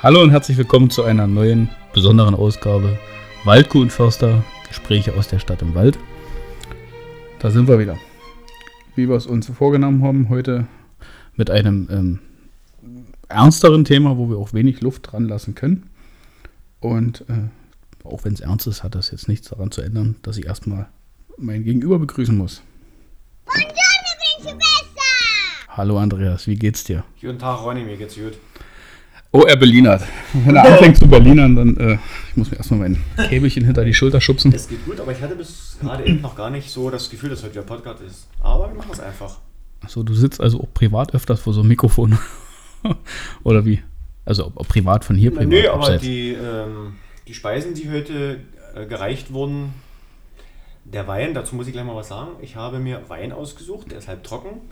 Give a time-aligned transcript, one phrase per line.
[0.00, 3.00] Hallo und herzlich willkommen zu einer neuen, besonderen Ausgabe
[3.42, 5.98] Waldkuh und Förster, Gespräche aus der Stadt im Wald.
[7.40, 7.98] Da sind wir wieder.
[8.94, 10.68] Wie wir es uns vorgenommen haben, heute
[11.34, 12.18] mit einem ähm,
[13.28, 15.90] ernsteren Thema, wo wir auch wenig Luft dran lassen können.
[16.78, 17.48] Und äh,
[18.04, 20.86] auch wenn es ernst ist, hat das jetzt nichts daran zu ändern, dass ich erstmal
[21.38, 22.62] mein Gegenüber begrüßen muss.
[23.46, 23.88] Buongiorno!
[25.70, 27.02] Hallo Andreas, wie geht's dir?
[27.20, 28.34] Guten Tag, Ronny, mir geht's gut.
[29.30, 30.02] Oh, er Berlinert.
[30.32, 31.98] Wenn er anfängt zu Berlinern, dann äh,
[32.30, 34.52] ich muss mir erstmal mein Käbelchen hinter die Schulter schubsen.
[34.54, 37.28] Es geht gut, aber ich hatte bis gerade eben noch gar nicht so das Gefühl,
[37.30, 38.26] dass heute wieder Podcast ist.
[38.40, 39.38] Aber wir machen es einfach.
[39.82, 42.18] Achso, du sitzt also auch privat öfters vor so einem Mikrofon.
[43.44, 43.82] Oder wie?
[44.24, 45.48] Also ob, ob privat von hier, privat.
[45.48, 46.02] Nö, aber abseits.
[46.02, 46.94] die, ähm,
[47.26, 48.40] die Speisen, die heute
[48.74, 49.74] äh, gereicht wurden,
[50.84, 52.30] der Wein, dazu muss ich gleich mal was sagen.
[52.40, 54.62] Ich habe mir Wein ausgesucht, der ist halb trocken.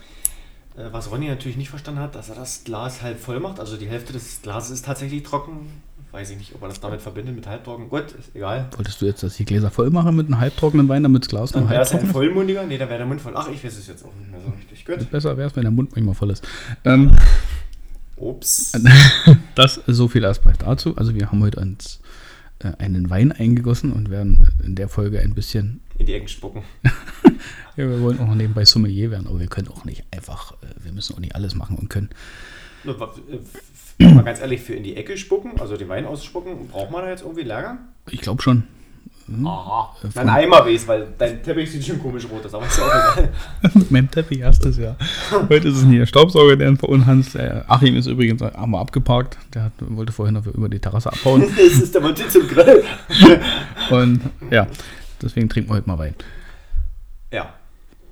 [0.76, 3.60] Äh, was Ronny natürlich nicht verstanden hat, dass er das Glas halb voll macht.
[3.60, 5.82] Also die Hälfte des Glases ist tatsächlich trocken.
[6.12, 7.88] Weiß ich nicht, ob er das damit verbindet mit halbtrocken.
[7.88, 8.68] Gut, ist egal.
[8.76, 11.52] Wolltest du jetzt, dass die Gläser voll machen mit einem halbtrockenen Wein, damit das Glas
[11.52, 12.12] noch Dann wäre es ein ist?
[12.12, 12.64] vollmundiger.
[12.64, 13.32] Nee, dann wäre der Mund voll.
[13.36, 14.84] Ach, ich weiß es jetzt auch nicht mehr so richtig.
[14.84, 15.10] Gut.
[15.10, 16.46] Besser wäre es, wenn der Mund manchmal voll ist.
[16.84, 17.16] Ähm,
[18.16, 18.72] Ups.
[19.54, 20.96] das so viel erstmal dazu.
[20.96, 22.00] Also wir haben heute uns
[22.60, 26.62] äh, einen Wein eingegossen und werden in der Folge ein bisschen In die Ecken spucken.
[27.76, 30.92] Ja, wir wollen auch nebenbei Sommelier werden, aber wir können auch nicht einfach, äh, wir
[30.92, 32.08] müssen auch nicht alles machen und können.
[32.86, 32.92] Äh,
[33.98, 37.10] Mal ganz ehrlich, für in die Ecke spucken, also den Wein ausspucken, braucht man da
[37.10, 37.78] jetzt irgendwie Lager?
[38.10, 38.64] Ich glaube schon.
[39.44, 39.96] Aha.
[40.04, 42.84] Äh, Ein Eimer weiß, weil dein Teppich sieht schon komisch rot aus, aber ist ja
[42.84, 43.30] auch egal.
[43.74, 44.96] Mit meinem Teppich erstes Jahr.
[45.48, 47.34] Heute ist es nicht der Staubsauger, der verunhanzt.
[47.34, 49.36] Äh, Achim ist übrigens einmal abgeparkt.
[49.52, 51.42] Der hat, wollte vorhin noch über die Terrasse abhauen.
[51.56, 52.84] das ist der Motiv zum Grill.
[53.90, 54.68] Und ja,
[55.22, 56.14] deswegen trinken wir heute mal Wein.
[57.32, 57.54] Ja.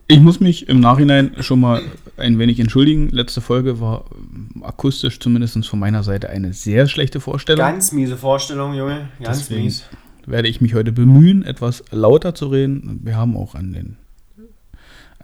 [0.07, 1.81] Ich muss mich im Nachhinein schon mal
[2.19, 3.09] ein wenig entschuldigen.
[3.09, 7.65] Letzte Folge war ähm, akustisch zumindest von meiner Seite eine sehr schlechte Vorstellung.
[7.65, 9.09] Ganz miese Vorstellung, Junge.
[9.23, 9.85] Ganz Deswegen mies.
[10.27, 13.01] werde ich mich heute bemühen, etwas lauter zu reden.
[13.03, 13.97] Wir haben auch an den,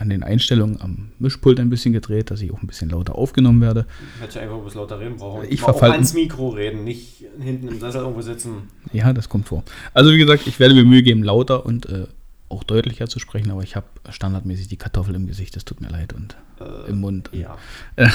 [0.01, 3.61] an den Einstellungen am Mischpult ein bisschen gedreht, dass ich auch ein bisschen lauter aufgenommen
[3.61, 3.87] werde.
[4.17, 5.47] Ich hätte einfach ein bisschen lauter reden brauchen.
[5.49, 8.63] Ich Mal auch verfall- ans Mikro reden, nicht hinten im Sessel irgendwo sitzen.
[8.95, 9.63] Ja, das kommt vor.
[9.93, 12.07] Also wie gesagt, ich werde mir Mühe geben, lauter und äh,
[12.51, 15.89] auch deutlicher zu sprechen, aber ich habe standardmäßig die Kartoffel im Gesicht, das tut mir
[15.89, 17.31] leid und Äh, im Mund.
[17.33, 17.57] Ja.
[17.97, 18.11] Ein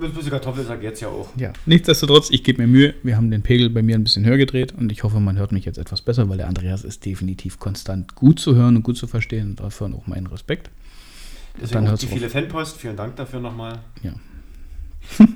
[0.00, 1.30] bisschen Kartoffelsack jetzt ja auch.
[1.36, 2.94] ja, nichtsdestotrotz, ich gebe mir Mühe.
[3.02, 5.50] Wir haben den Pegel bei mir ein bisschen höher gedreht und ich hoffe, man hört
[5.50, 8.96] mich jetzt etwas besser, weil der Andreas ist definitiv konstant gut zu hören und gut
[8.96, 10.70] zu verstehen und dafür auch meinen Respekt.
[11.60, 12.76] Deswegen Dann auch die viele Fanpost.
[12.76, 13.80] Vielen Dank dafür nochmal.
[14.02, 14.12] Ja.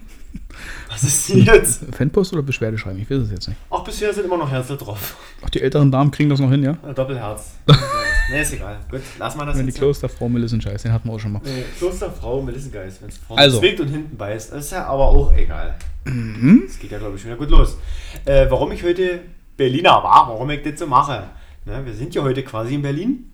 [0.88, 1.84] Was ist denn jetzt?
[1.94, 2.98] Fanpost oder Beschwerde schreiben?
[3.00, 3.58] Ich weiß es jetzt nicht.
[3.70, 5.16] Auch bisher sind immer noch Herzl drauf.
[5.44, 6.76] Ach, die älteren Damen kriegen das noch hin, ja?
[6.88, 7.52] Äh, Doppelherz.
[8.30, 8.78] nee, ist egal.
[8.90, 9.78] Gut, lass mal das Wenn die jetzt.
[9.78, 11.42] Klosterfrau Melissenscheiß, den hatten wir auch schon mal.
[11.44, 13.58] Nee, Klosterfrau Melissengeist, wenn es vorne Also.
[13.60, 14.52] zwickt und hinten beißt.
[14.52, 15.74] Das ist ja aber auch egal.
[16.04, 16.62] Mhm.
[16.66, 17.76] Das geht ja, glaube ich, schon wieder gut los.
[18.24, 19.20] Äh, warum ich heute
[19.56, 21.24] Berliner war, warum ich das so mache.
[21.66, 23.32] Ne, wir sind ja heute quasi in Berlin.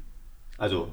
[0.58, 0.88] Also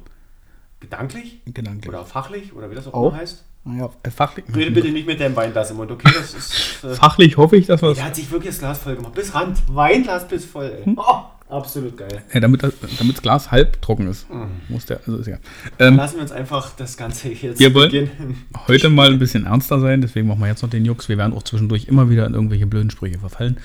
[0.80, 1.88] gedanklich Gedanklich.
[1.90, 3.10] oder fachlich oder wie das auch, Auch.
[3.10, 3.44] immer heißt.
[3.64, 6.10] Naja, äh, fachlich, Rede bitte nicht mit deinem Weinglas im Mund, okay?
[6.14, 6.84] Das ist.
[6.84, 9.14] Äh, fachlich hoffe ich, dass wir der hat sich wirklich das Glas voll gemacht.
[9.14, 9.62] Bis Rand.
[9.68, 10.98] Weinglas bis voll, Hm?
[10.98, 12.24] Oh, absolut geil.
[12.34, 14.28] Ja, damit, das, damit das Glas halb trocken ist.
[14.32, 14.48] Mhm.
[14.68, 15.38] Muss der, also ist ja.
[15.78, 18.44] Ähm, Lassen wir uns einfach das Ganze jetzt Wir wollen- beginnen.
[18.68, 21.08] heute mal ein bisschen ernster sein, deswegen machen wir jetzt noch den Jux.
[21.08, 23.60] Wir werden auch zwischendurch immer wieder in irgendwelche blöden Sprüche verfallen.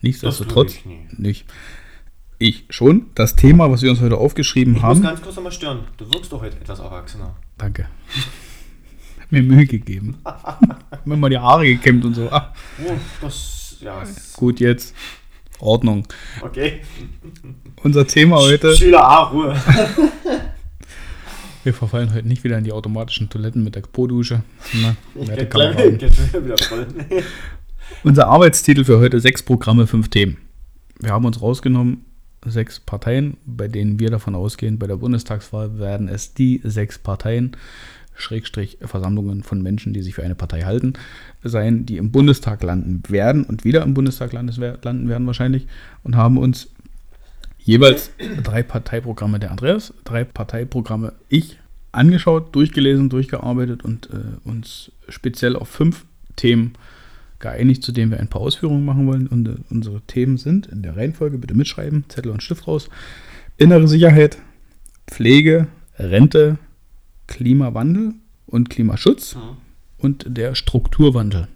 [0.00, 0.84] Nichtsdestotrotz, ich
[1.18, 1.44] nicht.
[2.38, 3.10] Ich schon.
[3.14, 5.02] Das Thema, was wir uns heute aufgeschrieben Ich muss haben.
[5.02, 5.80] ganz kurz nochmal stören.
[5.98, 7.36] Du wirkst doch heute etwas erwachsener.
[7.58, 7.86] Danke.
[9.32, 10.16] Mir Mühe gegeben.
[11.06, 12.30] Mir mal die Haare gekämmt und so.
[12.30, 12.52] Ah,
[12.86, 14.02] Oh, das, ja,
[14.36, 14.94] gut, jetzt.
[15.58, 16.06] Ordnung.
[16.42, 16.80] okay.
[17.82, 18.76] Unser Thema heute.
[18.76, 19.56] Schüler A, Ruhe.
[21.64, 24.42] Wir verfallen heute nicht wieder in die automatischen Toiletten mit der Po-Dusche.
[28.04, 30.36] Unser Arbeitstitel für heute: sechs Programme, fünf Themen.
[31.00, 32.04] Wir haben uns rausgenommen,
[32.44, 37.56] sechs Parteien, bei denen wir davon ausgehen, bei der Bundestagswahl werden es die sechs Parteien,
[38.14, 40.94] Schrägstrich Versammlungen von Menschen, die sich für eine Partei halten,
[41.42, 45.66] sein, die im Bundestag landen werden und wieder im Bundestag landen werden wahrscheinlich
[46.02, 46.68] und haben uns
[47.58, 48.10] jeweils
[48.42, 51.58] drei Parteiprogramme der Andreas, drei Parteiprogramme ich
[51.92, 56.04] angeschaut, durchgelesen, durchgearbeitet und äh, uns speziell auf fünf
[56.36, 56.72] Themen
[57.38, 59.26] geeinigt, zu denen wir ein paar Ausführungen machen wollen.
[59.26, 62.88] Und äh, unsere Themen sind in der Reihenfolge, bitte mitschreiben, Zettel und Stift raus.
[63.58, 64.38] Innere Sicherheit,
[65.06, 65.66] Pflege,
[65.98, 66.58] Rente,
[67.32, 68.12] Klimawandel
[68.46, 69.40] und Klimaschutz Mhm.
[69.98, 71.48] und der Strukturwandel.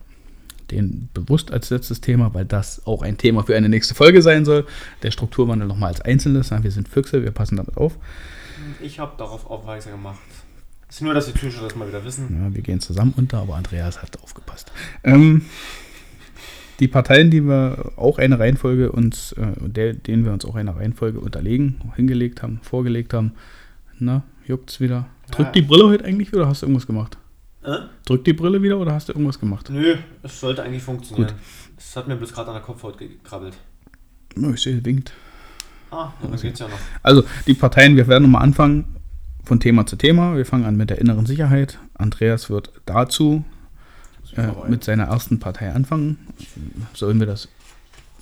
[0.70, 4.44] Den bewusst als letztes Thema, weil das auch ein Thema für eine nächste Folge sein
[4.44, 4.66] soll.
[5.02, 6.50] Der Strukturwandel nochmal als Einzelnes.
[6.50, 7.98] Wir sind Füchse, wir passen damit auf.
[8.80, 10.18] Ich habe darauf aufmerksam gemacht.
[10.88, 12.24] Ist nur, dass die Zuschauer das mal wieder wissen.
[12.42, 14.72] Ja, wir gehen zusammen unter, aber Andreas hat aufgepasst.
[15.04, 15.42] Ähm,
[16.80, 20.74] die Parteien, die wir auch eine Reihenfolge uns, äh, der, denen wir uns auch eine
[20.74, 23.32] Reihenfolge unterlegen, hingelegt haben, vorgelegt haben.
[23.98, 25.06] Na, juckt's wieder.
[25.30, 27.18] Drückt die Brille heute eigentlich wieder oder hast du irgendwas gemacht?
[27.64, 27.78] Äh?
[28.04, 29.68] Drückt die Brille wieder oder hast du irgendwas gemacht?
[29.70, 31.32] Nö, es sollte eigentlich funktionieren.
[31.76, 33.56] Es hat mir bloß gerade an der Kopfhaut gekrabbelt.
[34.36, 35.12] Ich sehe, winkt.
[35.90, 36.78] Ah, ja, dann geht's ja noch.
[37.02, 38.96] Also, die Parteien, wir werden nochmal anfangen
[39.44, 40.36] von Thema zu Thema.
[40.36, 41.78] Wir fangen an mit der inneren Sicherheit.
[41.94, 43.44] Andreas wird dazu
[44.36, 46.18] äh, mit seiner ersten Partei anfangen.
[46.92, 47.48] Sollen wir das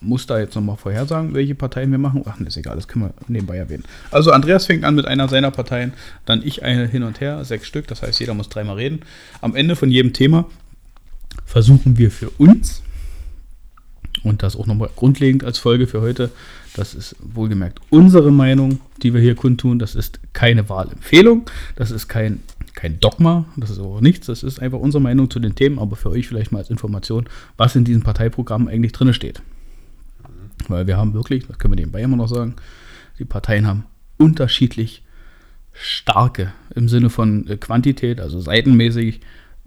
[0.05, 2.23] Muster jetzt nochmal vorhersagen, welche Parteien wir machen?
[2.27, 3.85] Ach, ne, ist egal, das können wir nebenbei erwähnen.
[4.11, 5.93] Also Andreas fängt an mit einer seiner Parteien,
[6.27, 9.01] dann ich eine hin und her, sechs Stück, das heißt, jeder muss dreimal reden.
[9.41, 10.47] Am Ende von jedem Thema
[11.45, 12.83] versuchen wir für uns,
[14.23, 16.31] und das auch nochmal grundlegend als Folge für heute,
[16.75, 19.79] das ist wohlgemerkt unsere Meinung, die wir hier kundtun.
[19.79, 22.41] Das ist keine Wahlempfehlung, das ist kein,
[22.75, 24.27] kein Dogma, das ist auch nichts.
[24.27, 27.29] Das ist einfach unsere Meinung zu den Themen, aber für euch vielleicht mal als Information,
[27.57, 29.41] was in diesem Parteiprogramm eigentlich drin steht.
[30.71, 32.57] Weil wir haben wirklich, das können wir nebenbei immer noch sagen,
[33.19, 33.87] die Parteien haben
[34.19, 35.03] unterschiedlich
[35.73, 39.21] starke im Sinne von äh, Quantität, also seitenmäßig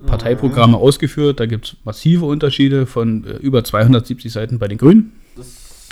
[0.06, 1.40] Parteiprogramme ausgeführt.
[1.40, 5.14] Da gibt es massive Unterschiede von äh, über 270 Seiten bei den Grünen.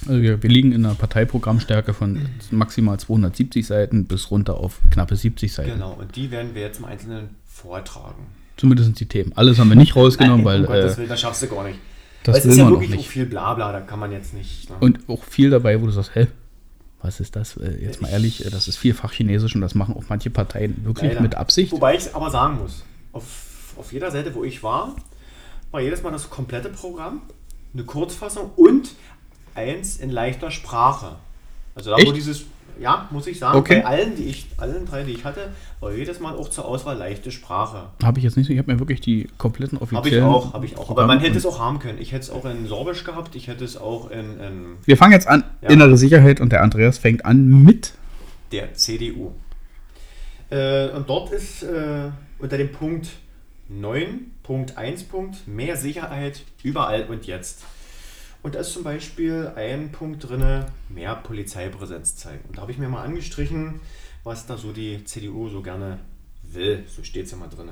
[0.07, 2.19] Also wir, wir liegen in einer Parteiprogrammstärke von
[2.51, 5.71] maximal 270 Seiten bis runter auf knappe 70 Seiten.
[5.71, 8.27] genau, und die werden wir jetzt im Einzelnen vortragen.
[8.57, 9.31] Zumindest die Themen.
[9.35, 11.63] Alles haben wir nicht rausgenommen, Nein, weil um Gottes äh, Willen, das schaffst du gar
[11.63, 11.79] nicht.
[12.27, 14.69] Das es ist ja wirklich auch viel Blabla, da kann man jetzt nicht.
[14.69, 14.75] Ne?
[14.79, 16.27] Und auch viel dabei, wo du sagst, hä,
[17.01, 17.57] was ist das?
[17.57, 20.83] Äh, Jetzt mal ehrlich, äh, das ist vielfach Chinesisch und das machen auch manche Parteien
[20.83, 21.21] wirklich Leider.
[21.21, 21.71] mit Absicht.
[21.71, 22.83] Wobei ich aber sagen muss,
[23.13, 24.95] auf, auf jeder Seite, wo ich war,
[25.71, 27.21] war jedes Mal das komplette Programm,
[27.73, 28.91] eine Kurzfassung und
[29.53, 31.15] eins in leichter Sprache.
[31.75, 32.15] Also da wo Echt?
[32.15, 32.45] dieses,
[32.79, 33.81] ja, muss ich sagen, Okay.
[33.81, 36.97] bei allen, die ich, allen drei, die ich hatte, war jedes Mal auch zur Auswahl
[36.97, 37.89] leichte Sprache.
[38.03, 40.25] Habe ich jetzt nicht so, ich habe mir wirklich die kompletten Habe ich offiziellen.
[40.25, 40.89] auch, habe ich auch.
[40.89, 41.99] Aber man hätte es auch haben können.
[41.99, 45.13] Ich hätte es auch in Sorbisch gehabt, ich hätte es auch in, in Wir fangen
[45.13, 45.69] jetzt an, Ja.
[45.69, 47.93] innere Sicherheit und der Andreas fängt an mit.
[48.51, 49.31] der CDU.
[50.49, 53.07] Äh, und dort ist äh, unter dem Punkt
[53.71, 57.63] 9.1 Punkt mehr Sicherheit überall und jetzt.
[58.45, 62.47] Und da ist zum Beispiel ein Punkt drin, mehr Polizeipräsenz zeigen.
[62.47, 63.81] Und da habe ich mir mal angestrichen,
[64.23, 65.97] was da so die CDU so gerne
[66.43, 66.85] will.
[66.87, 67.71] So steht es ja mal drin.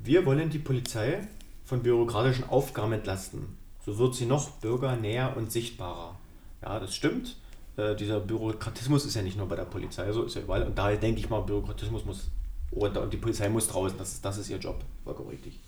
[0.00, 1.28] Wir wollen die Polizei
[1.64, 3.56] von bürokratischen Aufgaben entlasten.
[3.86, 6.18] So wird sie noch bürgernäher und sichtbarer.
[6.60, 7.36] Ja, das stimmt.
[7.76, 10.64] Äh, dieser Bürokratismus ist ja nicht nur bei der Polizei so, ist ja überall.
[10.64, 12.30] Und daher denke ich mal, Bürokratismus muss
[12.72, 13.96] runter und die Polizei muss draußen.
[13.96, 14.82] Das das ist ihr Job.
[15.04, 15.60] Vollkommen richtig.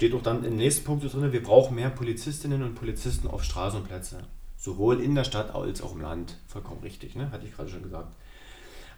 [0.00, 3.82] Steht auch dann im nächsten Punkt drin, wir brauchen mehr Polizistinnen und Polizisten auf Straßen.
[4.56, 6.38] Sowohl in der Stadt als auch im Land.
[6.48, 7.30] Vollkommen richtig, ne?
[7.30, 8.10] hatte ich gerade schon gesagt.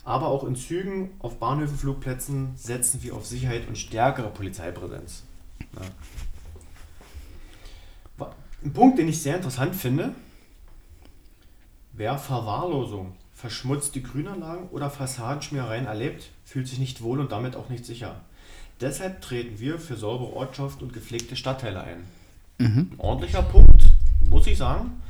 [0.05, 5.25] Aber auch in Zügen, auf Bahnhöfen, Flugplätzen setzen wir auf Sicherheit und stärkere Polizeipräsenz.
[5.75, 5.81] Ja.
[8.19, 8.35] Wa-
[8.65, 10.15] Ein Punkt, den ich sehr interessant finde,
[11.95, 17.85] wer Verwahrlosung, verschmutzte Grünanlagen oder Fassadenschmierereien erlebt, fühlt sich nicht wohl und damit auch nicht
[17.87, 18.21] sicher.
[18.83, 22.05] Deshalb treten wir für saubere Ortschaften und gepflegte Stadtteile ein.
[22.59, 23.85] Ein ordentlicher Punkt,
[24.29, 25.01] muss ich sagen,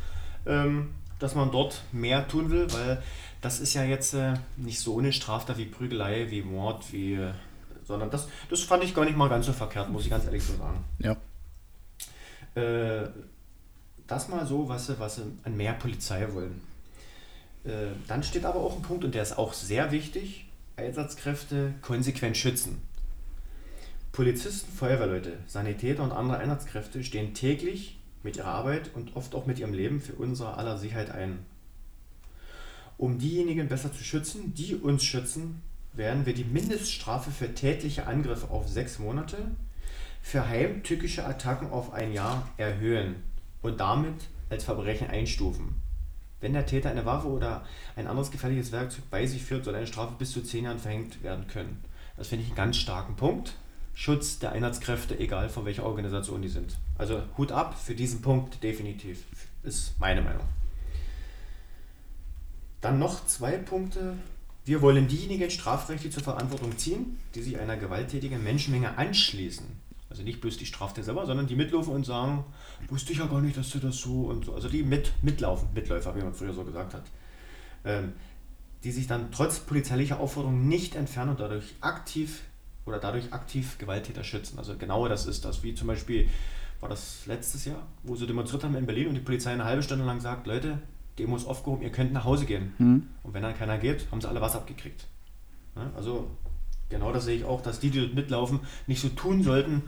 [0.46, 3.02] ähm, dass man dort mehr tun will, weil
[3.40, 7.32] das ist ja jetzt äh, nicht so eine Straftat wie Prügelei, wie Mord, wie, äh,
[7.84, 10.42] sondern das, das fand ich gar nicht mal ganz so verkehrt, muss ich ganz ehrlich
[10.42, 10.84] so sagen.
[10.98, 11.16] Ja.
[12.54, 13.08] Äh,
[14.06, 16.60] das mal so, was sie, was sie an mehr Polizei wollen.
[17.64, 20.44] Äh, dann steht aber auch ein Punkt, und der ist auch sehr wichtig,
[20.76, 22.82] Einsatzkräfte konsequent schützen.
[24.12, 29.58] Polizisten, Feuerwehrleute, Sanitäter und andere Einsatzkräfte stehen täglich mit ihrer Arbeit und oft auch mit
[29.58, 31.38] ihrem Leben für unsere aller Sicherheit ein.
[32.98, 35.62] Um diejenigen besser zu schützen, die uns schützen,
[35.94, 39.38] werden wir die Mindeststrafe für tätliche Angriffe auf sechs Monate,
[40.20, 43.16] für heimtückische Attacken auf ein Jahr erhöhen
[43.62, 45.80] und damit als Verbrechen einstufen.
[46.40, 47.64] Wenn der Täter eine Waffe oder
[47.96, 51.22] ein anderes gefährliches Werkzeug bei sich führt, soll eine Strafe bis zu zehn Jahren verhängt
[51.22, 51.82] werden können.
[52.18, 53.54] Das finde ich einen ganz starken Punkt.
[53.94, 56.76] Schutz der Einsatzkräfte, egal von welcher Organisation die sind.
[56.96, 59.24] Also Hut ab für diesen Punkt definitiv.
[59.62, 60.44] Ist meine Meinung.
[62.80, 64.16] Dann noch zwei Punkte.
[64.64, 69.66] Wir wollen diejenigen strafrechtlich zur Verantwortung ziehen, die sich einer gewalttätigen Menschenmenge anschließen.
[70.10, 72.44] Also nicht bloß die Straftäter selber, sondern die mitlaufen und sagen,
[72.88, 74.54] wusste ich ja gar nicht, dass du das so und so.
[74.54, 77.04] Also die mit, mitlaufen, Mitläufer, wie man früher so gesagt hat.
[77.84, 78.12] Ähm,
[78.84, 82.42] die sich dann trotz polizeilicher Aufforderung nicht entfernen und dadurch aktiv
[82.86, 84.58] oder dadurch aktiv Gewalttäter schützen.
[84.58, 85.62] Also genau das ist das.
[85.62, 86.28] Wie zum Beispiel
[86.80, 89.82] war das letztes Jahr, wo sie demonstriert haben in Berlin und die Polizei eine halbe
[89.82, 90.78] Stunde lang sagt, Leute,
[91.18, 92.74] Demo ist aufgehoben, ihr könnt nach Hause gehen.
[93.22, 95.06] Und wenn dann keiner geht, haben sie alle was abgekriegt.
[95.76, 95.90] Ne?
[95.94, 96.28] Also
[96.88, 99.82] genau das sehe ich auch, dass die, die dort mitlaufen, nicht so tun sollten,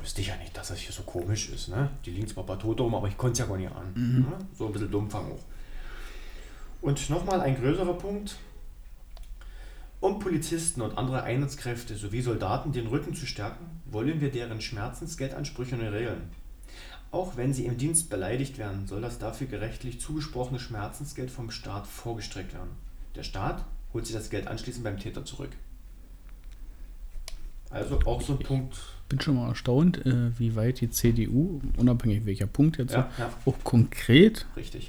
[0.00, 1.68] wusste ich ja nicht, dass das hier so komisch ist.
[1.68, 1.90] Ne?
[2.04, 3.92] Die liegen zwar bei tot rum, aber ich konnte es ja gar nicht an.
[4.20, 4.38] Ne?
[4.56, 5.44] So ein bisschen Dummfang auch.
[6.82, 8.36] Und nochmal ein größerer Punkt.
[10.00, 15.76] Um Polizisten und andere Einsatzkräfte sowie Soldaten den Rücken zu stärken, wollen wir deren Schmerzensgeldansprüche
[15.76, 16.30] neu regeln.
[17.10, 21.86] Auch wenn sie im Dienst beleidigt werden, soll das dafür gerechtlich zugesprochene Schmerzensgeld vom Staat
[21.86, 22.76] vorgestreckt werden.
[23.14, 25.50] Der Staat holt sich das Geld anschließend beim Täter zurück.
[27.70, 28.76] Also auch so ein Punkt.
[29.08, 33.30] Bin schon mal erstaunt, äh, wie weit die CDU, unabhängig welcher Punkt jetzt, Ja, ja.
[33.44, 34.46] auch konkret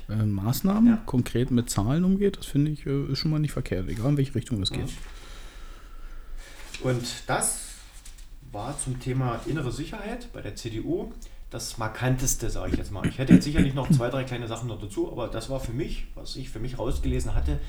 [0.09, 1.01] äh, Maßnahmen, Ja.
[1.05, 2.37] konkret mit Zahlen umgeht.
[2.37, 4.89] Das finde ich äh, ist schon mal nicht verkehrt, egal in welche Richtung das geht.
[6.83, 7.59] Und das
[8.51, 11.11] war zum Thema innere Sicherheit bei der CDU
[11.49, 13.05] das markanteste, sage ich jetzt mal.
[13.07, 15.71] Ich hätte jetzt sicherlich noch zwei, drei kleine Sachen noch dazu, aber das war für
[15.71, 17.59] mich, was ich für mich rausgelesen hatte,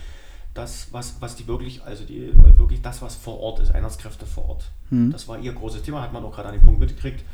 [0.55, 4.49] das, was, was die wirklich, also die, wirklich das, was vor Ort ist, Einsatzkräfte vor
[4.49, 4.71] Ort.
[4.91, 5.13] Hm.
[5.13, 7.25] Das war ihr großes Thema, hat man auch gerade an den Punkt mitgekriegt.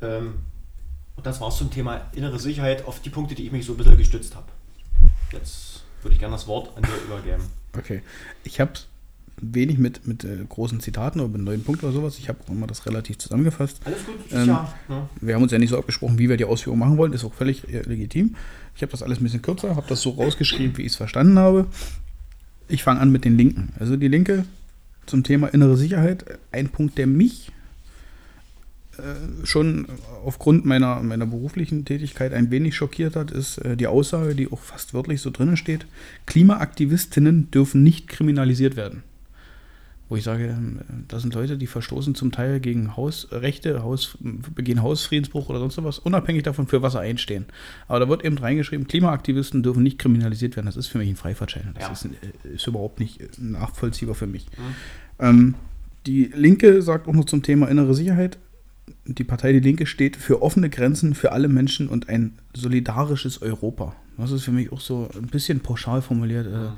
[0.00, 0.34] Ähm,
[1.16, 3.76] und das war zum Thema innere Sicherheit auf die Punkte, die ich mich so ein
[3.76, 4.46] bisschen gestützt habe.
[5.32, 7.42] Jetzt würde ich gerne das Wort an dir übergeben.
[7.76, 8.02] Okay.
[8.44, 8.72] Ich habe
[9.40, 12.18] wenig mit, mit äh, großen Zitaten oder mit neuen Punkten oder sowas.
[12.18, 13.80] Ich habe immer das relativ zusammengefasst.
[13.84, 14.74] Alles gut, Ähm, ja.
[14.88, 15.08] Ne?
[15.20, 17.12] Wir haben uns ja nicht so abgesprochen, wie wir die Ausführung machen wollen.
[17.12, 18.36] Ist auch völlig äh, legitim.
[18.76, 21.38] Ich habe das alles ein bisschen kürzer, habe das so rausgeschrieben, wie ich es verstanden
[21.38, 21.66] habe.
[22.72, 23.68] Ich fange an mit den Linken.
[23.78, 24.46] Also die Linke
[25.04, 26.24] zum Thema innere Sicherheit.
[26.52, 27.52] Ein Punkt, der mich
[28.96, 29.86] äh, schon
[30.24, 34.58] aufgrund meiner, meiner beruflichen Tätigkeit ein wenig schockiert hat, ist äh, die Aussage, die auch
[34.58, 35.84] fast wörtlich so drinnen steht.
[36.24, 39.02] Klimaaktivistinnen dürfen nicht kriminalisiert werden.
[40.12, 44.82] Wo ich sage, ähm, das sind Leute, die verstoßen zum Teil gegen Hausrechte, Haus, begehen
[44.82, 47.46] Hausfriedensbruch oder sonst was, unabhängig davon, für was sie einstehen.
[47.88, 50.66] Aber da wird eben reingeschrieben, Klimaaktivisten dürfen nicht kriminalisiert werden.
[50.66, 51.70] Das ist für mich ein Freifahrtschein.
[51.72, 51.92] Das Ja.
[51.92, 54.48] ist, äh, ist überhaupt nicht äh, nachvollziehbar für mich.
[55.18, 55.54] Ähm,
[56.04, 58.36] die Linke sagt auch noch zum Thema innere Sicherheit.
[59.06, 63.96] Die Partei Die Linke steht für offene Grenzen für alle Menschen und ein solidarisches Europa.
[64.18, 66.46] Das ist für mich auch so ein bisschen pauschal formuliert.
[66.48, 66.68] Äh,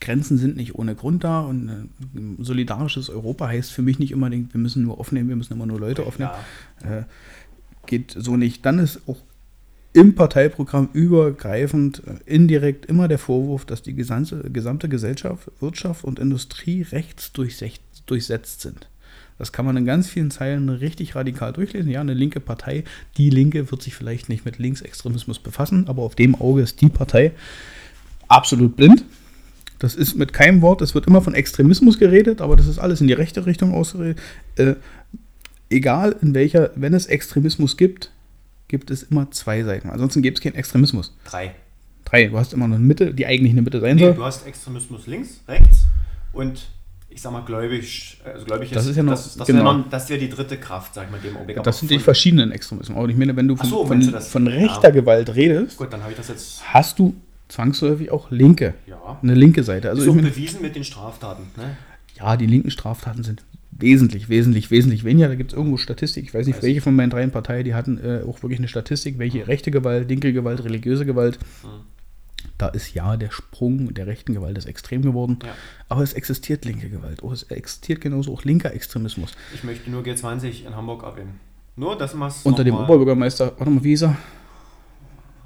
[0.00, 4.54] Grenzen sind nicht ohne Grund da und äh, solidarisches Europa heißt für mich nicht unbedingt,
[4.54, 6.30] wir müssen nur aufnehmen, wir müssen immer nur Leute aufnehmen.
[6.82, 6.98] Ja.
[6.98, 7.04] Äh,
[7.86, 8.64] geht so nicht.
[8.66, 9.18] Dann ist auch
[9.92, 16.18] im Parteiprogramm übergreifend äh, indirekt immer der Vorwurf, dass die gesamte, gesamte Gesellschaft, Wirtschaft und
[16.18, 18.88] Industrie rechtsdurchsetzt durchsetzt sind.
[19.38, 21.90] Das kann man in ganz vielen Zeilen richtig radikal durchlesen.
[21.90, 22.84] Ja, eine linke Partei,
[23.16, 26.88] die Linke wird sich vielleicht nicht mit Linksextremismus befassen, aber auf dem Auge ist die
[26.88, 27.32] Partei
[28.26, 29.04] absolut blind.
[29.78, 33.00] Das ist mit keinem Wort, es wird immer von Extremismus geredet, aber das ist alles
[33.00, 34.18] in die rechte Richtung ausgeredet.
[34.56, 34.74] Äh,
[35.70, 38.10] egal in welcher, wenn es Extremismus gibt,
[38.68, 39.90] gibt es immer zwei Seiten.
[39.90, 41.16] Ansonsten gibt es keinen Extremismus.
[41.24, 41.54] Drei.
[42.04, 44.14] Drei, du hast immer eine Mitte, die eigentlich eine Mitte sein Nee, soll.
[44.14, 45.84] du hast Extremismus links, rechts
[46.32, 46.68] und
[47.10, 48.18] ich sag mal gläubig.
[48.24, 49.64] Also gläubig Das ist ja noch- das, das, genau.
[49.64, 51.56] wäre noch, das wäre die dritte Kraft, sag ich mal, dem Augenblick.
[51.56, 52.96] Aber Das sind die verschiedenen Extremismen.
[52.98, 54.28] Aber ich meine, wenn du Ach von, so, von, du das?
[54.28, 54.52] von Ja.
[54.52, 56.62] rechter Gewalt redest, Gut, dann habe ich das jetzt.
[56.72, 57.14] hast du
[57.48, 58.74] zwangsläufig auch linke.
[58.86, 59.18] Ja.
[59.22, 59.90] Eine linke Seite.
[59.90, 61.44] Also ist auch bewiesen mit den Straftaten.
[61.56, 61.76] Ne?
[62.18, 65.28] ja, die linken Straftaten sind wesentlich, wesentlich, wesentlich weniger.
[65.28, 66.24] Da gibt es irgendwo Statistik.
[66.24, 68.68] Ich weiß nicht, Weiß welche von meinen drei Parteien, die hatten äh, auch wirklich eine
[68.68, 71.38] Statistik, welche rechte Gewalt, linke Gewalt, religiöse Gewalt.
[72.56, 75.38] Da ist ja der Sprung der rechten Gewalt ist extrem geworden.
[75.44, 75.50] Ja.
[75.88, 77.22] Aber es existiert linke Gewalt.
[77.22, 79.32] Oh, es existiert genauso auch linker Extremismus.
[79.54, 81.38] Ich möchte nur G20 in Hamburg erwähnen.
[81.76, 82.32] Nur, dass man.
[82.42, 84.16] Unter dem Oberbürgermeister, warte mal, wie hieß er?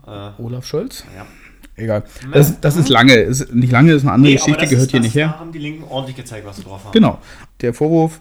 [0.06, 1.04] Äh, Olaf Scholz?
[1.14, 1.26] ja.
[1.76, 2.04] Egal.
[2.32, 3.14] Das, das ist lange.
[3.14, 5.28] Ist nicht lange, ist eine andere Nee, Geschichte, gehört ist, hier nicht her.
[5.28, 6.92] Da haben die Linken ordentlich gezeigt, was sie drauf haben.
[6.92, 7.18] Genau.
[7.62, 8.20] Der Vorwurf,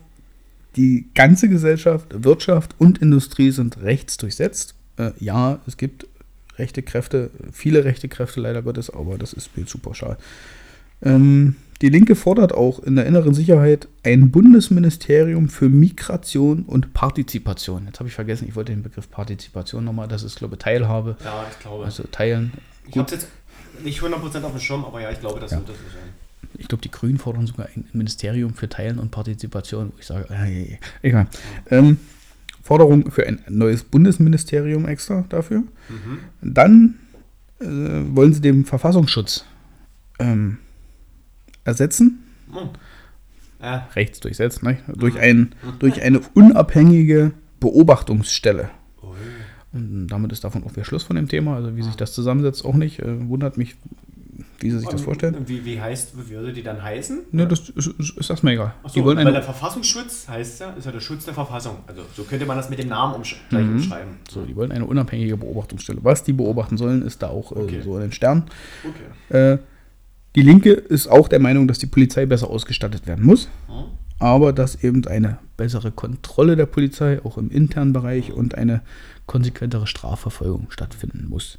[0.77, 4.75] die ganze Gesellschaft, Wirtschaft und Industrie sind rechtsdurchsetzt.
[4.98, 6.08] Äh, ja, es gibt
[6.58, 10.17] rechte Kräfte, viele rechte Kräfte leider Gottes, aber das ist mir zu pauschal.
[11.01, 17.86] Ähm, die Linke fordert auch in der inneren Sicherheit ein Bundesministerium für Migration und Partizipation.
[17.88, 21.17] Jetzt habe ich vergessen, ich wollte den Begriff Partizipation nochmal, das ist, glaube ich, Teilhabe,
[21.24, 21.86] Ja, ich glaube.
[21.86, 22.53] also teilen.
[22.88, 23.27] ich habe jetzt
[23.84, 25.58] nicht 100% auf dem Schirm, aber ja, ich glaube, das Ja.
[25.58, 26.10] wird das sein.
[26.58, 30.28] Ich glaube, die Grünen fordern sogar ein Ministerium für Teilen und Partizipation, wo ich sage,
[30.34, 31.28] äh, egal.
[31.70, 31.98] Ähm,
[32.64, 35.64] Forderung für ein neues Bundesministerium extra dafür.
[36.42, 37.00] Dann
[37.60, 39.46] äh, wollen sie den Verfassungsschutz
[40.20, 40.58] ähm,
[41.64, 42.20] ersetzen,
[42.54, 42.70] Hm.
[43.62, 44.78] Ja, rechts durchsetzen, ne?
[44.88, 48.70] durch, ein, durch eine unabhängige Beobachtungsstelle.
[49.74, 51.56] Und damit ist davon auch wieder Schluss von dem Thema.
[51.56, 53.00] Also wie sich das zusammensetzt, auch nicht.
[53.00, 53.75] Äh, wundert mich,
[54.60, 55.36] wie sie sich das vorstellen.
[55.48, 57.20] Wie, wie heißt, wie würde die dann heißen?
[57.32, 58.74] Ne, das ist, ist, ist erstmal egal.
[58.84, 61.78] Achso, Die wollen weil der Verfassungsschutz heißt ja, ist ja der Schutz der Verfassung.
[61.88, 63.75] Also so könnte man das mit dem Namen umsch gleich Mhm.
[63.75, 64.12] umschreiben.
[64.30, 66.00] So, die wollen eine unabhängige Beobachtungsstelle.
[66.04, 67.82] Was die beobachten sollen, ist da auch äh, Okay.
[67.82, 68.44] so in den Sternen.
[69.30, 69.54] Okay.
[69.54, 69.58] Äh,
[70.36, 73.50] die Linke ist auch der Meinung, dass die Polizei besser ausgestattet werden muss.
[74.22, 78.82] Aber dass eben eine bessere Kontrolle der Polizei, auch im internen Bereich, und eine
[79.25, 81.58] konsequentere Strafverfolgung stattfinden muss.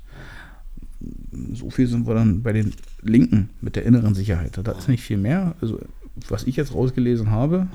[1.53, 4.61] So viel sind wir dann bei den Linken mit der inneren Sicherheit.
[4.63, 5.57] Da ist nicht viel mehr.
[5.61, 5.81] Also,
[6.29, 7.67] was ich jetzt rausgelesen habe,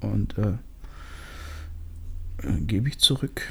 [0.00, 0.48] und äh,
[2.46, 3.42] äh, gebe ich zurück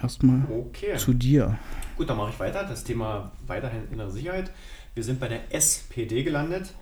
[0.00, 0.96] erstmal Okay.
[0.96, 1.58] zu dir.
[1.98, 2.64] Gut, dann mache ich weiter.
[2.64, 4.50] Das Thema weiterhin innere Sicherheit.
[4.94, 6.72] Wir sind bei der SPD gelandet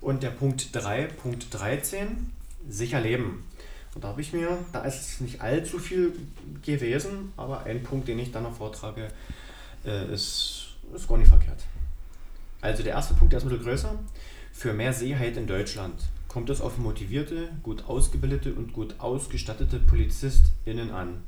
[0.00, 2.06] und der Punkt 3, Punkt 13,
[2.68, 3.44] sicher leben.
[3.94, 6.12] Und da habe ich mir, da ist nicht allzu viel
[6.62, 9.08] gewesen, aber ein Punkt, den ich dann noch vortrage,
[9.86, 11.64] äh, ist, ist gar nicht verkehrt.
[12.60, 13.98] Also der erste Punkt, der ist ein bisschen größer.
[14.52, 15.94] Für mehr Sicherheit in Deutschland
[16.28, 21.22] kommt es auf motivierte, gut ausgebildete und gut ausgestattete PolizistInnen an.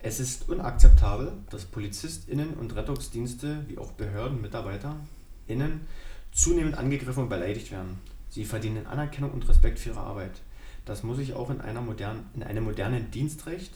[0.00, 5.80] Es ist unakzeptabel, dass PolizistInnen und Rettungsdienste wie auch Behörden, MitarbeiterInnen
[6.30, 7.98] zunehmend angegriffen und beleidigt werden.
[8.28, 10.40] Sie verdienen Anerkennung und Respekt für ihre Arbeit.
[10.88, 13.74] Das muss sich auch in, einer modernen, in einem modernen Dienstrecht,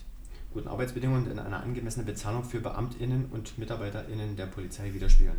[0.54, 5.36] guten Arbeitsbedingungen und in einer angemessenen Bezahlung für BeamtInnen und MitarbeiterInnen der Polizei widerspiegeln.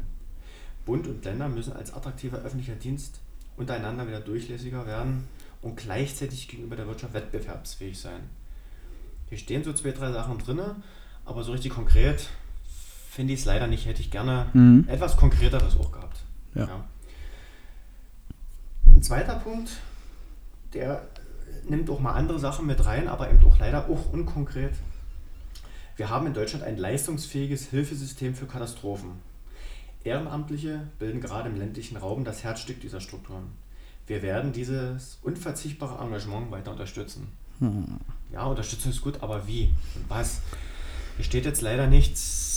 [0.86, 3.22] Bund und Länder müssen als attraktiver öffentlicher Dienst
[3.58, 5.24] untereinander wieder durchlässiger werden
[5.64, 8.22] und gleichzeitig gegenüber der Wirtschaft wettbewerbsfähig sein.
[9.30, 10.62] Hier stehen so zwei, drei Sachen drin,
[11.26, 12.30] aber so richtig konkret
[13.10, 13.88] finde ich es leider nicht.
[13.88, 14.86] Hätte ich gerne Mhm.
[14.88, 16.20] etwas konkreteres auch gehabt.
[16.54, 16.86] Ja.
[18.86, 19.72] Ein zweiter Punkt,
[20.74, 21.08] der
[21.70, 24.74] nimmt auch mal andere Sachen mit rein, aber eben auch leider auch unkonkret.
[25.96, 29.12] Wir haben in Deutschland ein leistungsfähiges Hilfesystem für Katastrophen.
[30.04, 33.52] Ehrenamtliche bilden gerade im ländlichen Raum das Herzstück dieser Strukturen.
[34.08, 37.28] Wir werden dieses unverzichtbare Engagement weiter unterstützen.
[38.32, 40.42] Ja, unterstützen ist gut, aber wie und was?
[41.16, 42.53] Hier steht jetzt leider nichts.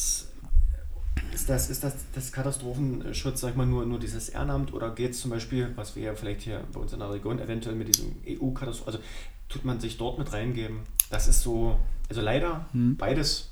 [1.33, 5.12] Ist das, ist das, das Katastrophenschutz, sag ich mal, nur, nur dieses Ehrenamt oder geht
[5.12, 7.88] es zum Beispiel, was wir ja vielleicht hier bei uns in der Region eventuell mit
[7.88, 9.04] diesem EU-Katastrophen, also
[9.49, 10.80] tut man sich dort mit reingeben?
[11.11, 11.78] Das ist so,
[12.09, 13.50] also leider, beides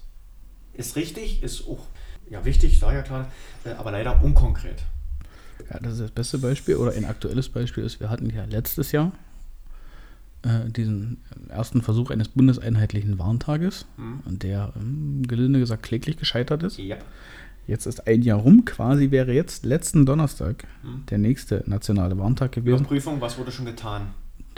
[0.72, 1.86] ist richtig, ist auch
[2.30, 3.30] ja, wichtig, sage ja klar,
[3.64, 4.82] äh, aber leider unkonkret.
[5.70, 8.92] Ja, das ist das beste Beispiel oder ein aktuelles Beispiel ist, wir hatten ja letztes
[8.92, 9.12] Jahr
[10.42, 16.78] äh, diesen ersten Versuch eines bundeseinheitlichen Warntages, und der, ähm, gelinde gesagt, kläglich gescheitert ist.
[16.78, 16.96] Ja.
[17.66, 20.66] Jetzt ist ein Jahr rum, quasi wäre jetzt letzten Donnerstag
[21.10, 22.80] der nächste nationale Warntag gewesen.
[22.80, 24.08] Überprüfung, was wurde schon getan?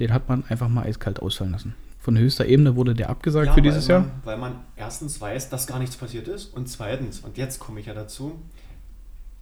[0.00, 1.74] Den hat man einfach mal eiskalt ausfallen lassen.
[1.98, 4.10] Von höchster Ebene wurde der abgesagt Ja, für dieses man, Jahr.
[4.24, 7.86] Weil man erstens weiß, dass gar nichts passiert ist und zweitens, und jetzt komme ich
[7.86, 8.32] ja dazu,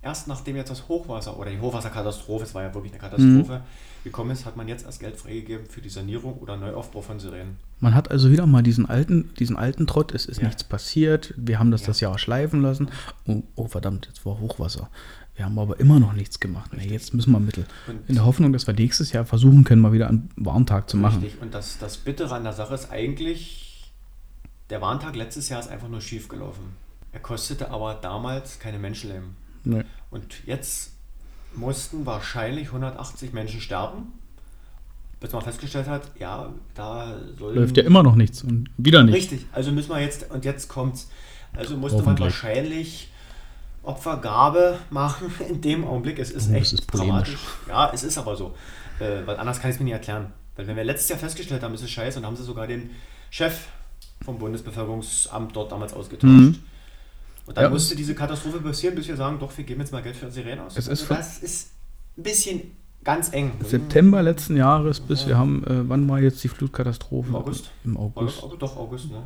[0.02, 3.62] erst nachdem jetzt das Hochwasser oder die Hochwasserkatastrophe, es war ja wirklich eine Katastrophe, Mhm.
[4.04, 7.56] Gekommen ist, hat man jetzt erst Geld freigegeben für die Sanierung oder Neuaufbau von Sirenen.
[7.80, 10.46] Man hat also wieder mal diesen alten, diesen alten Trott, es ist Ja.
[10.46, 11.86] nichts passiert, wir haben das Ja.
[11.88, 12.88] das Jahr schleifen lassen.
[13.26, 14.88] Oh, oh verdammt, jetzt war Hochwasser.
[15.36, 16.70] Wir haben aber immer noch nichts gemacht.
[16.76, 17.66] Nee, jetzt müssen wir Mittel.
[17.88, 20.96] Und- In der Hoffnung, dass wir nächstes Jahr versuchen können, mal wieder einen Warntag zu
[20.96, 21.22] machen.
[21.22, 21.42] Richtig.
[21.42, 23.90] Und das, das Bittere an der Sache ist eigentlich,
[24.70, 26.76] der Warntag letztes Jahr ist einfach nur schief gelaufen.
[27.10, 29.36] Er kostete aber damals keine Menschenleben.
[29.64, 29.82] Nee.
[30.10, 30.92] Und jetzt
[31.56, 34.12] mussten wahrscheinlich 180 Menschen sterben,
[35.20, 37.54] bis man festgestellt hat, ja, da soll.
[37.54, 39.14] Läuft ja immer noch nichts und wieder nicht.
[39.14, 41.08] Richtig, also müssen wir jetzt, und jetzt kommt's.
[41.56, 43.10] Also musste man wahrscheinlich
[43.82, 46.18] Opfergabe machen in dem Augenblick.
[46.18, 47.36] Es ist Oh, echt ist dramatisch.
[47.68, 48.54] Ja, es ist aber so.
[48.98, 50.32] Äh, weil anders kann ich es mir nicht erklären.
[50.56, 52.66] Weil wenn wir letztes Jahr festgestellt haben, es ist scheiße, und dann haben sie sogar
[52.66, 52.90] den
[53.30, 53.66] Chef
[54.24, 56.32] vom Bundesbevölkerungsamt dort damals ausgetauscht.
[56.32, 56.58] Mhm.
[57.46, 57.70] Und dann Ja.
[57.70, 60.60] musste diese Katastrophe passieren, bis wir sagen, doch, wir geben jetzt mal Geld für Sirenen
[60.60, 60.76] aus.
[60.76, 61.70] Es ist also das ist
[62.16, 62.60] ein bisschen
[63.04, 63.52] ganz eng.
[63.62, 67.28] September letzten Jahres bis wir haben, äh, wann war jetzt die Flutkatastrophe?
[67.28, 67.70] Im August.
[67.84, 68.42] Im August.
[68.42, 68.62] August.
[68.62, 69.22] Doch, August, ne?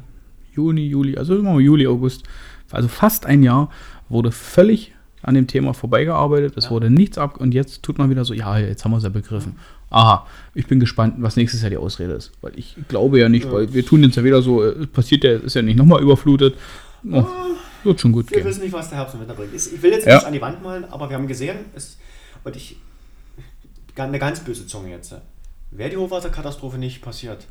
[0.53, 2.25] Juni, Juli, also immer Juli, August.
[2.73, 3.71] Also fast ein Jahr
[4.09, 6.57] wurde völlig an dem Thema vorbeigearbeitet.
[6.57, 6.71] Es Ja.
[6.73, 9.09] wurde nichts ab und jetzt tut man wieder so, ja, jetzt haben wir es ja
[9.11, 9.57] begriffen.
[9.91, 12.33] Aha, ich bin gespannt, was nächstes Jahr die Ausrede ist.
[12.41, 13.53] Weil ich glaube ja nicht, Ja.
[13.53, 16.57] weil wir tun jetzt ja wieder so, äh, passiert ja, ist ja nicht nochmal überflutet.
[17.11, 17.25] Oh,
[17.85, 18.47] wird schon gut Wir gehen.
[18.47, 19.55] wissen nicht, was der Herbst und Winter bringt.
[19.55, 20.17] Ich will jetzt Ja.
[20.17, 21.97] nicht an die Wand malen, aber wir haben gesehen, es,
[22.45, 22.77] und ich,
[23.97, 25.15] eine ganz böse Zunge jetzt.
[25.71, 27.47] Wäre die Hochwasserkatastrophe nicht passiert,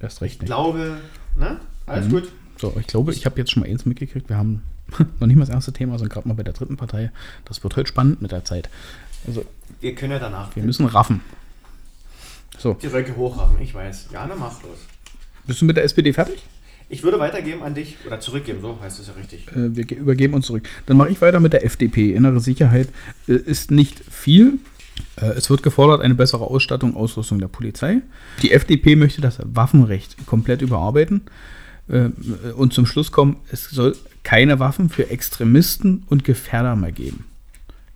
[0.00, 0.46] Erst recht ich nicht.
[0.46, 0.98] glaube,
[1.36, 1.60] ne?
[1.86, 2.10] Alles Mhm.
[2.10, 2.32] gut.
[2.58, 4.28] So, ich glaube, ich habe jetzt schon mal eins mitgekriegt.
[4.28, 4.62] Wir haben
[5.20, 7.10] noch nicht mal das erste Thema, sondern gerade mal bei der dritten Partei.
[7.44, 8.70] Das wird heute spannend mit der Zeit.
[9.26, 9.44] Also,
[9.80, 11.20] Wir können ja danach wir müssen raffen.
[12.58, 14.08] So, die Röcke hochraffen, ich weiß.
[14.12, 14.78] Ja, dann mach los.
[15.46, 16.42] bist du mit der SPD fertig?
[16.88, 19.46] Ich würde weitergeben an dich, oder zurückgeben, so heißt es ja richtig.
[19.48, 20.68] Äh, wir ge- übergeben uns zurück.
[20.86, 22.12] Dann mache ich weiter mit der FDP.
[22.14, 22.88] Innere Sicherheit
[23.26, 24.58] äh, ist nicht viel.
[25.16, 28.00] Äh, es wird gefordert eine bessere Ausstattung, Ausrüstung der Polizei.
[28.42, 31.22] Die FDP möchte das Waffenrecht komplett überarbeiten
[31.88, 32.10] äh,
[32.56, 37.24] und zum Schluss kommen, es soll keine Waffen für Extremisten und Gefährder mehr geben.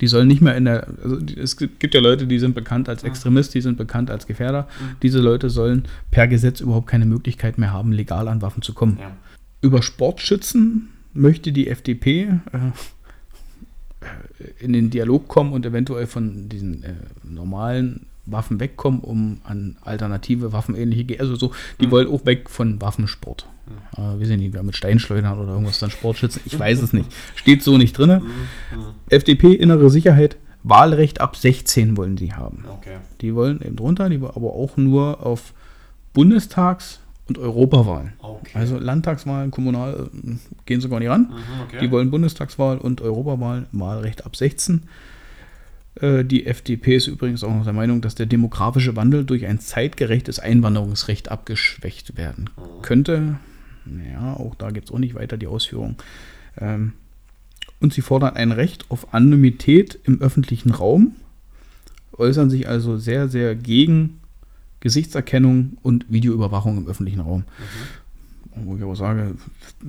[0.01, 3.03] Die sollen nicht mehr in der, also es gibt ja Leute, die sind bekannt als
[3.03, 4.67] Extremist, die sind bekannt als Gefährder.
[5.01, 8.97] Diese Leute sollen per Gesetz überhaupt keine Möglichkeit mehr haben, legal an Waffen zu kommen.
[8.99, 9.11] Ja.
[9.61, 12.71] Über Sportschützen möchte die FDP äh,
[14.59, 20.51] in den Dialog kommen und eventuell von diesen äh, normalen Waffen wegkommen, um an alternative
[20.53, 23.47] waffenähnliche, also so, die wollen auch weg von Waffensport.
[23.95, 27.11] Äh, weiß ich nicht, wer mit Steinschleudern oder irgendwas dann Sportschützen, ich weiß es nicht.
[27.35, 28.21] Steht so nicht drin.
[29.09, 32.65] FDP, innere Sicherheit, Wahlrecht ab 16 wollen sie haben.
[32.79, 32.97] Okay.
[33.21, 35.53] Die wollen eben drunter, die aber auch nur auf
[36.13, 38.13] Bundestags- und Europawahlen.
[38.19, 38.51] Okay.
[38.55, 41.29] Also Landtagswahlen, Kommunal äh, gehen sogar nicht ran.
[41.29, 41.77] Mhm, okay.
[41.81, 44.83] Die wollen Bundestagswahl und Europawahl, Wahlrecht ab 16.
[45.95, 49.59] Äh, Die FDP ist übrigens auch noch der Meinung, dass der demografische Wandel durch ein
[49.59, 52.49] zeitgerechtes Einwanderungsrecht abgeschwächt werden
[52.81, 53.37] könnte.
[54.11, 55.95] Ja, auch da gibt es auch nicht weiter die Ausführung.
[56.59, 56.93] Ähm,
[57.79, 61.15] Und sie fordern ein Recht auf Anonymität im öffentlichen Raum,
[62.17, 64.19] äußern sich also sehr, sehr gegen
[64.81, 67.45] Gesichtserkennung und Videoüberwachung im öffentlichen Raum.
[68.55, 69.35] Wo ich aber sage,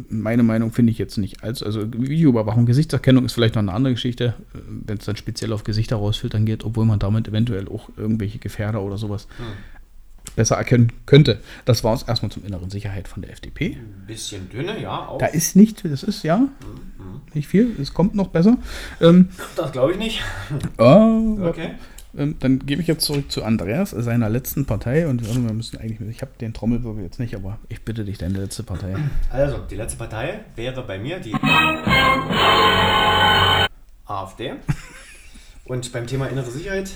[0.08, 3.94] meine Meinung finde ich jetzt nicht als, also Videoüberwachung, Gesichtserkennung ist vielleicht noch eine andere
[3.94, 7.88] Geschichte, äh, wenn es dann speziell auf Gesichter rausfiltern geht, obwohl man damit eventuell auch
[7.96, 9.26] irgendwelche Gefährder oder sowas
[10.36, 11.40] besser erkennen könnte.
[11.64, 13.76] Das war es erstmal zum inneren Sicherheit von der FDP.
[13.76, 15.08] Ein bisschen dünne, ja.
[15.08, 15.18] Auch.
[15.18, 16.48] Da ist nicht, das ist ja
[17.34, 18.58] nicht viel, es kommt noch besser.
[19.00, 20.22] Ähm, das glaube ich nicht.
[20.78, 21.72] oh, Okay.
[22.16, 25.06] Ähm, dann gebe ich jetzt zurück zu Andreas, seiner letzten Partei.
[25.06, 28.38] Und wir müssen eigentlich, ich habe den Trommelwirbel jetzt nicht, aber ich bitte dich, deine
[28.38, 28.96] letzte Partei.
[29.30, 31.34] Also, die letzte Partei wäre bei mir die
[34.06, 34.54] AfD.
[35.64, 36.90] Und beim Thema innere Sicherheit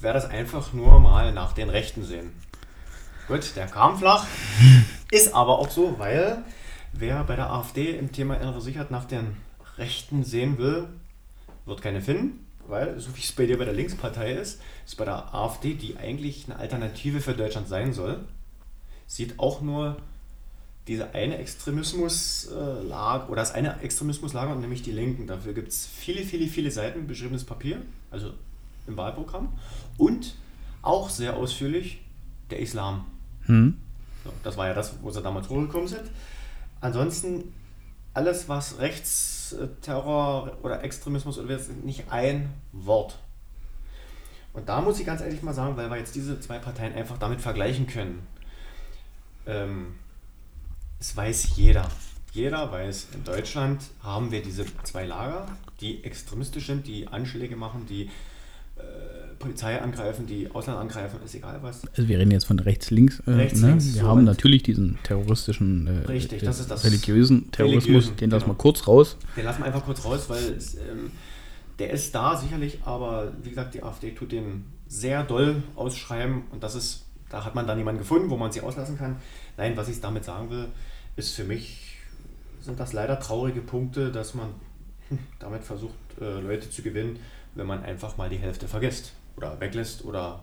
[0.00, 2.30] wäre das einfach nur mal nach den Rechten sehen.
[3.28, 4.26] Gut, der kam flach.
[5.10, 6.42] Ist aber auch so, weil
[6.92, 9.36] wer bei der AfD im Thema innere Sicherheit nach den
[9.78, 10.88] Rechten sehen will,
[11.64, 12.49] wird keine finden.
[12.70, 15.96] Weil, so wie es bei dir bei der Linkspartei ist, ist bei der AfD, die
[15.96, 18.20] eigentlich eine Alternative für Deutschland sein soll,
[19.06, 19.96] sieht auch nur
[20.86, 25.26] diese eine Extremismuslage oder das eine Extremismuslager, nämlich die Linken.
[25.26, 28.32] Dafür gibt es viele, viele, viele Seiten beschriebenes Papier, also
[28.86, 29.52] im Wahlprogramm
[29.98, 30.34] und
[30.82, 32.00] auch sehr ausführlich
[32.50, 33.04] der Islam.
[33.46, 33.76] Hm?
[34.24, 36.04] So, das war ja das, wo sie damals hochgekommen sind.
[36.80, 37.52] Ansonsten
[38.14, 38.78] alles, was
[39.58, 43.18] Rechtsterror oder Extremismus oder nicht ein Wort.
[44.52, 47.18] Und da muss ich ganz ehrlich mal sagen, weil wir jetzt diese zwei Parteien einfach
[47.18, 48.26] damit vergleichen können.
[49.46, 49.94] Ähm,
[50.98, 51.88] es weiß jeder.
[52.32, 55.48] Jeder weiß, in Deutschland haben wir diese zwei Lager,
[55.80, 58.10] die extremistisch sind, die Anschläge machen, die
[58.76, 58.80] äh,
[59.40, 61.82] Polizei angreifen, die Ausland angreifen, ist egal was.
[61.96, 63.20] Also wir reden jetzt von rechts, links.
[63.26, 63.68] Äh, Rechts, ne?
[63.70, 68.16] links, Wir so haben und- natürlich diesen terroristischen, äh, Richtig, das das- religiösen Terrorismus, religiösen,
[68.18, 68.62] den lassen wir genau.
[68.62, 69.16] kurz raus.
[69.36, 71.10] Den lassen wir einfach kurz raus, weil es, ähm,
[71.78, 76.62] der ist da sicherlich, aber wie gesagt, die AfD tut den sehr doll ausschreiben und
[76.62, 79.16] das ist, da hat man dann jemanden gefunden, wo man sie auslassen kann.
[79.56, 80.66] Nein, was ich damit sagen will,
[81.16, 81.96] ist für mich,
[82.60, 84.48] sind das leider traurige Punkte, dass man
[85.38, 87.18] damit versucht, äh, Leute zu gewinnen,
[87.54, 90.42] wenn man einfach mal die Hälfte vergisst oder weglässt oder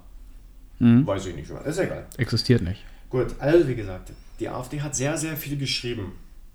[0.80, 1.08] Mhm.
[1.08, 2.06] weiß ich nicht, ist egal.
[2.18, 2.84] Existiert nicht.
[3.10, 6.12] Gut, also wie gesagt, die AfD hat sehr, sehr viel geschrieben.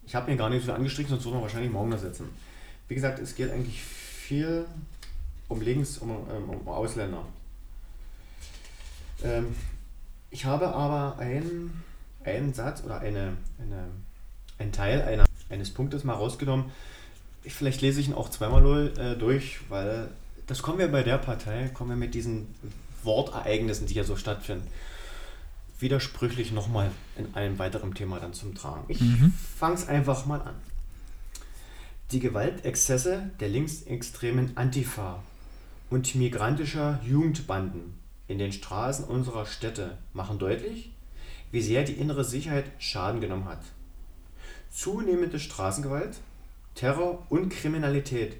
[0.07, 2.28] Ich habe mir gar nicht so viel angestrichen, sonst würden wir wahrscheinlich morgen da sitzen.
[2.88, 4.64] Wie gesagt, es geht eigentlich viel
[5.48, 7.24] um Links, um, um, um Ausländer.
[9.24, 9.55] Ähm,
[10.31, 11.83] ich habe aber einen,
[12.24, 13.85] einen Satz oder eine, eine,
[14.59, 16.66] einen Teil einer, eines Punktes mal rausgenommen.
[17.44, 20.09] Ich, vielleicht lese ich ihn auch zweimal äh, durch, weil
[20.52, 22.54] das kommen wir bei der Partei, kommen wir mit diesen
[23.04, 24.68] Wortereignissen, die hier so stattfinden,
[25.78, 28.84] widersprüchlich nochmal in einem weiteren Thema dann zum Tragen.
[28.88, 29.00] Ich
[29.58, 30.54] fange es einfach mal an.
[32.10, 35.22] Die Gewaltexzesse der linksextremen Antifa
[35.88, 37.94] und migrantischer Jugendbanden
[38.28, 40.92] in den Straßen unserer Städte machen deutlich,
[41.50, 43.62] wie sehr die innere Sicherheit Schaden genommen hat.
[44.70, 46.18] Zunehmende Straßengewalt,
[46.74, 48.36] Terror und Kriminalität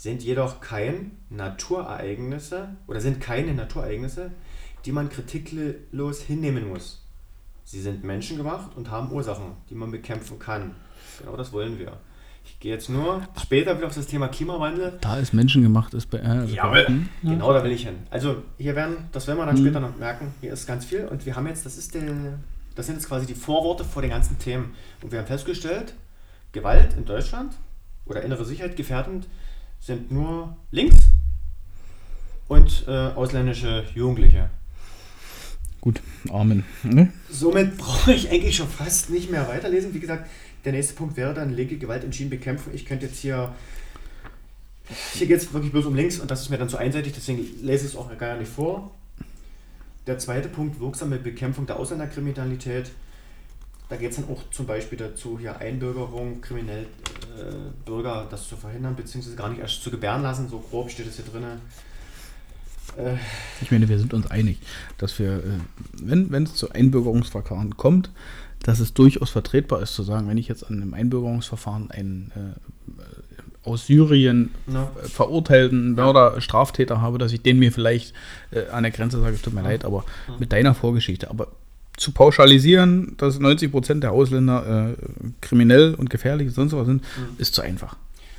[0.00, 4.30] sind jedoch kein Naturereignisse oder sind keine Naturereignisse,
[4.86, 7.04] die man kritiklos hinnehmen muss.
[7.64, 10.74] Sie sind menschengemacht und haben Ursachen, die man bekämpfen kann.
[11.18, 11.98] Genau das wollen wir.
[12.46, 14.96] Ich gehe jetzt nur später wieder auf das Thema Klimawandel.
[15.02, 16.16] Da ist menschengemacht ist bei.
[16.16, 16.86] Äh, also Jawohl.
[16.86, 17.08] Hm?
[17.22, 17.96] Genau, da will ich hin.
[18.08, 21.26] Also hier werden, das werden wir dann später noch merken, hier ist ganz viel und
[21.26, 22.38] wir haben jetzt, das ist der,
[22.74, 24.72] das sind jetzt quasi die Vorworte vor den ganzen Themen.
[25.02, 25.92] Und wir haben festgestellt,
[26.52, 27.52] Gewalt in Deutschland
[28.06, 29.26] oder innere Sicherheit gefährdend
[29.80, 30.96] sind nur links
[32.48, 34.50] und äh, ausländische Jugendliche.
[35.80, 36.64] Gut, Amen.
[36.82, 37.12] Ne?
[37.30, 39.94] Somit brauche ich eigentlich schon fast nicht mehr weiterlesen.
[39.94, 40.28] Wie gesagt,
[40.64, 42.74] der nächste Punkt wäre dann linke Gewalt entschieden bekämpfen.
[42.74, 43.54] Ich könnte jetzt hier
[45.14, 47.46] hier geht es wirklich bloß um links und das ist mir dann zu einseitig, deswegen
[47.62, 48.90] lese ich es auch gar nicht vor.
[50.06, 52.90] Der zweite Punkt, wirksame Bekämpfung der Ausländerkriminalität.
[53.90, 56.86] Da geht es dann auch zum Beispiel dazu, hier Einbürgerung, kriminell
[57.36, 57.52] äh,
[57.84, 60.48] Bürger das zu verhindern, beziehungsweise gar nicht erst zu gebären lassen.
[60.48, 61.42] So grob steht es hier drin.
[62.96, 63.16] Äh,
[63.60, 64.58] ich meine, wir sind uns einig,
[64.96, 65.58] dass wir, äh,
[65.92, 68.10] wenn, wenn es zu Einbürgerungsverfahren kommt,
[68.62, 73.68] dass es durchaus vertretbar ist zu sagen, wenn ich jetzt an einem Einbürgerungsverfahren einen äh,
[73.68, 74.50] aus Syrien.
[74.68, 78.14] Äh, verurteilten Mörder, Straftäter habe, dass ich den mir vielleicht
[78.52, 79.68] äh, an der Grenze sage, tut mir ja.
[79.68, 80.36] leid, aber ja.
[80.38, 81.28] mit deiner Vorgeschichte.
[81.30, 81.48] Aber
[82.00, 84.96] zu pauschalisieren, dass 90 Prozent der Ausländer äh,
[85.42, 87.36] kriminell und gefährlich und sonst was sind, mhm.
[87.36, 87.96] ist zu einfach.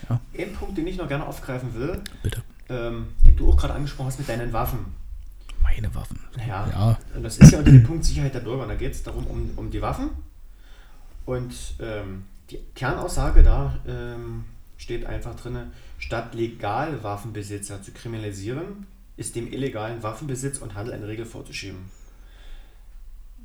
[0.10, 0.20] Ja.
[0.38, 2.42] Ein Punkt, den ich noch gerne aufgreifen will, Bitte.
[2.70, 4.80] Ähm, den du auch gerade angesprochen hast mit deinen Waffen.
[5.62, 6.20] Meine Waffen.
[6.48, 6.68] Ja.
[6.70, 7.00] ja.
[7.16, 8.64] Und das ist ja unter dem Punkt Sicherheit der Bürger.
[8.64, 10.10] Und da geht es darum, um, um die Waffen.
[11.26, 14.46] Und ähm, die Kernaussage da ähm,
[14.78, 15.58] steht einfach drin,
[16.00, 22.01] statt legal Waffenbesitzer zu kriminalisieren, ist dem illegalen Waffenbesitz und Handel eine Regel vorzuschieben.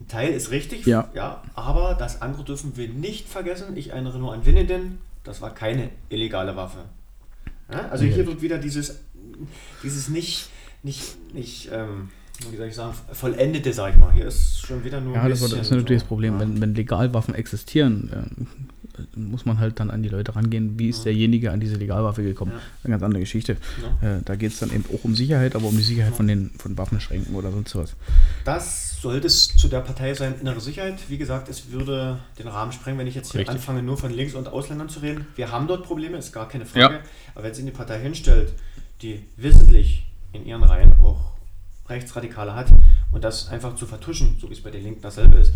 [0.01, 1.11] Ein Teil ist richtig, ja.
[1.15, 3.77] ja, aber das andere dürfen wir nicht vergessen.
[3.77, 6.81] Ich erinnere nur an Winnenden, das war keine illegale Waffe.
[7.73, 9.01] Ja, also hier wird wieder dieses,
[9.83, 10.49] dieses nicht,
[10.83, 12.11] nicht, nicht ähm,
[12.51, 14.13] wie soll ich sagen, vollendete, sag ich mal.
[14.13, 15.15] Hier ist schon wieder nur.
[15.15, 16.05] Ja, das, das ist natürlich so.
[16.05, 16.35] das Problem.
[16.35, 16.41] Ja.
[16.41, 18.47] Wenn, wenn Legalwaffen existieren,
[19.15, 21.05] muss man halt dann an die Leute rangehen, wie ist ja.
[21.05, 22.53] derjenige an diese Legalwaffe gekommen.
[22.53, 22.61] Ja.
[22.85, 23.53] Eine ganz andere Geschichte.
[24.01, 26.51] Äh, da geht es dann eben auch um Sicherheit, aber um die Sicherheit von den
[26.59, 27.95] von Waffenschränken oder sonst was.
[28.45, 30.99] Das sollte es zu der Partei sein, innere Sicherheit.
[31.09, 33.57] Wie gesagt, es würde den Rahmen sprengen, wenn ich jetzt hier Richtig.
[33.57, 35.27] anfange, nur von Links- und Ausländern zu reden.
[35.37, 37.01] Wir haben dort Probleme, ist gar keine Frage.
[37.35, 38.53] Aber wenn sie eine Partei hinstellt,
[39.03, 41.37] die wissentlich in ihren Reihen auch
[41.89, 42.73] Rechtsradikale hat
[43.13, 45.53] und das einfach zu vertuschen, so wie es bei den Linken dasselbe ist,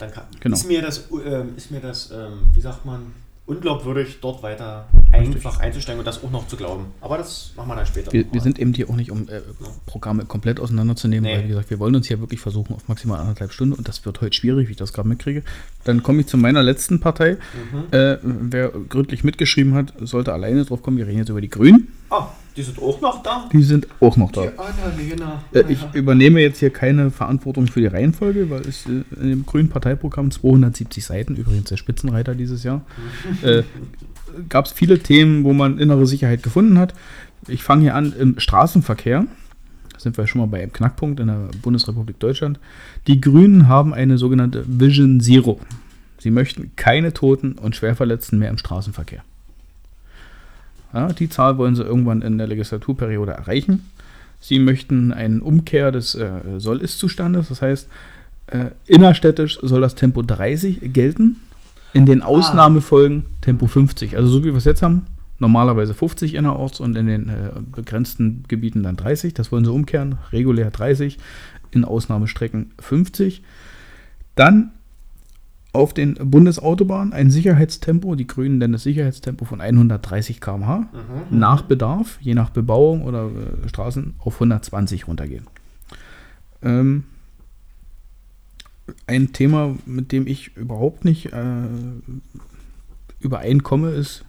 [0.00, 0.56] dann kann, genau.
[0.56, 3.12] ist mir das, äh, ist mir das ähm, wie sagt man,
[3.50, 6.86] unglaubwürdig, dort weiter einfach einzusteigen und das auch noch zu glauben.
[7.00, 8.12] Aber das machen wir dann später.
[8.12, 9.40] Wir, wir sind eben hier auch nicht, um äh,
[9.86, 11.36] Programme komplett auseinanderzunehmen, nee.
[11.36, 14.06] weil, wie gesagt, wir wollen uns hier wirklich versuchen auf maximal anderthalb Stunden und das
[14.06, 15.42] wird heute schwierig, wie ich das gerade mitkriege.
[15.82, 17.32] Dann komme ich zu meiner letzten Partei.
[17.72, 17.84] Mhm.
[17.90, 20.96] Äh, wer gründlich mitgeschrieben hat, sollte alleine drauf kommen.
[20.96, 21.88] Wir reden jetzt über die Grünen.
[22.10, 23.48] Ah, die sind auch noch da?
[23.52, 24.42] Die sind auch noch da.
[24.42, 25.42] Annalena.
[25.52, 29.46] Äh, ich übernehme jetzt hier keine Verantwortung für die Reihenfolge, weil es äh, in dem
[29.46, 32.82] grünen Parteiprogramm 270 Seiten, übrigens der Spitzenreiter dieses Jahr,
[33.42, 33.62] äh,
[34.48, 36.94] gab es viele Themen, wo man innere Sicherheit gefunden hat.
[37.46, 39.26] Ich fange hier an im Straßenverkehr.
[39.92, 42.58] Da sind wir schon mal bei einem Knackpunkt in der Bundesrepublik Deutschland.
[43.06, 45.60] Die Grünen haben eine sogenannte Vision Zero.
[46.18, 49.22] Sie möchten keine Toten und Schwerverletzten mehr im Straßenverkehr.
[50.92, 53.90] Ja, die Zahl wollen sie irgendwann in der Legislaturperiode erreichen.
[54.40, 57.88] Sie möchten eine Umkehr des äh, Soll-Ist-Zustandes, das heißt,
[58.46, 61.36] äh, innerstädtisch soll das Tempo 30 gelten,
[61.92, 62.26] in den ah.
[62.26, 64.16] Ausnahmefolgen Tempo 50.
[64.16, 65.06] Also so wie wir es jetzt haben,
[65.38, 69.34] normalerweise 50 innerorts und in den äh, begrenzten Gebieten dann 30.
[69.34, 71.18] Das wollen sie umkehren, regulär 30,
[71.70, 73.42] in Ausnahmestrecken 50.
[74.34, 74.72] Dann
[75.72, 81.62] auf den Bundesautobahnen ein Sicherheitstempo, die Grünen nennen das Sicherheitstempo von 130 km/h, mhm, nach
[81.62, 85.46] Bedarf, je nach Bebauung oder äh, Straßen, auf 120 runtergehen.
[86.62, 87.04] Ähm,
[89.06, 91.68] ein Thema, mit dem ich überhaupt nicht äh,
[93.20, 94.24] übereinkomme, ist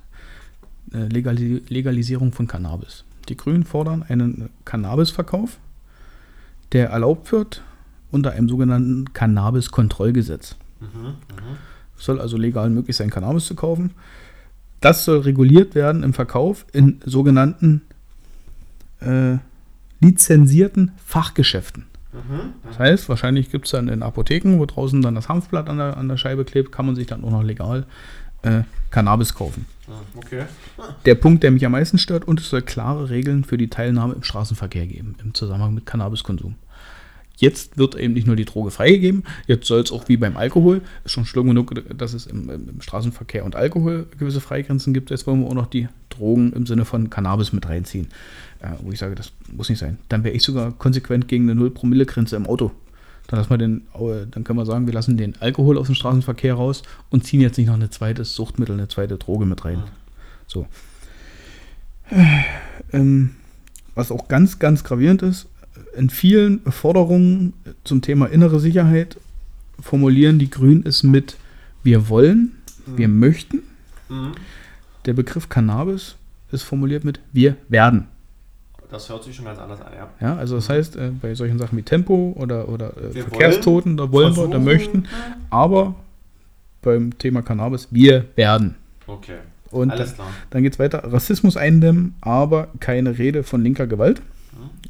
[0.93, 3.03] äh, Legalis Legalisierung von Cannabis.
[3.29, 5.57] Die Grünen fordern einen Cannabisverkauf,
[6.71, 7.63] der erlaubt wird
[8.11, 10.57] unter einem sogenannten Cannabis-Kontrollgesetz.
[10.81, 11.15] Mhm,
[11.95, 13.91] Soll also legal möglich sein, Cannabis zu kaufen.
[14.79, 17.81] Das soll reguliert werden im Verkauf in sogenannten
[18.99, 19.37] äh,
[19.99, 21.85] lizenzierten Fachgeschäften.
[22.11, 25.77] Mhm, das heißt, wahrscheinlich gibt es dann in Apotheken, wo draußen dann das Hanfblatt an
[25.77, 27.85] der, an der Scheibe klebt, kann man sich dann auch noch legal
[28.41, 29.65] äh, Cannabis kaufen.
[29.87, 30.45] Ah, okay.
[31.05, 34.13] Der Punkt, der mich am meisten stört, und es soll klare Regeln für die Teilnahme
[34.15, 36.55] im Straßenverkehr geben, im Zusammenhang mit Cannabiskonsum.
[37.41, 40.81] Jetzt wird eben nicht nur die Droge freigegeben, jetzt soll es auch wie beim Alkohol,
[41.03, 45.09] ist schon schlimm genug, dass es im, im, Straßenverkehr und Alkohol gewisse Freigrenzen gibt.
[45.09, 48.09] Jetzt wollen wir auch noch die Drogen im Sinne von Cannabis mit reinziehen.
[48.59, 49.97] Äh, wo ich sage, das muss nicht sein.
[50.07, 52.71] Dann wäre ich sogar konsequent gegen eine 0-Promille-Grenze im Auto.
[53.25, 53.87] Dann, lassen wir den,
[54.29, 57.57] dann können wir sagen, wir lassen den Alkohol aus dem Straßenverkehr raus und ziehen jetzt
[57.57, 59.81] nicht noch ein zweites Suchtmittel, eine zweite Droge mit rein.
[60.45, 60.67] So.
[62.11, 62.43] Äh,
[62.93, 63.31] ähm,
[63.95, 65.47] was auch ganz, ganz gravierend ist,
[65.95, 69.17] in vielen Forderungen zum Thema innere Sicherheit
[69.79, 71.37] formulieren die Grünen es mit
[71.83, 72.51] wir wollen,
[72.85, 72.97] mhm.
[72.97, 73.63] wir möchten.
[74.09, 74.33] Mhm.
[75.05, 76.15] Der Begriff Cannabis
[76.51, 78.07] ist formuliert mit wir werden.
[78.91, 80.09] Das hört sich schon ganz anders an, ja.
[80.19, 84.11] Ja, also das heißt, äh, bei solchen Sachen wie Tempo oder, oder äh, Verkehrstoten, da
[84.11, 84.51] wollen versuchen.
[84.51, 85.07] wir, da möchten.
[85.49, 85.95] Aber
[86.81, 88.75] beim Thema Cannabis, wir werden.
[89.07, 89.37] Okay.
[89.71, 90.27] Und Alles dann, klar.
[90.49, 91.03] dann geht es weiter.
[91.05, 94.21] Rassismus eindämmen, aber keine Rede von linker Gewalt.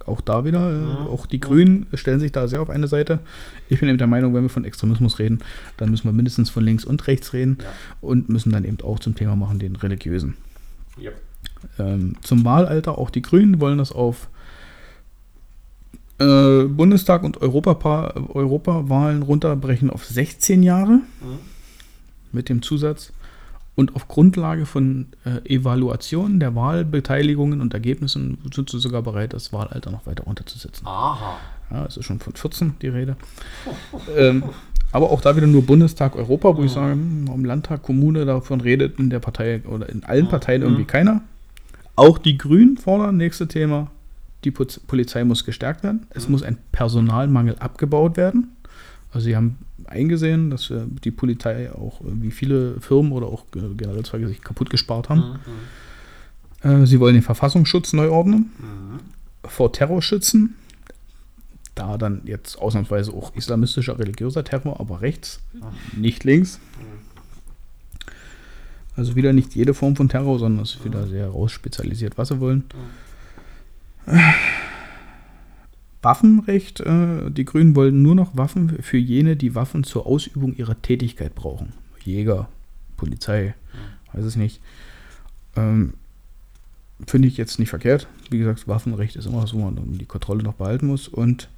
[0.07, 0.95] Auch da wieder, äh, Ja.
[1.07, 3.19] auch die Grünen stellen sich da sehr auf eine Seite.
[3.69, 5.39] Ich bin eben der Meinung, wenn wir von Extremismus reden,
[5.77, 7.67] dann müssen wir mindestens von links und rechts reden Ja.
[8.01, 10.35] und müssen dann eben auch zum Thema machen, den religiösen.
[10.97, 11.11] Ja.
[11.79, 14.29] Ähm, zum Wahlalter, auch die Grünen wollen das auf
[16.19, 21.39] äh, Bundestag und Europapa Europawahlen runterbrechen auf 16 Jahre Mhm.
[22.31, 23.11] mit dem Zusatz
[23.75, 29.53] und auf Grundlage von äh, Evaluationen der Wahlbeteiligungen und Ergebnissen sind sie sogar bereit, das
[29.53, 30.85] Wahlalter noch weiter runterzusetzen.
[30.85, 31.37] Aha.
[31.71, 33.15] Ja, es ist schon von 14 die Rede.
[34.17, 34.43] ähm,
[34.91, 38.59] aber auch da wieder nur Bundestag, Europa, wo ich sage, hm, im Landtag, Kommune, davon
[38.59, 41.21] redet in der Partei oder in allen Parteien irgendwie keiner.
[41.95, 43.89] Auch die Grünen fordern, nächste Thema,
[44.43, 46.07] die Polizei muss gestärkt werden.
[46.09, 48.55] Es muss ein Personalmangel abgebaut werden.
[49.13, 53.45] Also sie haben eingesehen, dass äh, die Polizei auch, äh, wie viele Firmen oder auch
[53.55, 55.39] äh, generell Zweige sich kaputt gespart haben.
[56.63, 58.51] Äh, sie wollen den Verfassungsschutz neu ordnen,
[59.45, 60.55] vor Terror schützen.
[61.75, 65.39] Da dann jetzt ausnahmsweise auch islamistischer religiöser Terror, aber rechts,
[65.95, 66.59] nicht links.
[68.95, 72.39] Also wieder nicht jede Form von Terror, sondern es ist wieder sehr rausspezialisiert, was sie
[72.41, 72.65] wollen.
[76.01, 80.81] Waffenrecht, äh, die Grünen wollen nur noch Waffen für jene, die Waffen zur Ausübung ihrer
[80.81, 81.73] Tätigkeit brauchen.
[82.03, 82.49] Jäger,
[82.97, 83.53] Polizei,
[84.13, 84.61] weiß es nicht.
[85.55, 85.93] Ähm,
[87.07, 88.07] Finde ich jetzt nicht verkehrt.
[88.29, 91.07] Wie gesagt, Waffenrecht ist immer was, wo man die Kontrolle noch behalten muss.
[91.07, 91.49] Und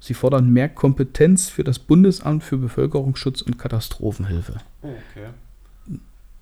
[0.00, 4.60] sie fordern mehr Kompetenz für das Bundesamt für Bevölkerungsschutz und Katastrophenhilfe.
[4.82, 5.28] Okay.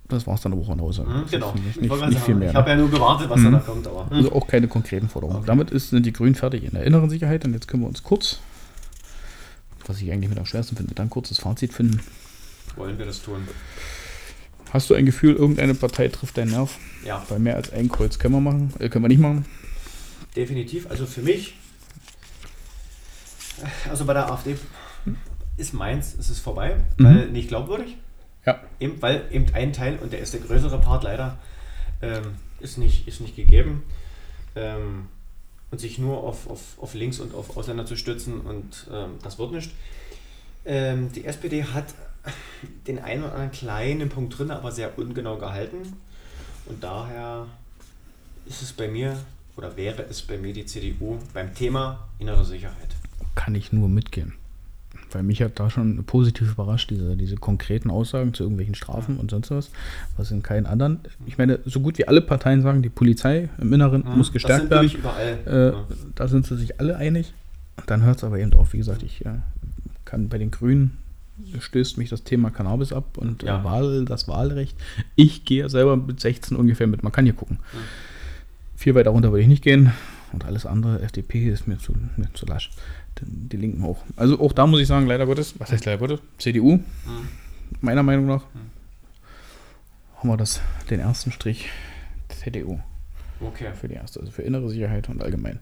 [0.08, 1.08] Das war es dann aber auch an Aussage.
[1.10, 1.52] Mhm, genau.
[1.54, 2.48] Nicht, Ich nicht, nicht viel mehr.
[2.48, 2.58] Ich ne?
[2.60, 4.06] habe ja nur gewartet, was da noch kommt, aber.
[4.10, 5.44] Also auch keine konkreten Forderungen.
[5.46, 8.02] Damit ist, sind die Grünen fertig in der inneren Sicherheit und jetzt können wir uns
[8.04, 8.38] kurz,
[9.86, 12.00] was ich eigentlich mit am schwersten finde, dann kurzes Fazit finden.
[12.76, 13.48] Wollen wir das tun?
[14.72, 16.76] Hast du ein Gefühl, irgendeine Partei trifft deinen Nerv?
[17.04, 19.44] Ja, Bei mehr als ein Kreuz können wir machen, äh, können wir nicht machen.
[20.36, 20.88] definitiv.
[20.90, 21.54] Also für mich,
[23.88, 24.56] also bei der AfD
[25.56, 27.96] ist meins, ist es vorbei, weil nicht glaubwürdig.
[28.46, 28.60] Ja.
[28.80, 31.38] Eben, weil eben ein Teil, und der ist der größere Part leider,
[32.00, 33.82] ähm, ist, nicht, ist nicht gegeben.
[34.54, 35.08] Ähm,
[35.70, 39.38] und sich nur auf, auf, auf links und auf Ausländer zu stützen und ähm, das
[39.38, 39.72] wird nicht.
[40.64, 41.94] Ähm, die SPD hat
[42.86, 45.94] den einen oder anderen kleinen Punkt drin, aber sehr ungenau gehalten.
[46.66, 47.46] Und daher
[48.46, 49.18] ist es bei mir
[49.56, 52.96] oder wäre es bei mir die CDU beim Thema innere Sicherheit.
[53.34, 54.34] Kann ich nur mitgehen.
[55.16, 59.30] Weil mich hat da schon positiv überrascht, diese, diese konkreten Aussagen zu irgendwelchen Strafen und
[59.30, 59.70] sonst was,
[60.18, 61.00] was in keinen anderen.
[61.24, 64.68] Ich meine, so gut wie alle Parteien sagen, die Polizei im Inneren muss das gestärkt
[64.68, 64.90] werden.
[65.46, 65.84] Äh, ja.
[66.16, 67.32] Da sind sie sich alle einig.
[67.86, 68.74] Dann hört es aber eben auf.
[68.74, 69.30] Wie gesagt, ich äh,
[70.04, 70.98] kann bei den Grünen
[71.58, 73.62] stößt mich das Thema Cannabis ab und Ja.
[73.62, 74.76] äh, Wahl, das Wahlrecht.
[75.14, 77.02] Ich gehe selber mit 16 ungefähr mit.
[77.02, 77.58] Man kann hier gucken.
[78.76, 79.92] Viel weiter runter würde ich nicht gehen.
[80.34, 82.70] Und alles andere, FDP ist mir zu, mir zu lasch.
[83.22, 83.98] Die, Linken auch.
[84.16, 86.20] Also auch da muss ich sagen, leider Gottes, was heißt leider Gottes?
[86.38, 86.80] CDU,
[87.80, 88.44] meiner Meinung nach,
[90.16, 91.68] haben wir das, den ersten Strich
[92.28, 92.78] CDU
[93.40, 93.72] Okay.
[93.78, 95.60] für die erste, also für innere Sicherheit und allgemein.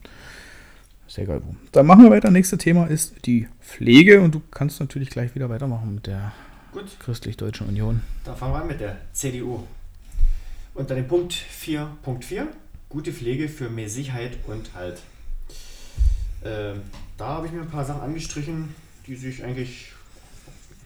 [1.06, 1.54] Ist ja egal wo.
[1.72, 2.30] Dann machen wir weiter.
[2.30, 6.32] Nächste Thema ist die Pflege und du kannst natürlich gleich wieder weitermachen mit der
[7.00, 8.00] Christlich-Deutschen Union.
[8.24, 9.62] da fangen wir an mit der CDU.
[10.74, 12.46] Unter dem Punkt 4.4,
[12.88, 15.02] gute Pflege für mehr Sicherheit und Halt.
[16.44, 16.82] Ähm,
[17.16, 18.74] da habe ich mir ein paar Sachen angestrichen,
[19.06, 19.92] die sich eigentlich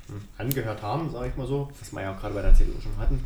[0.07, 2.81] hm, angehört haben, sage ich mal so, was wir ja auch gerade bei der CDU
[2.81, 3.25] schon hatten.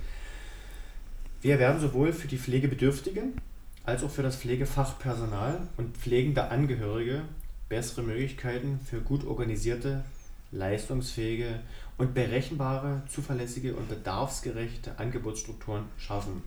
[1.43, 3.41] Wir werden sowohl für die Pflegebedürftigen
[3.85, 7.23] als auch für das Pflegefachpersonal und pflegende Angehörige
[7.69, 10.05] bessere Möglichkeiten für gut organisierte,
[10.53, 11.61] leistungsfähige
[11.99, 16.43] und berechenbare, zuverlässige und bedarfsgerechte Angebotsstrukturen schaffen.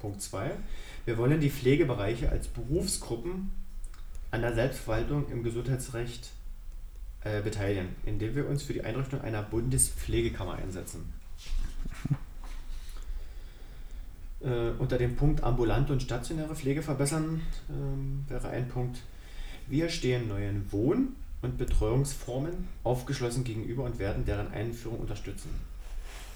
[0.00, 0.50] Punkt 2.
[1.04, 3.52] Wir wollen die Pflegebereiche als Berufsgruppen
[4.30, 6.30] an der Selbstverwaltung im Gesundheitsrecht
[7.24, 11.12] äh, beteiligen, indem wir uns für die Einrichtung einer Bundespflegekammer einsetzen.
[14.40, 18.98] Äh, unter dem Punkt ambulante und stationäre Pflege verbessern ähm, wäre ein Punkt.
[19.66, 25.50] Wir stehen neuen Wohn- und Betreuungsformen aufgeschlossen gegenüber und werden deren Einführung unterstützen.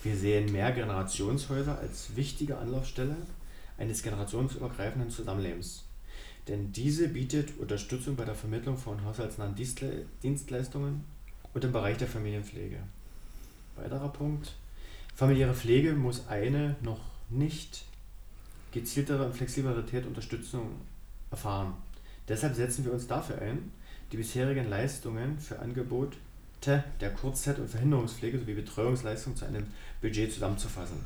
[0.03, 3.17] Wir sehen mehr Generationshäuser als wichtige Anlaufstelle
[3.77, 5.85] eines generationsübergreifenden Zusammenlebens.
[6.51, 11.05] Denn diese bietet Unterstützung bei der Vermittlung von haushaltsnahen Dienstle Dienstleistungen
[11.55, 12.79] und im Bereich der Familienpflege.
[13.77, 14.57] Weiterer Punkt.
[15.15, 16.99] Familiäre Pflege muss eine noch
[17.29, 17.85] nicht
[18.73, 20.73] gezieltere und Flexibilität Unterstützung
[21.31, 21.75] erfahren.
[22.27, 23.71] Deshalb setzen wir uns dafür ein,
[24.11, 26.17] die bisherigen Leistungen für Angebot
[26.67, 29.69] der Kurzzeit- und Verhinderungspflege sowie Betreuungsleistung zu einem
[30.03, 30.97] Budget zusammenzufassen.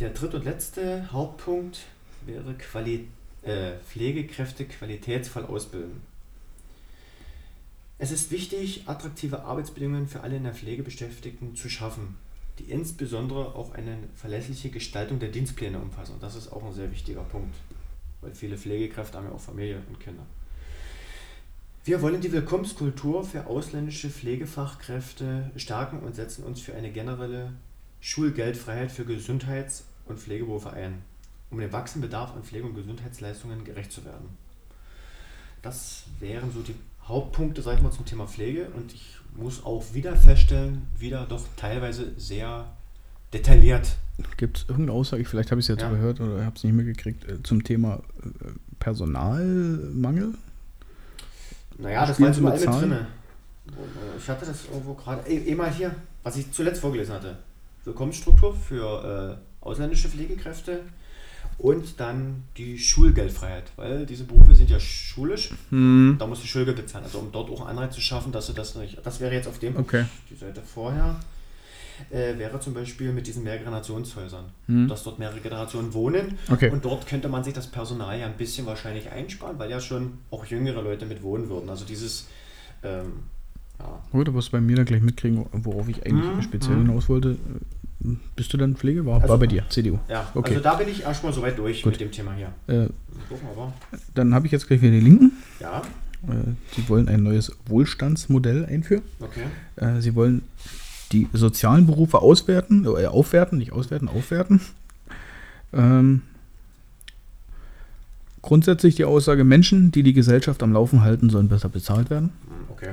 [0.00, 1.80] Der dritte und letzte Hauptpunkt
[2.24, 3.06] wäre Quali
[3.42, 6.00] äh, Pflegekräfte qualitätsvoll ausbilden.
[7.98, 12.16] Es ist wichtig, attraktive Arbeitsbedingungen für alle in der Pflege Beschäftigten zu schaffen,
[12.58, 16.16] die insbesondere auch eine verlässliche Gestaltung der Dienstpläne umfassen.
[16.20, 17.54] Das ist auch ein sehr wichtiger Punkt,
[18.20, 20.26] weil viele Pflegekräfte haben ja auch Familie und Kinder.
[21.84, 27.52] Wir wollen die Willkommenskultur für ausländische Pflegefachkräfte stärken und setzen uns für eine generelle
[28.00, 31.02] Schulgeldfreiheit für Gesundheits- und Pflegeberufe ein,
[31.52, 34.28] um dem wachsenden Bedarf an Pflege- und Gesundheitsleistungen gerecht zu werden.
[35.60, 36.74] Das wären so die
[37.06, 41.44] Hauptpunkte, sag ich mal, zum Thema Pflege und ich muss auch wieder feststellen, wieder doch
[41.56, 42.66] teilweise sehr
[43.32, 43.96] detailliert.
[44.36, 45.88] Gibt es irgendeine Aussage, vielleicht habe ich es jetzt Ja.
[45.90, 50.34] überhört oder habe es nicht mitgekriegt, äh, zum Thema äh, Personalmangel?
[51.78, 52.90] Naja, das war jetzt Sie mit überall mit Zahlen?
[52.90, 53.06] drinne.
[54.18, 57.38] Ich hatte das irgendwo gerade, eh, eh mal hier, was ich zuletzt vorgelesen hatte.
[57.84, 60.80] Willkommensstruktur für äh, ausländische Pflegekräfte
[61.58, 66.76] und dann die Schulgeldfreiheit, weil diese Berufe sind ja schulisch, Hm, da musst du Schulgeld
[66.76, 67.04] bezahlen.
[67.04, 69.46] Also um dort auch einen Anreiz zu schaffen, dass du das nicht, das wäre jetzt
[69.48, 70.04] auf dem, okay.
[70.30, 71.20] die Seite vorher,
[72.10, 74.88] äh, wäre zum Beispiel mit diesen Mehrgenerationshäusern, Hm.
[74.88, 76.70] dass dort mehrere Generationen wohnen Okay.
[76.70, 80.14] und dort könnte man sich das Personal ja ein bisschen wahrscheinlich einsparen, weil ja schon
[80.30, 81.68] auch jüngere Leute mit wohnen würden.
[81.70, 82.26] Also dieses,
[82.82, 83.12] ähm,
[83.78, 86.86] ja, Gut, du wirst bei mir dann gleich mitkriegen, worauf ich eigentlich Mhm, speziell mhm.
[86.86, 87.36] hinaus wollte.
[88.36, 89.04] Bist du dann Pflege?
[89.06, 89.98] War, Also- war bei dir, CDU.
[90.08, 90.28] ja.
[90.34, 90.50] Okay.
[90.54, 91.92] also da bin ich erstmal soweit durch Gut.
[91.92, 92.52] mit dem Thema hier.
[92.66, 92.88] Äh,
[94.14, 95.32] dann habe ich jetzt gleich wieder die Linken.
[95.60, 95.82] Ja,
[96.28, 99.02] Äh, sie wollen ein neues Wohlstandsmodell einführen.
[99.20, 99.42] okay.
[99.76, 100.42] Äh, sie wollen
[101.12, 104.60] die sozialen Berufe auswerten, äh, aufwerten, nicht auswerten, aufwerten.
[105.72, 106.22] Ähm,
[108.40, 112.30] grundsätzlich die Aussage, Menschen, die die Gesellschaft am Laufen halten, sollen besser bezahlt werden.
[112.46, 112.90] Hm, Okay.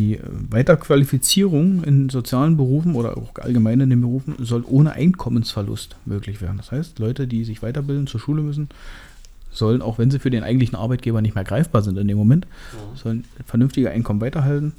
[0.00, 5.96] Die äh, Weiterqualifizierung in sozialen Berufen oder auch allgemein in den Berufen soll ohne Einkommensverlust
[6.06, 6.56] möglich werden.
[6.56, 8.70] Das heißt, Leute, die sich weiterbilden, zur Schule müssen,
[9.52, 12.46] sollen, auch wenn sie für den eigentlichen Arbeitgeber nicht mehr greifbar sind in dem Moment,
[12.72, 12.96] Ja.
[12.96, 14.72] sollen vernünftige Einkommen weiterhalten.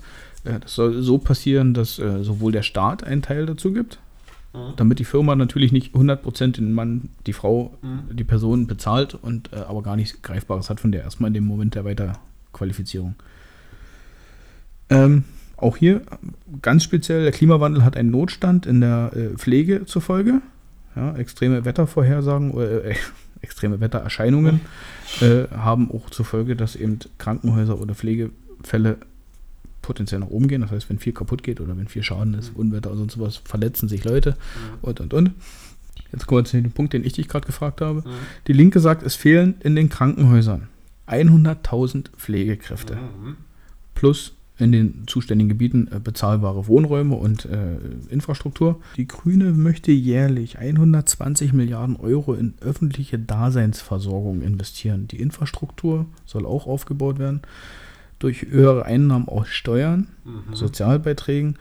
[0.43, 3.99] Äh, Das soll so passieren, dass äh, sowohl der Staat einen Teil dazu gibt,
[4.55, 4.73] Ja.
[4.77, 8.15] damit die Firma natürlich nicht 100% den Mann, die Frau, Mhm.
[8.15, 11.75] die Person bezahlt und aber gar nichts Greifbares hat von der erstmal in dem Moment
[11.75, 13.13] der Weiterqualifizierung.
[14.91, 15.23] Ähm,
[15.57, 16.01] auch hier
[16.61, 20.41] ganz speziell, der Klimawandel hat einen Notstand in der äh, Pflege zur Folge.
[20.95, 22.95] Ja, extreme Wettervorhersagen, äh, äh,
[23.41, 24.61] extreme Wettererscheinungen
[25.21, 28.97] äh, haben auch zur Folge, dass eben Krankenhäuser oder Pflegefälle
[29.81, 30.61] potenziell nach oben gehen.
[30.61, 33.37] Das heißt, wenn viel kaputt geht oder wenn viel Schaden ist, Unwetter oder sonst was,
[33.37, 34.35] verletzen sich Leute
[34.81, 35.31] und und und.
[36.11, 38.01] Jetzt kommen wir zu dem Punkt, den ich dich gerade gefragt habe.
[38.01, 38.13] Mhm.
[38.47, 40.67] Die Linke sagt, es fehlen in den Krankenhäusern
[41.07, 43.37] 100.000 Pflegekräfte Mhm.
[43.95, 47.77] plus in den zuständigen Gebieten äh, bezahlbare Wohnräume und äh,
[48.09, 48.79] Infrastruktur.
[48.97, 55.07] Die Grüne möchte jährlich 120 Milliarden Euro in öffentliche Daseinsversorgung investieren.
[55.07, 57.41] Die Infrastruktur soll auch aufgebaut werden.
[58.19, 60.53] Durch höhere Einnahmen aus Steuern, Mhm.
[60.55, 61.55] Sozialbeiträgen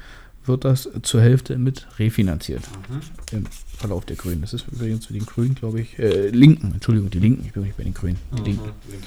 [0.45, 3.37] wird das zur Hälfte mit refinanziert Mhm.
[3.39, 3.45] im
[3.77, 4.43] Verlauf der Grünen.
[4.43, 7.63] Das ist übrigens für den Grünen, glaube ich, äh, Linken, Entschuldigung, die Linken, ich bin
[7.63, 8.65] nicht bei den Grünen, die Linken.
[8.67, 8.91] Mhm.
[8.91, 9.07] Linke.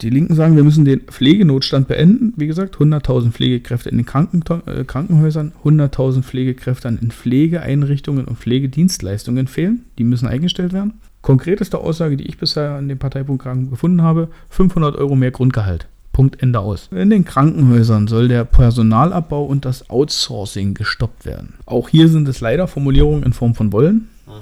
[0.00, 2.32] Die Linken sagen, wir müssen den Pflegenotstand beenden.
[2.36, 9.48] Wie gesagt, 100.000 Pflegekräfte in den Kranken äh, Krankenhäusern, 100.000 Pflegekräfte in Pflegeeinrichtungen und Pflegedienstleistungen
[9.48, 9.84] fehlen.
[9.98, 10.94] Die müssen eingestellt werden.
[11.20, 15.88] Konkreteste Aussage, die ich bisher an dem Parteiprogramm gefunden habe, 500 Euro mehr Grundgehalt.
[16.12, 16.88] Punkt, Ende aus.
[16.92, 21.54] In den Krankenhäusern soll der Personalabbau und das Outsourcing gestoppt werden.
[21.66, 24.08] Auch hier sind es leider Formulierungen in Form von wollen.
[24.26, 24.40] Ah.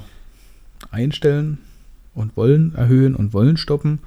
[0.91, 1.57] Einstellen
[2.15, 3.99] und wollen erhöhen und wollen stoppen.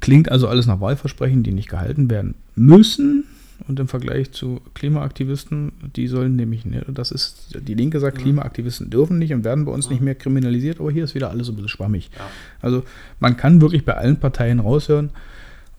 [0.00, 3.24] Klingt also alles nach Wahlversprechen, die nicht gehalten werden müssen.
[3.66, 8.88] Und im Vergleich zu Klimaaktivisten, die sollen nämlich, ne, das ist, die Linke sagt, Klimaaktivisten
[8.88, 11.52] dürfen nicht und werden bei uns nicht mehr kriminalisiert, aber hier ist wieder alles so
[11.52, 12.08] ein bisschen schwammig.
[12.16, 12.24] Ja.
[12.62, 12.84] Also
[13.18, 15.10] man kann wirklich bei allen Parteien raushören,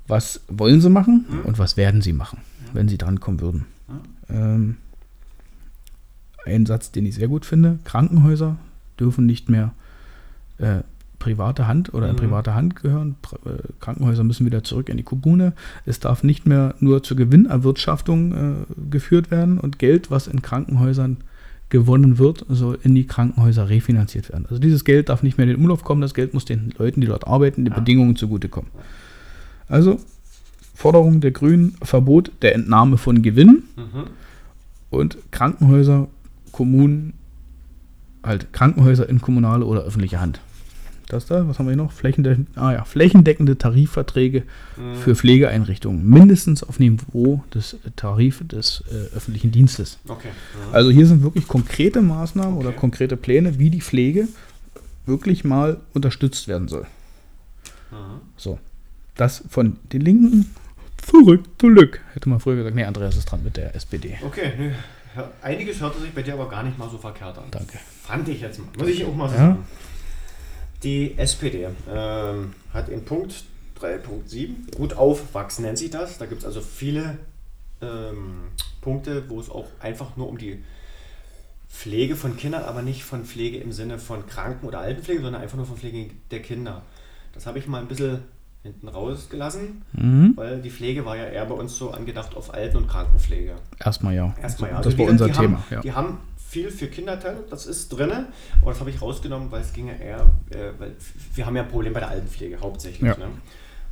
[0.08, 2.40] was wollen sie machen und was werden sie machen,
[2.74, 3.66] wenn sie drankommen würden.
[4.30, 4.76] Ähm,
[6.46, 8.58] ein Satz, den ich sehr gut finde, Krankenhäuser
[9.00, 9.74] dürfen nicht mehr
[10.58, 10.82] äh,
[11.20, 12.20] private Hand oder in Mhm.
[12.20, 13.16] private Hand gehören.
[13.46, 13.50] Äh,
[13.80, 15.54] Krankenhäuser müssen wieder zurück in die Kommune.
[15.86, 18.54] Es darf nicht mehr nur zur Gewinnerwirtschaftung äh,
[18.90, 21.18] geführt werden und Geld, was in Krankenhäusern
[21.70, 24.46] gewonnen wird, soll in die Krankenhäuser refinanziert werden.
[24.50, 27.00] Also dieses Geld darf nicht mehr in den Umlauf kommen, das Geld muss den Leuten,
[27.02, 27.78] die dort arbeiten, die Ja.
[27.78, 28.72] Bedingungen zugutekommen.
[29.68, 30.00] Also
[30.74, 34.06] Forderung der Grünen, Verbot der Entnahme von Gewinn Mhm.
[34.90, 36.08] und Krankenhäuser,
[36.52, 37.14] Kommunen,
[38.24, 40.40] halt Krankenhäuser in kommunale oder öffentliche Hand.
[41.10, 41.92] Das da, was haben wir hier noch?
[41.92, 44.44] Flächendeckende, ah ja, flächendeckende Tarifverträge
[45.04, 46.08] für Pflegeeinrichtungen.
[46.08, 49.98] Mindestens auf Niveau des äh, Tarif des äh, öffentlichen Dienstes.
[50.08, 50.28] Okay.
[50.68, 50.72] Ja.
[50.74, 52.78] Also hier sind wirklich konkrete Maßnahmen oder Okay.
[52.80, 54.28] konkrete Pläne, wie die Pflege
[55.08, 56.86] wirklich mal unterstützt werden soll.
[57.92, 58.22] Mhm.
[58.38, 58.60] So.
[59.16, 60.54] Das von den Linken
[60.98, 62.02] zurück zurück.
[62.14, 64.16] Hätte man früher gesagt, nee, Andreas ist dran mit der SPD.
[64.22, 64.52] Okay.
[65.16, 67.46] Hör- Einiges hörte sich bei dir aber gar nicht mal so verkehrt an.
[67.50, 67.80] Danke.
[68.04, 68.68] Fand ich jetzt mal.
[68.78, 69.58] Muss ich auch mal so Ja.
[70.84, 73.44] Die SPD ähm, hat in Punkt
[73.82, 76.18] 3.7 gut aufwachsen nennt sich das.
[76.18, 77.18] Da gibt es also viele
[77.82, 78.50] ähm,
[78.82, 80.64] Punkte, wo es auch einfach nur um die
[81.70, 85.58] Pflege von Kindern, aber nicht von Pflege im Sinne von Kranken- oder Altenpflege, sondern einfach
[85.58, 86.82] nur von Pflege der Kinder.
[87.34, 88.20] Das habe ich mal ein bisschen
[88.64, 90.34] hinten rausgelassen, Mhm.
[90.36, 93.56] weil die Pflege war ja eher bei uns so angedacht auf Alten- und Krankenpflege.
[93.84, 94.36] Erstmal ja.
[94.42, 94.78] Erstmal ja.
[94.78, 95.58] Das Also war wie unser die Thema.
[95.60, 95.82] Haben, ja.
[95.82, 96.18] Die haben
[96.50, 98.12] viel für Kinderteile, das ist drin,
[98.62, 100.96] aber das habe ich rausgenommen, weil es ging ja eher, äh, weil
[101.36, 103.08] wir haben ja ein Problem bei der Altenpflege hauptsächlich.
[103.08, 103.18] Ja.
[103.18, 103.28] Ne?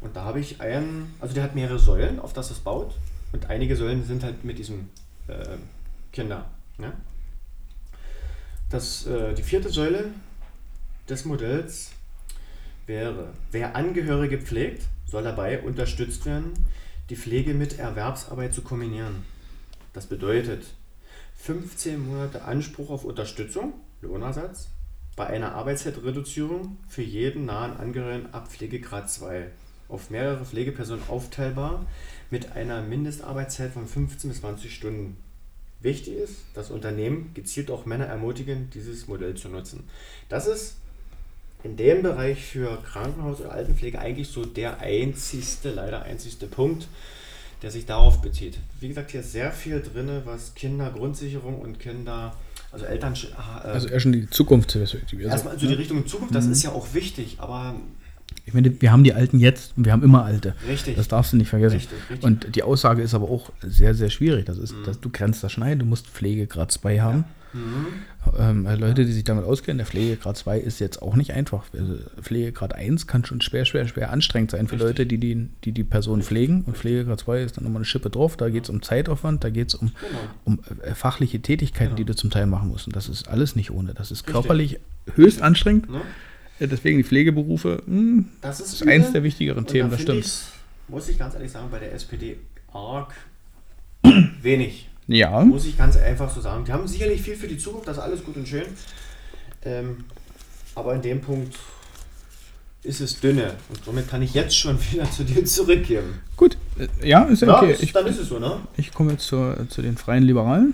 [0.01, 2.95] Und da habe ich einen, also der hat mehrere Säulen, auf das es baut
[3.31, 4.89] und einige Säulen sind halt mit diesem
[5.27, 5.57] äh,
[6.11, 6.45] Kinder.
[6.79, 6.93] Ne?
[8.71, 10.05] Das, äh, die vierte Säule
[11.07, 11.91] des Modells
[12.87, 16.53] wäre, wer Angehörige pflegt, soll dabei unterstützt werden,
[17.11, 19.23] die Pflege mit Erwerbsarbeit zu kombinieren.
[19.93, 20.65] Das bedeutet
[21.37, 24.69] 15 Monate Anspruch auf Unterstützung, Lohnersatz,
[25.15, 29.47] bei einer Arbeitszeitreduzierung für jeden nahen Angehörigen ab Pflegegrad 2
[29.87, 31.85] auf mehrere Pflegepersonen aufteilbar
[32.29, 35.17] mit einer Mindestarbeitszeit von 15 bis 20 Stunden.
[35.79, 39.87] Wichtig ist, dass Unternehmen gezielt auch Männer ermutigen, dieses Modell zu nutzen.
[40.27, 40.75] Das ist
[41.63, 46.87] in dem Bereich für Krankenhaus- oder Altenpflege eigentlich so der einzigste, leider einzigste Punkt,
[47.61, 48.57] der sich darauf bezieht.
[48.79, 52.33] Wie gesagt, hier ist sehr viel drin, was Kindergrundsicherung und Kinder,
[52.71, 53.13] also Eltern.
[53.13, 55.23] Äh, Also eher schon die Zukunftsperspektive.
[55.23, 57.75] Also, erstmal also die Richtung in Zukunft, das ist ja auch wichtig, aber
[58.45, 60.55] ich meine, wir haben die Alten jetzt und wir haben immer Alte.
[60.67, 60.95] richtig.
[60.95, 61.77] Das darfst du nicht vergessen.
[61.77, 62.23] Richtig, richtig.
[62.25, 64.45] Und die Aussage ist aber auch sehr, sehr schwierig.
[64.45, 64.83] Das ist, Mhm.
[64.85, 65.79] dass du grenzt das schon ein.
[65.79, 67.25] Du musst Pflegegrad 2 haben.
[67.53, 67.87] Mhm.
[68.37, 71.63] Ähm, also Leute, die sich damit auskennen, der Pflegegrad 2 ist jetzt auch nicht einfach.
[71.73, 74.87] Also Pflegegrad 1 kann schon schwer, schwer, schwer anstrengend sein für Richtig.
[74.87, 76.63] Leute, die die, die die Person pflegen.
[76.63, 78.35] Und Pflegegrad 2 ist dann nochmal eine Schippe drauf.
[78.37, 80.19] Da geht es um Zeitaufwand, da geht es um, Genau.
[80.45, 81.95] um äh, fachliche Tätigkeiten, Genau.
[81.97, 82.87] die du zum Teil machen musst.
[82.87, 83.93] Und das ist alles nicht ohne.
[83.93, 84.33] Das ist Richtig.
[84.33, 84.79] körperlich
[85.15, 85.89] höchst anstrengend.
[85.89, 86.01] Ne?
[86.59, 90.01] Äh, Deswegen die Pflegeberufe, mh, Das ist, ist eins der wichtigeren Und Themen, da das
[90.03, 90.19] stimmt.
[90.19, 90.51] ich's,
[90.89, 92.37] Muss ich ganz ehrlich sagen, bei der SPD
[92.73, 93.13] arg
[94.41, 94.86] wenig.
[95.07, 96.65] Ja, Muss ich ganz einfach so sagen.
[96.65, 98.65] Die haben sicherlich viel für die Zukunft, das ist alles gut und schön.
[99.63, 100.03] Ähm,
[100.75, 101.55] aber in dem Punkt
[102.83, 103.55] ist es dünne.
[103.69, 106.19] Und somit kann ich jetzt schon wieder zu dir zurückgeben.
[106.35, 106.57] gut.
[106.77, 107.71] Äh, Ja, ist ja okay.
[107.73, 108.59] ist, Ich, dann ist es so, ne?
[108.75, 110.73] Ich komme jetzt zur, zu den Freien Liberalen.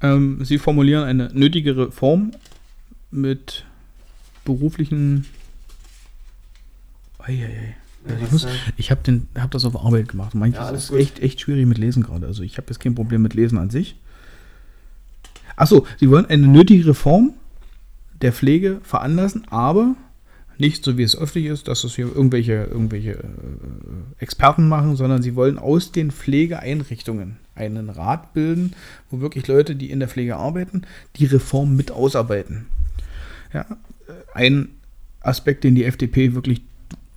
[0.00, 2.32] Ähm, sie formulieren eine nötige Reform
[3.10, 3.64] mit
[4.44, 5.26] beruflichen.
[7.18, 7.76] Eieiei.
[8.22, 8.46] Ich muss,
[8.76, 10.34] ich habe hab das auf Arbeit gemacht.
[10.34, 10.98] Manches Ja, ist gut.
[10.98, 12.26] echt, echt schwierig mit Lesen gerade.
[12.26, 13.96] Also ich habe jetzt kein Problem mit Lesen an sich.
[15.56, 17.32] Achso, sie wollen eine nötige Reform
[18.22, 19.94] der Pflege veranlassen, aber
[20.58, 23.22] nicht so wie es öffentlich ist, dass es hier irgendwelche, irgendwelche äh,
[24.18, 28.72] Experten machen, sondern sie wollen aus den Pflegeeinrichtungen einen Rat bilden,
[29.10, 30.82] wo wirklich Leute, die in der Pflege arbeiten,
[31.16, 32.66] die Reform mit ausarbeiten.
[33.52, 34.68] Ja, äh, ein
[35.20, 36.62] Aspekt, den die FDP wirklich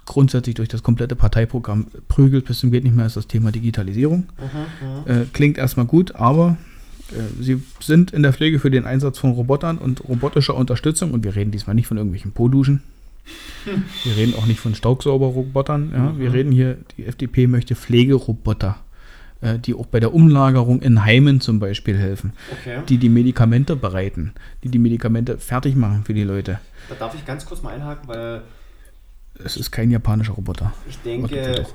[0.05, 4.27] grundsätzlich durch das komplette Parteiprogramm prügelt bis zum geht nicht mehr, ist das Thema Digitalisierung.
[4.39, 5.21] Mhm, mhm.
[5.21, 6.57] Äh, klingt erstmal gut, aber
[7.11, 11.23] äh, sie sind in der Pflege für den Einsatz von Robotern und robotischer Unterstützung und
[11.23, 12.81] wir reden diesmal nicht von irgendwelchen Po-Duschen.
[14.03, 15.91] Wir reden auch nicht von Staubsauberrobotern.
[15.93, 16.17] Ja?
[16.17, 16.35] Wir Mhm.
[16.35, 18.77] reden hier, die FDP möchte Pflegeroboter,
[19.41, 22.79] äh, die auch bei der Umlagerung in Heimen zum Beispiel helfen, Okay.
[22.89, 24.33] die die Medikamente bereiten,
[24.63, 26.59] die die Medikamente fertig machen für die Leute.
[26.89, 28.41] Da darf ich ganz kurz mal einhaken, weil
[29.45, 30.73] Es ist kein japanischer Roboter.
[30.89, 31.65] ich denke,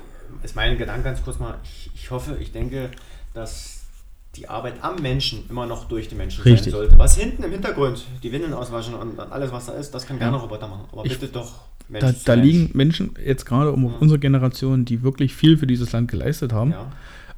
[0.43, 2.91] ist mein Gedanke ganz kurz mal, ich, ich hoffe, ich denke,
[3.33, 3.85] dass
[4.35, 6.63] die Arbeit am Menschen immer noch durch die Menschen Richtig.
[6.65, 6.97] sein sollte.
[6.99, 10.37] Was hinten im Hintergrund, die Windeln auswaschen und alles, was da ist, das kann gerne
[10.37, 10.85] Roboter machen.
[10.91, 11.53] Aber Ich- bitte doch
[11.89, 12.45] Mensch Da, da Mensch.
[12.51, 13.91] liegen Menschen jetzt gerade um Ja.
[13.99, 16.71] unsere Generation, die wirklich viel für dieses Land geleistet haben.
[16.71, 16.91] Ja,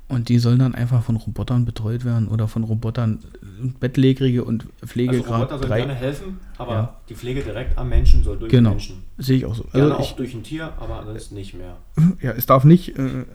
[0.09, 3.19] Und die sollen dann einfach von Robotern betreut werden oder von Robotern
[3.61, 5.99] äh, Bettlägerige und also Pflegegrad Roboter sollen gerne 3.
[5.99, 6.95] helfen, aber Ja.
[7.07, 8.71] die Pflege direkt am Menschen soll durch Genau.
[8.71, 9.03] den Menschen.
[9.19, 9.63] Sehe ich auch so.
[9.65, 11.77] Gerne Also auch ich, durch ein Tier, aber ansonsten nicht mehr.
[12.21, 12.97] ja, es darf nicht.
[12.97, 13.25] Äh,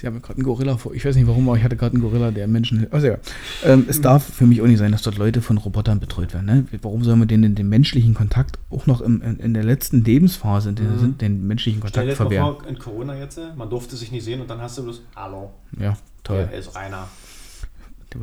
[0.00, 0.94] ich habe gerade einen Gorilla vor.
[0.94, 2.86] Ich weiß nicht warum, aber ich hatte gerade einen Gorilla, der Menschen.
[2.90, 3.18] Also ja.
[3.64, 6.46] Ähm, es darf für mich auch nicht sein, dass dort Leute von Robotern betreut werden.
[6.46, 6.66] Ne?
[6.82, 10.72] Warum soll man denen den menschlichen Kontakt auch noch im, in, in der letzten Lebensphase
[10.72, 11.18] den, Mhm.
[11.18, 12.60] den menschlichen Stell dir Kontakt jetzt mal verwehren?
[12.60, 15.50] vor, in Corona jetzt, man durfte sich nicht sehen und dann hast du bloß, hallo,
[15.78, 16.48] Ja, toll.
[16.50, 17.08] hier ist Rainer.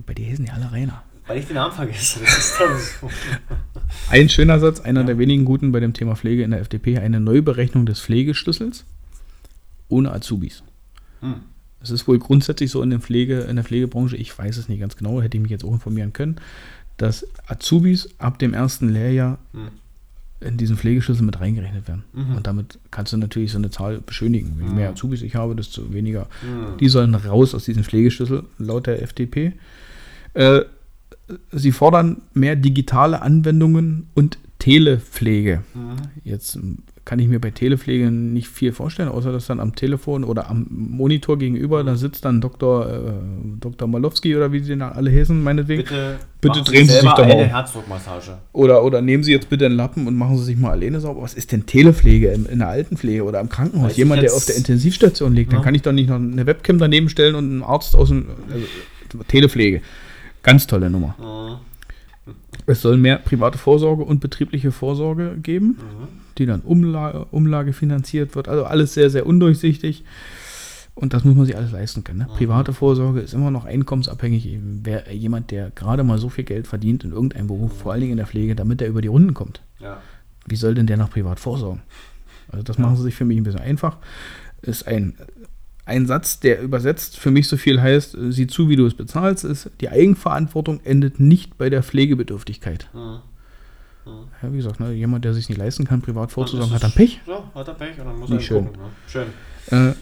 [0.06, 1.04] Bei dir sind ja alle Rainer.
[1.28, 2.20] Weil ich den Namen vergesse.
[2.20, 3.10] So.
[4.10, 7.20] Ein schöner Satz, einer der wenigen guten bei dem Thema Pflege in der FDP, eine
[7.20, 8.86] Neuberechnung des Pflegeschlüssels
[9.90, 10.64] ohne Azubis.
[11.22, 11.36] Hm.
[11.88, 14.80] Es ist wohl grundsätzlich so in der, Pflege, in der Pflegebranche, ich weiß es nicht
[14.80, 16.38] ganz genau, hätte ich mich jetzt auch informieren können,
[16.98, 19.70] dass Azubis ab dem ersten Lehrjahr Hm.
[20.50, 22.04] in diesen Pflegeschlüssel mit reingerechnet werden.
[22.14, 22.36] Mhm.
[22.36, 24.58] Und damit kannst du natürlich so eine Zahl beschönigen.
[24.62, 26.28] Je mehr Azubis ich habe, desto weniger.
[26.44, 26.78] Mhm.
[26.78, 29.54] Die sollen raus aus diesem Pflegeschlüssel, laut der FDP.
[30.34, 30.62] Äh,
[31.52, 35.64] sie fordern mehr digitale Anwendungen und Telepflege.
[35.74, 35.96] Mhm.
[36.24, 36.60] Jetzt
[37.08, 40.68] kann ich mir bei Telepflege nicht viel vorstellen, außer dass dann am Telefon oder am
[40.70, 42.86] Monitor gegenüber, da sitzt dann Dr.
[42.86, 43.00] Äh,
[43.62, 43.88] Dr.
[43.88, 45.84] Malowski oder wie sie denn alle heißen, meinetwegen.
[45.84, 47.48] Bitte, Bitte drehen Sie sich selber doch eine um.
[47.48, 48.38] Herzdruckmassage.
[48.52, 51.22] Oder, oder nehmen Sie jetzt bitte einen Lappen und machen Sie sich mal alleine sauber.
[51.22, 53.92] Was ist denn Telepflege in, in der Altenpflege oder im Krankenhaus?
[53.92, 55.64] Weiß Jemand, der auf der Intensivstation liegt, dann Ja.
[55.64, 59.24] kann ich doch nicht noch eine Webcam daneben stellen und einen Arzt aus dem also,
[59.30, 59.82] Telepflege.
[60.44, 61.16] Ganz tolle Nummer.
[61.18, 62.34] Mhm.
[62.66, 66.27] Es soll mehr private Vorsorge und betriebliche Vorsorge geben, Mhm.
[66.40, 68.48] Die dann Umlage, Umlage finanziert wird.
[68.48, 70.04] Also alles sehr, sehr undurchsichtig.
[70.96, 72.20] Und das muss man sich alles leisten können.
[72.20, 72.28] Ne?
[72.38, 74.58] Private Vorsorge ist immer noch einkommensabhängig.
[74.82, 78.14] Wer, jemand, der gerade mal so viel Geld verdient in irgendeinem Beruf, vor allen Dingen
[78.14, 79.62] in der Pflege, damit er über die Runden kommt.
[79.80, 80.02] Ja.
[80.48, 81.82] Wie soll denn der nach privat vorsorgen?
[82.50, 83.98] Also das machen sie sich für mich ein bisschen einfach.
[84.64, 85.14] Ist ein,
[85.86, 89.44] ein Satz, der übersetzt für mich so viel heißt, sieh zu, wie du es bezahlst,
[89.44, 92.90] ist, die Eigenverantwortung endet nicht bei der Pflegebedürftigkeit.
[92.94, 93.20] Mhm.
[94.42, 96.92] Ja, wie gesagt, ne, jemand, der sich nicht leisten kann, privat vorzusorgen, Das hat dann
[96.92, 97.22] Pech.
[97.26, 98.66] Ja, hat er Pech und dann muss er schön.
[98.66, 98.82] gucken.
[98.82, 98.90] Ne?
[99.08, 99.28] Schön.
[99.72, 99.94] Äh,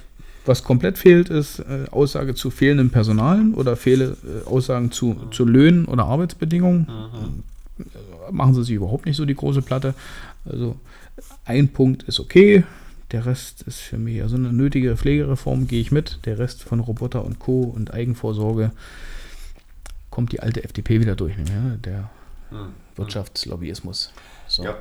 [0.46, 5.46] was komplett fehlt, ist äh, Aussage zu fehlendem Personal oder fehle, äh, Aussagen zu, zu
[5.46, 6.88] Löhnen oder Arbeitsbedingungen.
[6.88, 7.44] Mhm.
[8.32, 9.96] Machen sie sich überhaupt nicht so die große Platte.
[10.46, 10.76] Also
[11.46, 12.64] ein Punkt ist okay.
[13.12, 16.20] Der Rest ist für mich also eine nötige Pflegereform, gehe ich mit.
[16.26, 17.62] Der Rest von Roboter und Co.
[17.62, 18.72] und Eigenvorsorge
[20.10, 21.38] kommt die alte FDP wieder durch.
[21.38, 21.80] Ne?
[21.84, 22.10] Der
[22.52, 22.74] Mhm.
[22.96, 24.12] Wirtschaftslobbyismus.
[24.48, 24.76] So, Ja.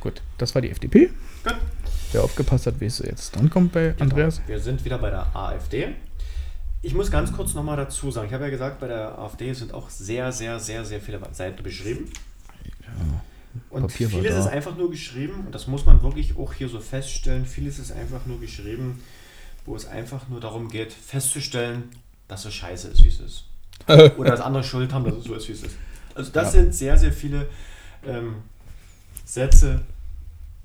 [0.00, 0.22] gut.
[0.38, 1.10] Das war die FDP.
[1.44, 1.56] Gut.
[2.12, 4.40] Wer aufgepasst hat, weiß, wer jetzt dran kommt bei Andreas.
[4.46, 5.94] Wir sind wieder bei der AfD.
[6.80, 9.74] Ich muss ganz kurz nochmal dazu sagen, ich habe ja gesagt, bei der AfD sind
[9.74, 12.10] auch sehr, sehr, sehr, sehr viele Seiten beschrieben.
[13.70, 16.80] Und Papier vieles ist einfach nur geschrieben, und das muss man wirklich auch hier so
[16.80, 19.02] feststellen, vieles ist einfach nur geschrieben,
[19.66, 21.90] wo es einfach nur darum geht, festzustellen,
[22.28, 23.44] dass es scheiße ist, wie es ist.
[24.16, 25.76] Oder dass andere Schuld haben, dass es so ist, wie es ist.
[26.18, 26.60] Also das Ja.
[26.62, 27.46] sind sehr, sehr viele
[28.06, 28.34] ähm,
[29.24, 29.80] Sätze,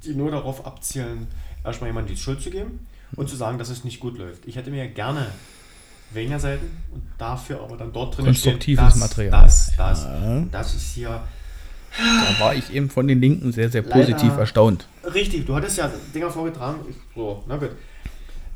[0.04, 1.28] die nur darauf abzielen,
[1.64, 2.86] erstmal jemandem die Schuld zu geben
[3.16, 4.46] und zu sagen, dass es nicht gut läuft.
[4.48, 5.28] Ich hätte mir gerne
[6.12, 9.32] weniger Seiten und dafür aber dann dort drin Konstruktives das, Material.
[9.44, 10.40] Das, das, Ja.
[10.52, 11.22] das ist hier
[11.96, 14.88] Da war ich eben von den Linken sehr, sehr positiv Leider- erstaunt.
[15.14, 16.80] Richtig, du hattest ja Dinger vorgetragen.
[17.14, 17.70] So, na gut.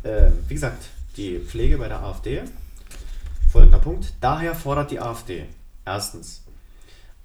[0.04, 0.86] Ähm, wie gesagt,
[1.18, 2.42] die Pflege bei der AfD.
[3.52, 4.14] Folgender Punkt.
[4.22, 5.46] Daher fordert die AfD
[5.86, 6.42] erstens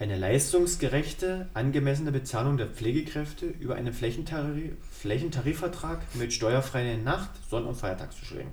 [0.03, 7.77] eine leistungsgerechte, angemessene Bezahlung der Pflegekräfte über einen Flächentarif, Flächentarifvertrag mit steuerfreien Nacht-, Sonn- und
[7.77, 8.51] Feiertagszuschlägen.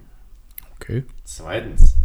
[0.76, 1.04] Okay.
[1.24, 1.96] Zweitens.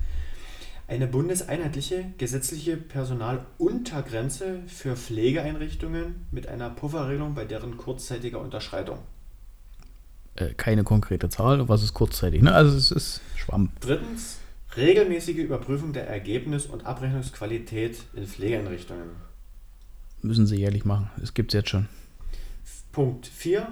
[0.88, 8.98] Eine bundeseinheitliche gesetzliche Personaluntergrenze für Pflegeeinrichtungen mit einer Pufferregelung bei deren kurzzeitiger Unterschreitung.
[10.36, 12.42] Äh, keine konkrete Zahl, was ist kurzzeitig.
[12.42, 12.52] Ne?
[12.52, 13.70] Also es ist Schwamm.
[13.80, 14.38] Drittens.
[14.76, 19.33] Regelmäßige Überprüfung der Ergebnis- und Abrechnungsqualität in Pflegeeinrichtungen.
[20.24, 21.10] Müssen sie jährlich machen.
[21.22, 21.86] Es gibt es jetzt schon.
[22.92, 23.68] Punkt 4.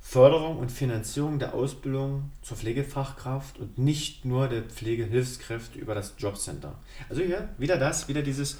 [0.00, 6.74] Förderung und Finanzierung der Ausbildung zur Pflegefachkraft und nicht nur der Pflegehilfskräfte über das Jobcenter.
[7.08, 8.58] Also hier wieder das, wieder dieses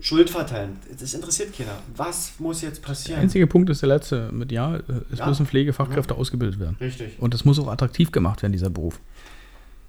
[0.00, 0.76] Schuldverteilen.
[0.98, 1.76] Das interessiert keiner.
[1.96, 3.20] Was muss jetzt Der passieren?
[3.20, 4.76] einzige Punkt ist der letzte mit Ja,
[5.12, 5.26] es Ja.
[5.26, 6.76] müssen Pflegefachkräfte ausgebildet werden.
[6.80, 7.18] Richtig.
[7.20, 8.98] Und es muss auch attraktiv gemacht werden, dieser Beruf.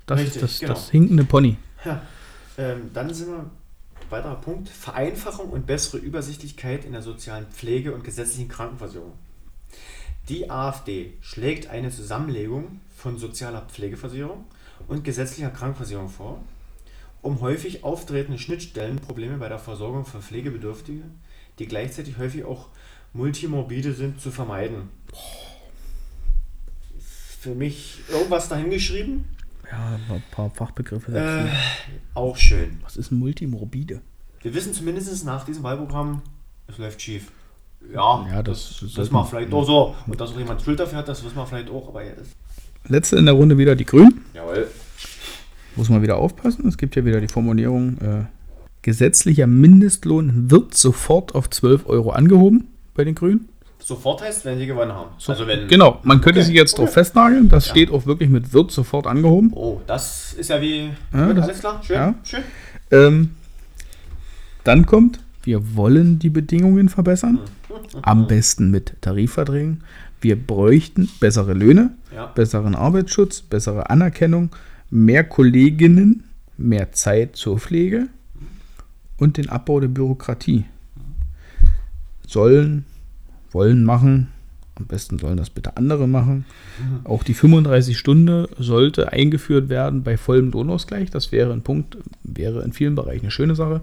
[0.05, 0.73] Das Richtig, ist das, genau.
[0.73, 1.57] das hinkende Pony.
[1.85, 2.01] Ja,
[2.57, 3.49] ähm, dann sind wir,
[4.11, 9.13] weiterer Punkt, Vereinfachung und bessere Übersichtlichkeit in der sozialen Pflege und gesetzlichen Krankenversicherung.
[10.29, 14.45] Die AfD schlägt eine Zusammenlegung von sozialer Pflegeversicherung
[14.87, 16.43] und gesetzlicher Krankenversicherung vor,
[17.21, 21.03] um häufig auftretende Schnittstellenprobleme bei der Versorgung für Pflegebedürftige,
[21.59, 22.69] die gleichzeitig häufig auch
[23.13, 24.89] multimorbide sind, zu vermeiden.
[27.39, 29.25] Für mich irgendwas dahingeschrieben?
[29.71, 31.15] Ja, ein paar Fachbegriffe.
[31.17, 31.47] Äh,
[32.13, 32.79] auch schön.
[32.83, 34.01] Was ist ein Multimorbide?
[34.41, 36.21] Wir wissen zumindest nach diesem Wahlprogramm,
[36.67, 37.31] es läuft schief.
[37.93, 39.95] Ja, Ja, das das, wissen wir vielleicht auch so.
[40.07, 41.87] Und dass auch jemand Schuld dafür hat, das wissen wir vielleicht auch.
[41.87, 42.27] Aber ja, das,
[42.87, 44.25] Letzte in der Runde wieder die Grünen.
[44.33, 44.67] jawohl.
[45.75, 46.67] Muss man wieder aufpassen.
[46.67, 48.25] Es gibt ja wieder die Formulierung, äh,
[48.81, 53.47] gesetzlicher Mindestlohn wird sofort auf 12 Euro angehoben bei den Grünen.
[53.83, 55.09] Sofort heißt, wenn sie gewonnen haben.
[55.27, 55.67] also wenn.
[55.67, 56.93] Genau, man könnte Okay, sich jetzt drauf okay.
[56.93, 57.49] festnageln.
[57.49, 59.51] Das steht auch wirklich mit wird sofort angehoben.
[59.53, 60.91] Oh, das ist ja wie.
[61.13, 62.15] Ja, das- alles klar, schön, ja.
[62.23, 62.43] schön.
[62.91, 63.31] Ähm,
[64.63, 67.39] dann kommt Wir wollen die Bedingungen verbessern.
[68.03, 69.83] Am besten mit Tarifverträgen.
[70.21, 72.27] Wir bräuchten bessere Löhne, Ja.
[72.27, 74.51] besseren Arbeitsschutz, bessere Anerkennung,
[74.91, 76.25] mehr Kolleginnen,
[76.57, 78.05] mehr Zeit zur Pflege
[79.17, 80.65] und den Abbau der Bürokratie.
[82.27, 82.85] Sollen,
[83.51, 84.29] wollen machen.
[84.75, 86.45] Am besten sollen das bitte andere machen.
[87.03, 91.11] Auch die 35 Stunden sollte eingeführt werden bei vollem Lohnausgleich.
[91.11, 93.81] Das wäre ein Punkt, wäre in vielen Bereichen eine schöne Sache.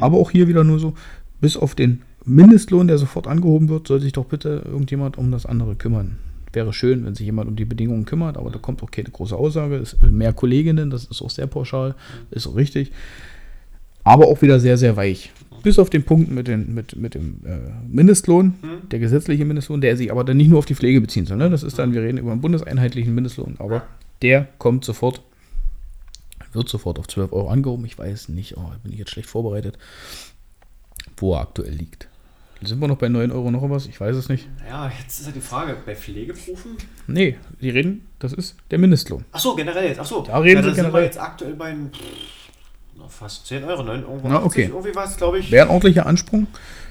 [0.00, 0.94] Aber auch hier wieder nur so,
[1.40, 5.46] bis auf den Mindestlohn, der sofort angehoben wird, soll sich doch bitte irgendjemand um das
[5.46, 6.18] andere kümmern.
[6.52, 9.36] Wäre schön, wenn sich jemand um die Bedingungen kümmert, aber da kommt auch keine große
[9.36, 9.76] Aussage.
[9.76, 11.94] Es ist mehr Kolleginnen, das ist auch sehr pauschal,
[12.30, 12.92] ist auch richtig.
[14.04, 15.32] Aber auch wieder sehr, sehr weich.
[15.64, 17.58] Bis auf den Punkt mit, den, mit, mit dem äh,
[17.88, 18.54] Mindestlohn,
[18.90, 21.38] der gesetzliche Mindestlohn, der sich aber dann nicht nur auf die Pflege beziehen soll.
[21.38, 21.48] Ne?
[21.48, 23.82] Das ist dann, wir reden über einen bundeseinheitlichen Mindestlohn, aber
[24.20, 25.22] der kommt sofort,
[26.52, 27.86] wird sofort auf 12 Euro angehoben.
[27.86, 29.78] Ich weiß nicht, oh, bin ich jetzt schlecht vorbereitet,
[31.16, 32.08] wo er aktuell liegt.
[32.62, 33.86] Sind wir noch bei 9 Euro noch was?
[33.86, 34.46] Ich weiß es nicht.
[34.68, 36.76] Ja, jetzt ist ja die Frage, bei Pflegeberufen?
[37.06, 39.24] Nee, die reden, das ist der Mindestlohn.
[39.32, 39.98] Ach so, generell jetzt.
[39.98, 40.22] Ach so.
[40.22, 41.04] Da reden ja, wir da sind wir generell.
[41.04, 41.74] jetzt aktuell bei
[43.08, 44.20] fast 10 Euro, 9 Euro.
[44.24, 44.64] Na, okay.
[44.64, 45.50] Irgendwie was, glaube ich.
[45.50, 46.46] Wäre ein ordentlicher Ansprung.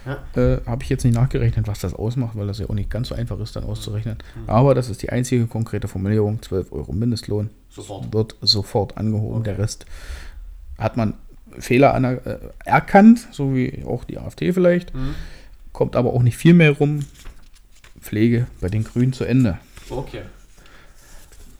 [0.06, 0.18] Ja.
[0.42, 3.08] Äh, Habe ich jetzt nicht nachgerechnet, was das ausmacht, weil das ja auch nicht ganz
[3.10, 4.18] so einfach ist, dann auszurechnen.
[4.48, 6.42] Aber das ist die einzige konkrete Formulierung.
[6.42, 8.14] 12 Euro Mindestlohn Sofort.
[8.14, 9.44] wird sofort angehoben.
[9.44, 9.86] Der Rest
[10.78, 11.14] hat man
[11.58, 14.92] Fehler aner äh, erkannt, so wie auch die AfD vielleicht.
[15.72, 17.00] Kommt aber auch nicht viel mehr rum.
[18.02, 19.58] Pflege bei den Grünen zu Ende.
[19.90, 20.22] Okay.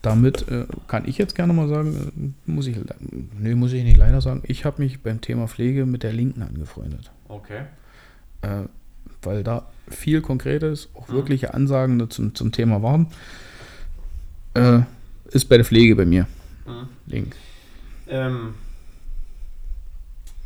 [0.04, 2.76] Damit äh, kann ich jetzt gerne mal sagen, äh, muss ich,
[3.38, 6.42] nee, muss ich nicht leider sagen, ich habe mich beim Thema Pflege mit der Linken
[6.42, 7.10] angefreundet.
[7.28, 7.62] Okay.
[8.42, 8.64] äh,
[9.22, 13.06] weil da viel Konkretes, auch wirkliche Ansagen zum, zum Thema waren.
[14.52, 14.80] Äh,
[15.28, 16.26] ist bei der Pflege bei mir.
[16.66, 16.88] Mhm.
[17.06, 17.34] Link.
[18.06, 18.54] Ähm,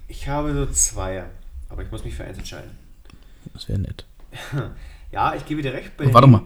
[0.07, 1.25] ich habe so zwei,
[1.69, 2.71] aber ich muss mich für eins entscheiden.
[3.53, 4.05] Das wäre nett.
[5.11, 5.97] Ja, ich gebe dir recht.
[5.97, 6.43] Bei den- Warte mal.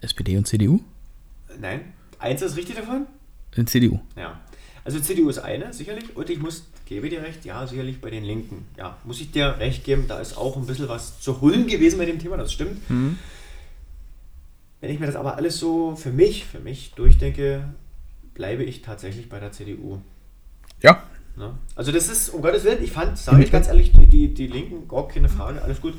[0.00, 0.80] SPD und CDU?
[1.60, 1.82] Nein,
[2.20, 3.06] eins ist richtig davon.
[3.56, 4.00] In CDU.
[4.16, 4.40] Ja.
[4.84, 6.16] Also CDU ist eine, sicherlich.
[6.16, 8.66] Und ich muss, gebe dir recht, ja, sicherlich bei den Linken.
[8.78, 11.98] Ja, muss ich dir recht geben, da ist auch ein bisschen was zu holen gewesen
[11.98, 12.80] bei dem Thema, das stimmt.
[14.80, 17.64] Wenn ich mir das aber alles so für mich, für mich durchdenke,
[18.34, 20.00] bleibe ich tatsächlich bei der CDU.
[20.80, 21.02] Ja.
[21.36, 21.54] Ne?
[21.74, 24.46] Also das ist, um Gottes Willen, ich fand, sage ich ganz ehrlich, die, die, die
[24.46, 25.94] Linken, gar keine Frage, alles gut.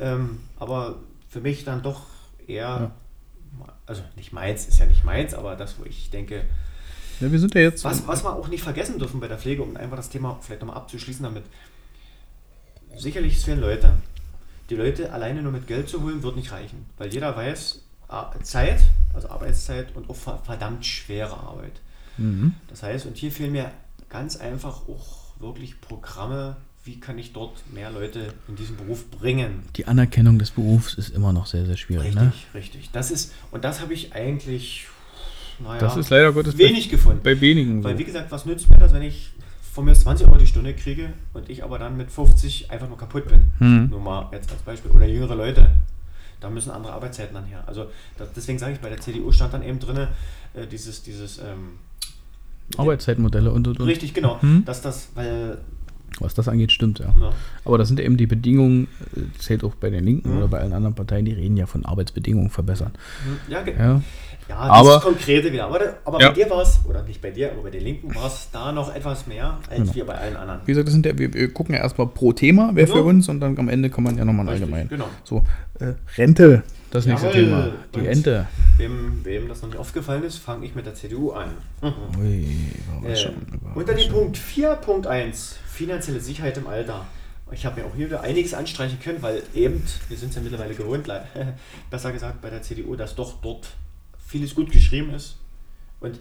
[0.00, 2.06] Ähm, aber für mich dann doch
[2.46, 2.92] eher,
[3.86, 6.44] also nicht meins, ist ja nicht meins, aber das, wo ich denke,
[7.20, 7.30] ja.
[7.30, 7.84] Wir sind ja jetzt.
[7.84, 10.60] was, was wir auch nicht vergessen dürfen bei der Pflege, um einfach das Thema vielleicht
[10.62, 11.44] nochmal abzuschließen damit.
[12.96, 13.94] Sicherlich fehlen Leute.
[14.70, 16.86] Die Leute alleine nur mit Geld zu holen, wird nicht reichen.
[16.96, 17.82] Weil jeder weiß,
[18.42, 18.80] Zeit,
[19.12, 21.80] also Arbeitszeit und auch ver- verdammt schwere Arbeit.
[22.16, 22.54] Mhm.
[22.68, 23.70] Das heißt, und hier fehlen mir
[24.08, 29.62] ganz einfach auch wirklich Programme, wie kann ich dort mehr Leute in diesen Beruf bringen.
[29.76, 32.08] Die Anerkennung des Berufs ist immer noch sehr, sehr schwierig.
[32.08, 32.32] Richtig, Ne?
[32.54, 32.90] richtig.
[32.92, 34.86] Das ist, und das habe ich eigentlich,
[35.58, 37.20] naja, Das ist leider Gottes wenig gefunden.
[37.22, 37.88] bei wenigen so.
[37.88, 39.30] Weil, wie gesagt, was nützt mir das, wenn ich
[39.72, 42.98] von mir 20 Euro die Stunde kriege und ich aber dann mit 50 einfach nur
[42.98, 43.50] kaputt bin?
[43.58, 43.88] Hm.
[43.88, 44.90] Nur mal jetzt als Beispiel.
[44.90, 45.70] Oder jüngere Leute.
[46.40, 47.64] Da müssen andere Arbeitszeiten dann her.
[47.66, 47.86] Also
[48.18, 49.96] das, deswegen sage ich, bei der CDU stand dann eben drin,
[50.52, 51.78] äh, dieses, dieses ähm,
[52.76, 53.86] Arbeitszeitmodelle und, und, und.
[53.86, 54.64] richtig, genau, Hm.
[54.66, 55.58] dass das, weil,
[56.20, 57.06] Was das angeht, stimmt, ja.
[57.20, 57.32] ja,
[57.64, 58.86] Aber das sind eben die Bedingungen,
[59.16, 60.38] äh, zählt auch bei den Linken Mhm.
[60.38, 62.92] oder bei allen anderen Parteien, die reden ja von Arbeitsbedingungen verbessern.
[63.48, 64.00] ja, ge- Ja.
[64.48, 65.66] ja Aber- das Konkrete wieder.
[65.66, 66.28] Aber, aber Ja.
[66.28, 68.70] bei dir war es, oder nicht bei dir, aber bei den Linken war es da
[68.70, 69.94] noch etwas mehr als Genau.
[69.94, 70.60] wir bei allen anderen.
[70.64, 73.02] Wie gesagt, das sind ja, wir, wir gucken ja erstmal pro Thema, wer für Ja.
[73.02, 74.88] uns, und dann am Ende kann man ja nochmal allgemein.
[74.88, 75.08] genau.
[75.24, 75.42] So,
[75.80, 76.62] äh, Rente,
[76.92, 77.40] das nächste Jawohl.
[77.44, 77.68] Thema.
[77.94, 78.46] Die Und- Ente.
[78.76, 81.50] Wem, wem das noch nicht aufgefallen ist, fange ich mit der CDU an.
[82.20, 82.46] Ui,
[83.00, 84.12] Überraschung, Äh, unter dem.
[84.12, 87.06] Punkt 4.1, finanzielle Sicherheit im Alter.
[87.52, 90.40] Ich habe mir auch hier wieder einiges anstreichen können, weil eben, wir sind es ja
[90.42, 91.06] mittlerweile gewohnt,
[91.90, 93.68] besser gesagt bei der CDU, dass doch dort
[94.26, 95.36] vieles gut geschrieben ist.
[96.00, 96.18] Und,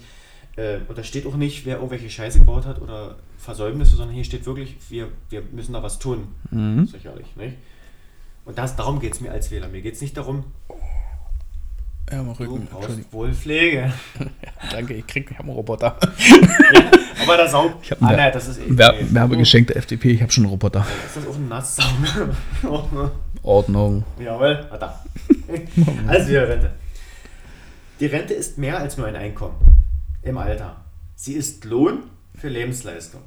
[0.57, 4.23] äh, und da steht auch nicht, wer irgendwelche Scheiße gebaut hat oder Versäumnisse, sondern hier
[4.23, 6.27] steht wirklich, wir, wir müssen da was tun.
[6.51, 6.85] Mhm.
[6.85, 7.35] Sicherlich.
[7.35, 7.57] Nicht?
[8.45, 9.69] Und das, darum geht es mir als Wähler.
[9.69, 10.45] Mir geht es nicht darum,
[12.11, 12.67] Ja, mal du Rücken.
[12.69, 13.05] brauchst Entschuldigung.
[13.11, 13.93] wohl Pflege.
[14.71, 15.97] Danke, ich krieg ich hab einen Roboter.
[16.73, 16.91] ja,
[17.23, 17.73] aber der.
[17.81, 18.65] Ich hab ah, nein, das ist eh.
[18.67, 18.93] Wer.
[19.13, 20.85] Werbegeschenk der FDP, ich habe schon einen Roboter.
[21.07, 22.05] Ist das auch ein Nasssaum?
[23.43, 24.03] Ordnung.
[24.19, 25.03] Jawohl, ah, da.
[26.07, 26.71] Also die Rente.
[27.99, 29.55] Die Rente ist mehr als nur ein Einkommen
[30.21, 30.83] im Alter.
[31.15, 32.03] Sie ist Lohn
[32.35, 33.21] für Lebensleistung.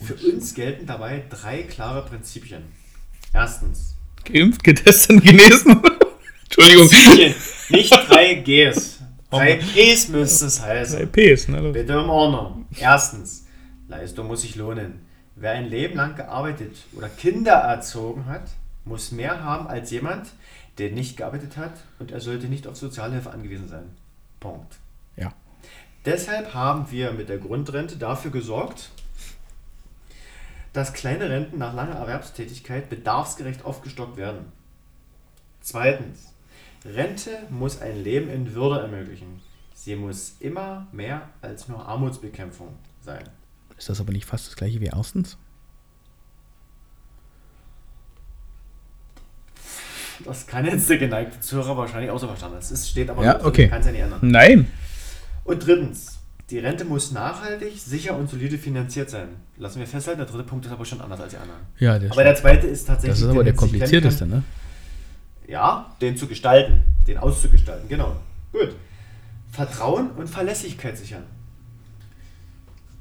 [0.00, 2.62] Für uns gelten dabei drei klare Prinzipien.
[3.32, 5.80] Erstens, Geimpft, getestet genesen.
[6.44, 6.88] Entschuldigung.
[6.88, 7.34] Prinzipien,
[7.70, 9.00] nicht drei Gs.
[9.30, 10.98] Drei Ps müsste es heißen.
[10.98, 11.72] Drei Ps, ne?
[11.72, 12.66] Bitte um Ordnung.
[12.78, 13.46] Erstens,
[13.88, 15.06] Leistung muss sich lohnen.
[15.36, 18.50] Wer ein Leben lang gearbeitet oder Kinder erzogen hat,
[18.84, 20.28] muss mehr haben als jemand,
[20.78, 23.90] der nicht gearbeitet hat und er sollte nicht auf Sozialhilfe angewiesen sein.
[24.40, 24.76] Punkt.
[25.16, 25.32] Ja.
[26.04, 28.90] Deshalb haben wir mit der Grundrente dafür gesorgt,
[30.72, 34.52] dass kleine Renten nach langer Erwerbstätigkeit bedarfsgerecht aufgestockt werden.
[35.60, 36.27] Zweitens,
[36.94, 39.40] Rente muss ein Leben in Würde ermöglichen.
[39.74, 42.68] Sie muss immer mehr als nur Armutsbekämpfung
[43.00, 43.22] sein.
[43.76, 45.36] Ist das aber nicht fast das gleiche wie erstens?
[50.24, 52.56] Das kann jetzt der geneigte Zuhörer wahrscheinlich außer verstanden.
[52.56, 53.68] Das ist, steht aber Ja, okay.
[53.68, 54.18] kann es ja nicht ändern.
[54.22, 54.66] Nein.
[55.44, 56.18] Und drittens,
[56.50, 59.28] die Rente muss nachhaltig, sicher und solide finanziert sein.
[59.58, 61.60] Lassen wir festhalten, der dritte Punkt ist aber schon anders als die anderen.
[61.78, 63.20] Ja, der Aber der zweite ist tatsächlich.
[63.20, 64.42] das ist aber der komplizierteste, ne?
[65.48, 68.16] Ja, den zu gestalten, den auszugestalten, genau.
[68.52, 68.76] Gut.
[69.50, 71.24] Vertrauen und Verlässlichkeit sichern.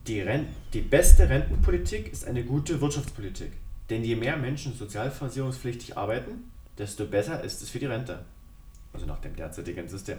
[0.08, 3.52] Die, Ren die beste Rentenpolitik ist eine gute Wirtschaftspolitik.
[3.90, 8.24] Denn je mehr Menschen sozialversicherungspflichtig arbeiten, desto besser ist es für die Rente.
[8.94, 10.18] Also nach dem derzeitigen System.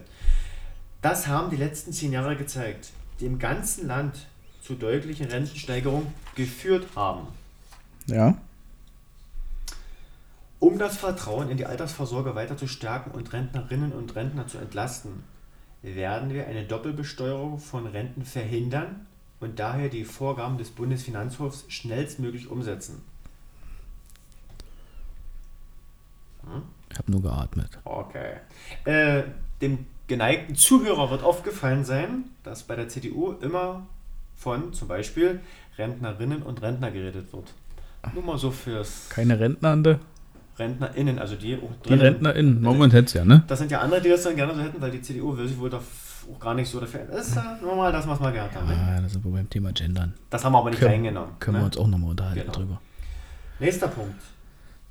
[1.01, 4.27] Das haben die letzten zehn Jahre gezeigt, die im ganzen Land
[4.63, 7.27] zu deutlichen Rentensteigerungen geführt haben.
[8.07, 8.37] Ja.
[10.61, 15.23] Um das Vertrauen in die Altersvorsorge weiter zu stärken und Rentnerinnen und Rentner zu entlasten,
[15.83, 19.07] werden wir eine Doppelbesteuerung von Renten verhindern
[19.39, 23.03] und daher die Vorgaben des Bundesfinanzhofs schnellstmöglich umsetzen.
[26.91, 27.79] Ich habe nur geatmet.
[27.85, 28.37] Okay.
[28.85, 29.25] Äh,
[29.61, 33.87] dem geneigten Zuhörer wird aufgefallen sein, dass bei der CDU immer
[34.35, 35.41] von zum Beispiel
[35.77, 37.53] Rentnerinnen und Rentner geredet wird.
[38.15, 40.01] Nur mal so fürs Keine Rentnernde?
[40.59, 42.61] RentnerInnen, also die auch Die RentnerInnen.
[42.61, 43.45] Moment hätt's ja, ne?
[43.47, 45.59] Das sind ja andere, die das dann gerne so hätten, weil die CDU will sich
[45.59, 47.01] wohl da auch gar nicht so dafür.
[47.11, 48.67] Das ist ja nur mal das, was wir gehabt haben.
[48.69, 48.75] Ne?
[48.77, 50.15] Ah, da sind wir beim Thema Gendern.
[50.31, 51.39] Das haben wir aber nicht Können, reingenommen.
[51.39, 51.67] können wir ne?
[51.67, 52.53] uns auch nochmal unterhalten Genau.
[52.53, 52.81] drüber.
[53.61, 54.21] Nächster Punkt.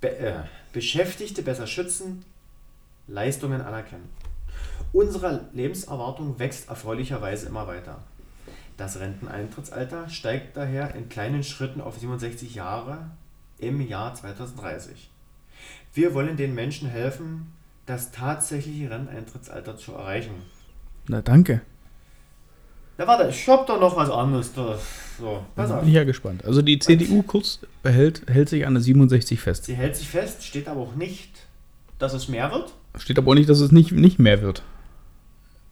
[0.02, 0.34] Be äh,
[0.74, 2.24] Beschäftigte besser schützen,
[3.08, 4.10] Leistungen anerkennen.
[4.94, 8.00] Unsere Lebenserwartung wächst erfreulicherweise immer weiter.
[8.78, 13.10] Das Renteneintrittsalter steigt daher in kleinen Schritten auf 67 Jahre
[13.58, 15.10] im Jahr 2030.
[15.94, 17.54] Wir wollen den Menschen helfen,
[17.86, 20.32] das tatsächliche Renteneintrittsalter zu erreichen.
[21.08, 21.62] Na, danke.
[22.98, 24.54] Na warte, ich hab doch noch was anderes.
[24.54, 24.78] Da.
[25.20, 25.80] So, pass Da auf.
[25.82, 26.44] bin ich ja gespannt.
[26.46, 29.66] Also die CDU kurz behält, hält sich an der 67 fest.
[29.66, 31.32] Sie hält sich fest, steht aber auch nicht,
[32.00, 32.74] dass es mehr wird.
[32.98, 34.64] Steht aber auch nicht, dass es nicht, nicht mehr wird.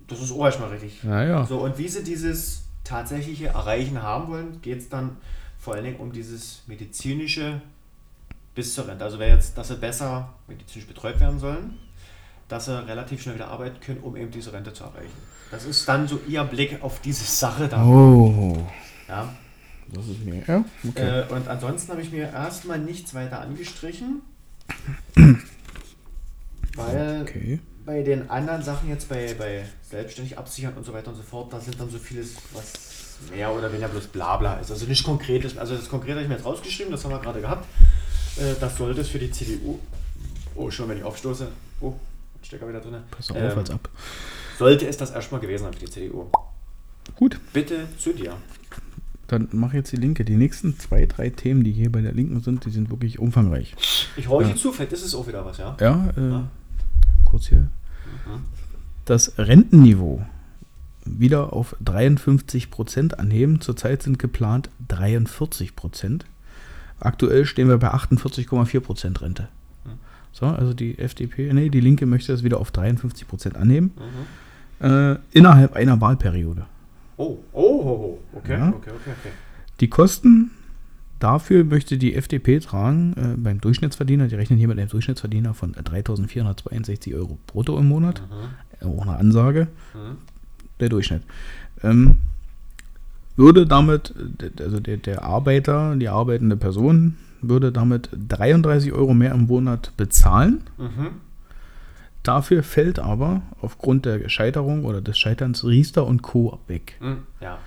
[0.07, 1.03] Das ist auch erstmal richtig.
[1.03, 1.45] Naja.
[1.47, 5.17] So, und wie sie dieses tatsächliche Erreichen haben wollen, geht es dann
[5.57, 7.59] vor allen Dingen um dieses medizinische
[8.55, 9.03] bis zur Rente.
[9.03, 11.77] Also wäre jetzt, dass sie besser medizinisch betreut werden sollen,
[12.47, 15.13] dass sie relativ schnell wieder arbeiten können, um eben diese Rente zu erreichen.
[15.51, 17.85] Das ist dann so ihr Blick auf diese Sache da.
[17.85, 18.57] Oh.
[19.07, 19.33] Ja.
[19.93, 20.43] Das ist mir.
[20.47, 21.21] Ja, okay.
[21.21, 24.21] Äh, und ansonsten habe ich mir erstmal nichts weiter angestrichen.
[26.75, 27.59] Weil okay.
[27.85, 31.53] bei den anderen Sachen jetzt bei, bei selbstständig absichern und so weiter und so fort,
[31.53, 32.73] da sind dann so vieles, was
[33.31, 34.71] mehr oder weniger bloß Blabla ist.
[34.71, 35.57] Also nicht konkretes.
[35.57, 37.65] Also das Konkrete habe ich mir jetzt rausgeschrieben, das haben wir gerade gehabt.
[38.37, 39.79] Äh, Das sollte es für die CDU.
[40.55, 41.47] Oh, schon wenn ich aufstoße.
[41.81, 41.93] Oh,
[42.41, 42.95] Stecker wieder drin.
[43.11, 43.89] Pass auf, Ähm, als ab.
[44.57, 46.25] Sollte es das erstmal gewesen sein für die CDU.
[47.15, 48.35] Gut, Bitte zu dir.
[49.27, 50.23] dann mach jetzt die Linke.
[50.25, 53.75] Die nächsten zwei, drei Themen, die hier bei der Linken sind, die sind wirklich umfangreich.
[54.17, 54.55] Ich horche Ja.
[54.55, 55.75] zu, vielleicht ist es auch wieder was, ja?
[55.79, 56.47] Ja, äh, Ja.
[57.25, 57.67] kurz hier.
[59.05, 60.23] Das Rentenniveau
[61.05, 63.61] wieder auf 53 Prozent anheben.
[63.61, 66.25] Zurzeit sind geplant 43 Prozent.
[66.99, 69.47] Aktuell stehen wir bei 48,4 Prozent Rente.
[70.31, 73.91] So, also die FDP, nee, die Linke möchte das wieder auf 53 Prozent anheben.
[74.81, 76.65] Äh, innerhalb einer Wahlperiode.
[77.17, 78.37] Oh, oh, oh, oh.
[78.37, 78.67] Okay, Ja.
[78.69, 79.31] okay, okay, okay.
[79.79, 80.51] Die Kosten
[81.19, 84.27] dafür möchte die FDP tragen äh, beim Durchschnittsverdiener.
[84.27, 88.21] Die rechnen hier mit einem Durchschnittsverdiener von 3.462 Euro brutto im Monat.
[88.81, 89.67] Äh, Auch eine Ansage.
[89.93, 90.17] Mhm.
[90.81, 91.23] Der Durchschnitt.
[91.83, 92.17] Ähm,
[93.35, 94.13] würde damit,
[94.59, 100.61] also der, der Arbeiter, die arbeitende Person, würde damit 33 Euro mehr im Monat bezahlen.
[100.77, 101.07] Mhm.
[102.23, 106.59] Dafür fällt aber aufgrund der Scheiterung oder des Scheiterns Riester und Co.
[106.67, 106.95] weg.
[106.99, 107.17] Mhm.
[107.39, 107.59] Ja.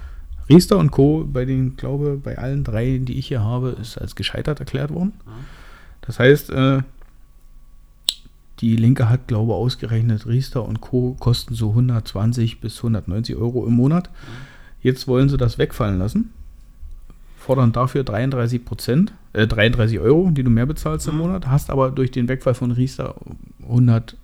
[0.49, 1.25] Riester und Co.
[1.31, 5.13] bei den, glaube bei allen drei, die ich hier habe, ist als gescheitert erklärt worden.
[6.01, 6.83] Das heißt, äh,
[8.61, 11.15] die Linke hat, glaube ausgerechnet, Riester und Co.
[11.21, 14.11] kosten so 120 bis 190 Euro im Monat.
[14.81, 16.33] Jetzt wollen sie das wegfallen lassen.
[17.37, 21.91] Fordern dafür 33 Prozent, äh, 33 Euro, die du mehr bezahlst im Monat, hast aber
[21.91, 23.15] durch den Wegfall von Riester
[23.63, 24.17] 100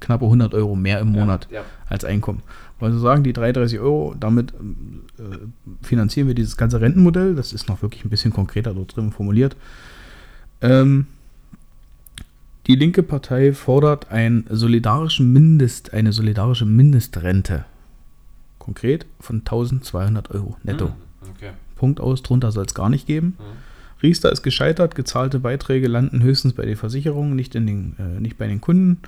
[0.00, 1.62] knappe 100 Euro mehr im Monat ja.
[1.86, 2.42] als Einkommen.
[2.78, 4.52] Weil sie sagen, die 33 Euro, damit
[5.18, 5.36] äh,
[5.82, 7.34] finanzieren wir dieses ganze Rentenmodell.
[7.34, 9.56] Das ist noch wirklich ein bisschen konkreter dort drin formuliert.
[10.62, 11.06] Ähm,
[12.66, 17.64] die linke Partei fordert einen solidarischen Mindest, eine solidarische Mindestrente.
[18.70, 20.86] Konkret von 1200 Euro netto.
[20.86, 20.94] Hm,
[21.36, 21.50] Okay.
[21.74, 23.34] Punkt aus, drunter soll es gar nicht geben.
[23.38, 23.44] Hm.
[24.02, 28.38] Riester ist gescheitert, gezahlte Beiträge landen höchstens bei den Versicherungen, nicht, in den, äh, nicht
[28.38, 28.98] bei den Kunden.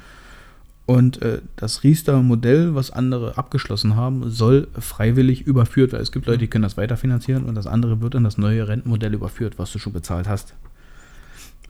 [0.85, 6.03] Und äh, das Riester-Modell, was andere abgeschlossen haben, soll freiwillig überführt werden.
[6.03, 9.15] Es gibt Leute, die können das weiterfinanzieren und das andere wird in das neue Rentenmodell
[9.15, 10.55] überführt, was du schon bezahlt hast.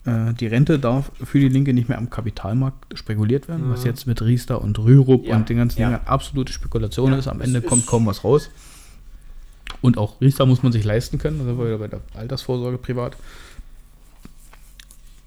[0.05, 3.87] Äh, die Rente darf für die Linke nicht mehr am Kapitalmarkt spekuliert werden, was Mhm.
[3.87, 5.89] jetzt mit Riester und Rürup Ja, und den ganzen ja.
[5.91, 7.29] Dingen absolute Spekulation Ja, ist.
[7.29, 8.51] Am Ende ist- kommt kaum was raus.
[9.81, 11.39] Und auch Riester muss man sich leisten können.
[11.39, 13.17] Da sind wir wieder bei der Altersvorsorge privat.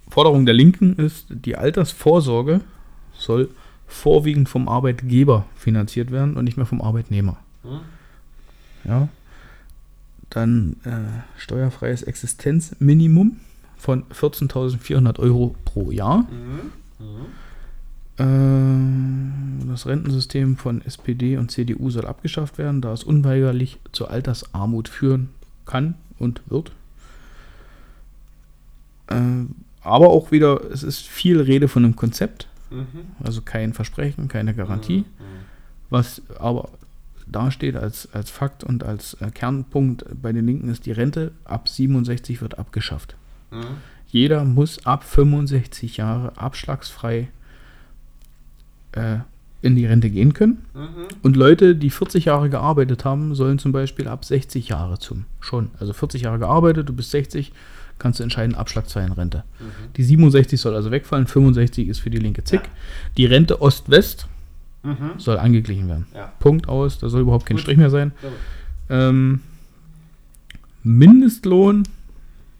[0.08, 2.60] Forderung der Linken ist, die Altersvorsorge
[3.18, 3.48] soll
[3.86, 7.36] vorwiegend vom Arbeitgeber finanziert werden und nicht mehr vom Arbeitnehmer.
[7.62, 7.80] Hm?
[8.84, 9.08] Ja.
[10.30, 13.36] Dann äh, steuerfreies Existenzminimum
[13.86, 16.26] von 14.400 Euro pro Jahr.
[16.28, 16.72] Mhm.
[18.18, 19.68] Mhm.
[19.70, 25.28] Das Rentensystem von SPD und CDU soll abgeschafft werden, da es unweigerlich zur Altersarmut führen
[25.66, 26.72] kann und wird.
[29.08, 29.44] Äh,
[29.82, 32.86] Aber auch wieder, es ist viel Rede von einem Konzept, Mhm.
[33.22, 35.04] also kein Versprechen, keine Garantie,
[35.90, 36.70] was aber
[37.28, 41.68] dasteht als, als Fakt und als äh, Kernpunkt bei den Linken ist, die Rente ab
[41.68, 43.14] 67 wird abgeschafft.
[43.50, 43.64] Mhm.
[44.08, 47.28] Jeder muss ab 65 Jahre abschlagsfrei
[48.92, 49.18] äh,
[49.62, 50.64] in die Rente gehen können.
[50.74, 51.06] Mhm.
[51.22, 55.70] Und Leute, die 40 Jahre gearbeitet haben, sollen zum Beispiel ab 60 Jahre zum schon.
[55.80, 57.52] Also 40 Jahre gearbeitet, du bist 60,
[57.98, 59.44] kannst du entscheiden, abschlagsfrei in Rente.
[59.96, 62.62] Die 67 soll also wegfallen, 65 ist für die Linke Zick.
[62.64, 62.70] Ja.
[63.16, 64.28] Die Rente Ost-West
[64.82, 65.18] Mhm.
[65.18, 66.06] soll angeglichen werden.
[66.14, 66.32] Ja.
[66.38, 67.62] Punkt aus, da soll überhaupt kein Gut.
[67.62, 68.12] Strich mehr sein.
[68.88, 69.40] Ähm,
[70.84, 71.82] Mindestlohn,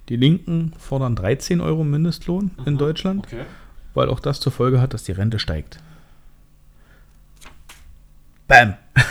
[0.08, 2.78] die Linken fordern 13 Euro Mindestlohn in Mhm.
[2.78, 3.42] Deutschland, Okay.
[3.94, 5.78] weil auch das zur Folge hat, dass die Rente steigt.
[8.48, 8.74] Bam!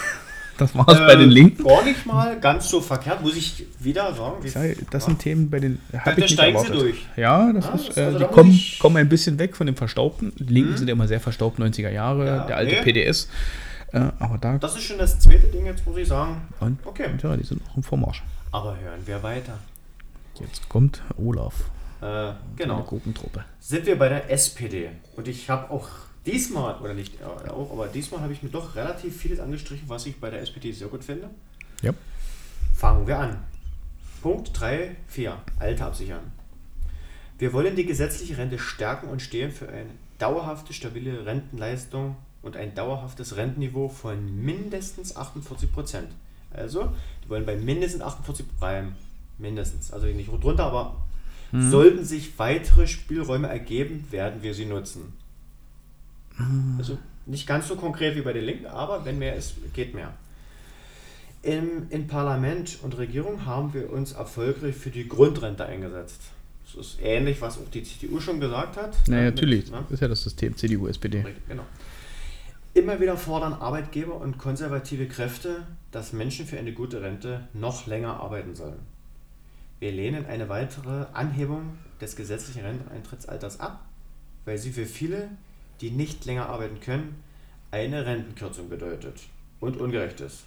[0.58, 1.66] Das war's bei Äh, den Linken.
[1.66, 4.36] Gar nicht mal ganz so verkehrt, muss ich wieder sagen.
[4.42, 6.82] Ich sage, Das sind Themen, bei habe da ich steigen sie erwartet.
[6.82, 7.06] durch.
[7.18, 9.76] Ja, das Ja, ist, das- äh, also die kommen, kommen ein bisschen weg von dem
[9.76, 10.32] Verstaubten.
[10.38, 10.78] Die Linken Mhm.
[10.78, 12.82] sind ja immer sehr verstaubt, 90er Jahre, Ja, der alte nee.
[12.84, 13.28] PDS.
[13.92, 16.42] Äh, aber da, Das ist schon das zweite Ding, jetzt muss ich sagen.
[16.62, 17.08] und, Okay.
[17.12, 18.24] und ja, die sind auch im Vormarsch.
[18.54, 19.60] Aber hören wir weiter.
[20.40, 21.54] Jetzt kommt Olaf,
[22.02, 22.84] Äh, genau.
[22.84, 23.46] Gruppentruppe.
[23.60, 24.90] Sind wir bei der SPD.
[25.16, 25.88] Und ich habe auch
[26.26, 30.20] diesmal, oder nicht auch, aber diesmal habe ich mir doch relativ vieles angestrichen, was ich
[30.20, 31.30] bei der SPD sehr gut finde.
[31.82, 31.94] Ja.
[32.76, 33.38] Fangen wir an.
[34.22, 35.38] Punkt 3, 4.
[35.60, 36.32] Alter absichern.
[37.38, 42.76] Wir wollen die gesetzliche Rente stärken und stehen für eine dauerhafte, stabile Rentenleistung und ein
[42.76, 46.08] dauerhaftes Rentenniveau von mindestens 48 Prozent.
[46.54, 48.96] Also, die wollen bei mindestens 48 bleiben.
[49.38, 49.92] Mindestens.
[49.92, 50.96] Also nicht drunter, aber
[51.52, 55.14] sollten sich weitere Spielräume ergeben, werden wir sie nutzen.
[56.78, 60.14] Also nicht ganz so konkret wie bei den Linken, aber wenn mehr ist, geht mehr.
[61.44, 66.20] Im, in Parlament und Regierung haben wir uns erfolgreich für die Grundrente eingesetzt.
[66.66, 68.98] Das ist ähnlich, was auch die CDU schon gesagt hat.
[69.08, 69.72] Naja, Mit- natürlich.
[69.72, 69.86] ne?
[69.90, 71.24] Ist ja das System CDU, SPD.
[71.48, 71.64] Genau.
[72.74, 78.20] Immer wieder fordern Arbeitgeber und konservative Kräfte, dass Menschen für eine gute Rente noch länger
[78.20, 78.80] arbeiten sollen.
[79.80, 83.86] Wir lehnen eine weitere Anhebung des gesetzlichen Renteneintrittsalters ab,
[84.46, 85.30] weil sie für viele,
[85.82, 87.22] die nicht länger arbeiten können,
[87.72, 89.20] eine Rentenkürzung bedeutet
[89.60, 90.46] und ungerecht ist.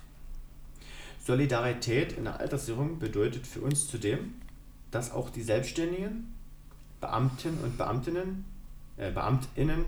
[1.24, 4.35] Solidarität in der Alterssicherung bedeutet für uns zudem,
[4.91, 6.35] dass auch die Selbstständigen,
[7.01, 8.47] Beamten und Beamtinnen,
[8.97, 9.85] äh, Beamtinnen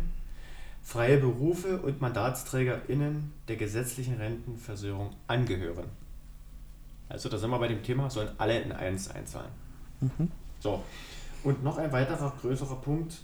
[0.82, 5.86] freie Berufe und MandatsträgerInnen der gesetzlichen Rentenversicherung angehören.
[7.10, 9.50] Also da sind wir bei dem Thema, sollen alle in eins einzahlen.
[10.60, 10.82] So,
[11.42, 13.18] und noch ein weiterer größerer Punkt.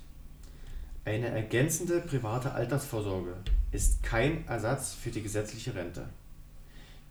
[1.05, 3.35] Eine ergänzende private Altersvorsorge
[3.71, 6.09] ist kein Ersatz für die gesetzliche Rente.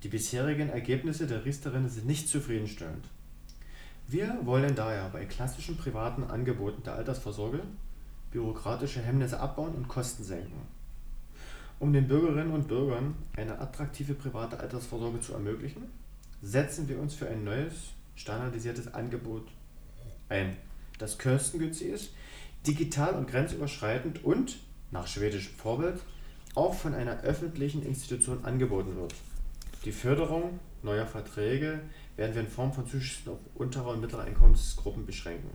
[0.03, 3.05] Die bisherigen Ergebnisse der Riester-Rente sind nicht zufriedenstellend.
[4.07, 7.61] Wir wollen daher bei klassischen privaten Angeboten der Altersvorsorge
[8.31, 10.61] bürokratische Hemmnisse abbauen und Kosten senken.
[11.79, 15.83] Um den Bürgerinnen und Bürgern eine attraktive private Altersvorsorge zu ermöglichen,
[16.41, 17.73] setzen wir uns für ein neues,
[18.15, 19.47] standardisiertes Angebot
[20.29, 20.55] ein,
[20.97, 22.13] das kostengünstig ist,
[22.65, 24.57] digital und grenzüberschreitend und,
[24.91, 25.99] nach schwedischem Vorbild,
[26.55, 29.13] auch von einer öffentlichen Institution angeboten wird.
[29.83, 31.81] Die Förderung neuer Verträge
[32.15, 35.49] werden wir in Form von Zuschüssen auf untere und mittlere Einkommensgruppen beschränken.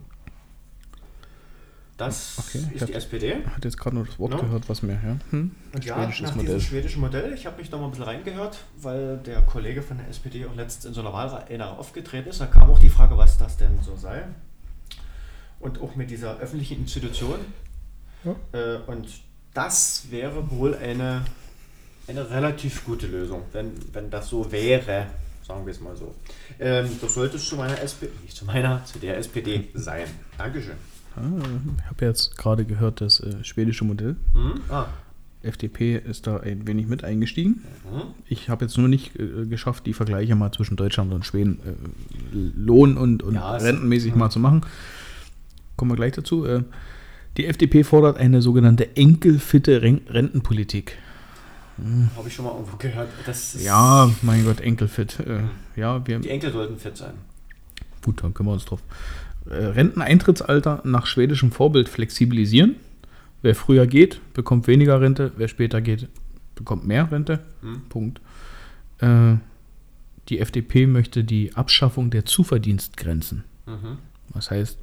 [2.01, 3.45] Das Okay, ich ist die SPD.
[3.45, 4.37] Hat jetzt gerade nur das Wort No.
[4.37, 5.17] gehört, was mir, ja.
[5.29, 5.51] Hm?
[5.71, 6.55] Und ja, nach Modell.
[6.55, 9.97] diesem schwedischen Modell, ich habe mich da mal ein bisschen reingehört, weil der Kollege von
[9.99, 12.41] der SPD auch letztens in so einer Wahlerinnerung aufgetreten ist.
[12.41, 14.23] Da kam auch die Frage, was das denn so sei.
[15.59, 17.37] Und auch mit dieser öffentlichen Institution.
[18.23, 18.35] Ja.
[18.59, 19.07] Äh, und
[19.53, 21.23] das wäre wohl eine,
[22.07, 25.05] eine relativ gute Lösung, wenn, wenn das so wäre,
[25.47, 26.15] sagen wir es mal so.
[26.59, 30.07] Ähm, das sollte es zu meiner SPD, nicht zu meiner, zu der SPD sein.
[30.37, 30.77] Dankeschön.
[31.15, 31.21] Ah,
[31.77, 34.15] ich habe jetzt gerade gehört, das äh, schwedische Modell.
[34.33, 34.61] Mhm.
[34.69, 34.85] Ah.
[35.43, 37.63] FDP ist da ein wenig mit eingestiegen.
[37.91, 38.01] Mhm.
[38.27, 42.37] Ich habe jetzt nur nicht äh, geschafft, die Vergleiche mal zwischen Deutschland und Schweden äh,
[42.55, 44.61] Lohn- und, und Ja, rentenmäßig mal zu machen.
[45.77, 46.45] Kommen wir gleich dazu.
[46.45, 46.63] Äh,
[47.37, 50.97] die FDP fordert eine sogenannte enkelfitte Ren Rentenpolitik.
[52.15, 53.09] Habe ich schon mal irgendwo gehört.
[53.25, 55.19] Das ist, Ja, mein Gott, enkelfit.
[55.21, 55.39] Äh,
[55.75, 57.13] ja, wir, Die Enkel sollten fit sein.
[58.03, 58.81] Gut, dann können wir uns drauf.
[59.47, 62.75] Renteneintrittsalter nach schwedischem Vorbild flexibilisieren.
[63.41, 65.31] Wer früher geht, bekommt weniger Rente.
[65.37, 66.07] Wer später geht,
[66.55, 67.39] bekommt mehr Rente.
[67.61, 67.81] Hm.
[67.89, 68.21] Punkt.
[68.99, 69.35] Äh,
[70.29, 73.43] die FDP möchte die Abschaffung der Zuverdienstgrenzen.
[73.65, 73.97] Mhm.
[74.33, 74.77] Das heißt,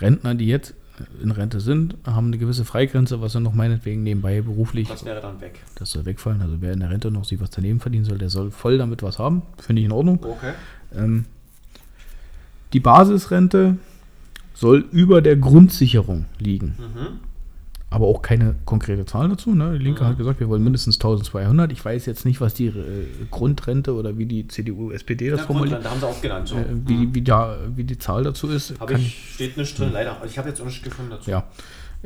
[0.00, 0.74] Rentner, die jetzt
[1.22, 5.20] in Rente sind, haben eine gewisse Freigrenze, was sie noch meinetwegen nebenbei beruflich, Das wäre
[5.20, 5.60] dann weg.
[5.74, 6.40] das soll wegfallen.
[6.42, 9.02] Also wer in der Rente noch sich was daneben verdienen soll, der soll voll damit
[9.02, 9.42] was haben.
[9.58, 10.18] Finde ich in Ordnung.
[10.22, 10.52] Okay.
[10.94, 11.24] Ähm,
[12.72, 13.76] die Basisrente
[14.54, 16.74] soll über der Grundsicherung liegen.
[16.78, 17.06] Mhm.
[17.92, 19.52] Aber auch keine konkrete Zahl dazu.
[19.52, 19.76] Ne?
[19.76, 20.08] Die Linke Mhm.
[20.08, 21.72] hat gesagt, wir wollen mindestens 1200.
[21.72, 22.72] Ich weiß jetzt nicht, was die äh,
[23.32, 26.46] Grundrente oder wie die CDU, SPD das Ja, formuliert, Grundrente haben sie auch genannt.
[26.48, 26.56] So.
[26.56, 28.78] äh, wie, wie, da, wie die Zahl dazu ist.
[28.78, 30.12] Kann- ich, steht nicht drin, leider.
[30.20, 31.28] Also ich habe jetzt auch nicht gefunden dazu.
[31.30, 31.48] Ja,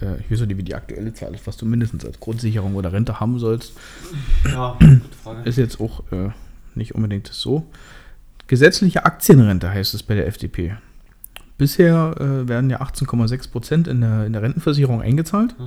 [0.01, 2.91] äh, ich weiß nicht, wie die aktuelle Zahl ist, was du mindestens als Grundsicherung oder
[2.93, 3.75] Rente haben sollst.
[4.51, 5.47] Ja, gute Frage.
[5.47, 6.31] Ist jetzt auch äh,
[6.75, 7.67] nicht unbedingt so.
[8.47, 10.77] Gesetzliche Aktienrente heißt es bei der FDP.
[11.57, 15.55] Bisher äh, werden ja 18,6 Prozent in der, in der Rentenversicherung eingezahlt.
[15.59, 15.67] Mhm,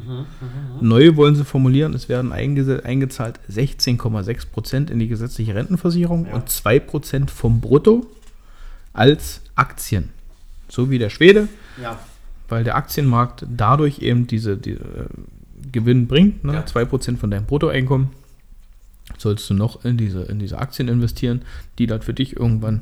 [0.81, 6.33] mhm, Neu wollen sie formulieren, es werden eingezahlt 16,6 Prozent in die gesetzliche Rentenversicherung Ja.
[6.33, 8.05] und 2 Prozent vom Brutto
[8.91, 10.09] als Aktien.
[10.67, 11.83] So wie der Schwede, mhm.
[11.83, 11.97] Ja,
[12.49, 14.79] weil der Aktienmarkt dadurch eben diese, die, äh,
[15.71, 16.43] Gewinn bringt.
[16.43, 16.53] Ne?
[16.53, 16.61] Ja.
[16.65, 18.09] 2% von deinem Bruttoeinkommen
[19.17, 21.43] sollst du noch in diese, in diese Aktien investieren,
[21.77, 22.81] die dann für dich irgendwann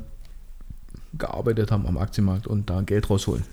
[1.18, 3.44] gearbeitet haben am Aktienmarkt und da Geld rausholen.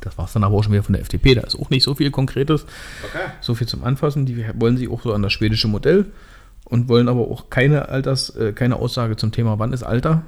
[0.00, 1.34] Das war es dann aber auch schon wieder von der FDP.
[1.34, 2.66] Da ist auch nicht so viel Konkretes.
[3.04, 3.30] okay.
[3.40, 4.26] So viel zum Anfassen.
[4.26, 6.06] Die wollen sie auch so an das schwedische Modell
[6.64, 10.22] und wollen aber auch keine Alters, äh, keine Aussage zum Thema, wann ist Alter,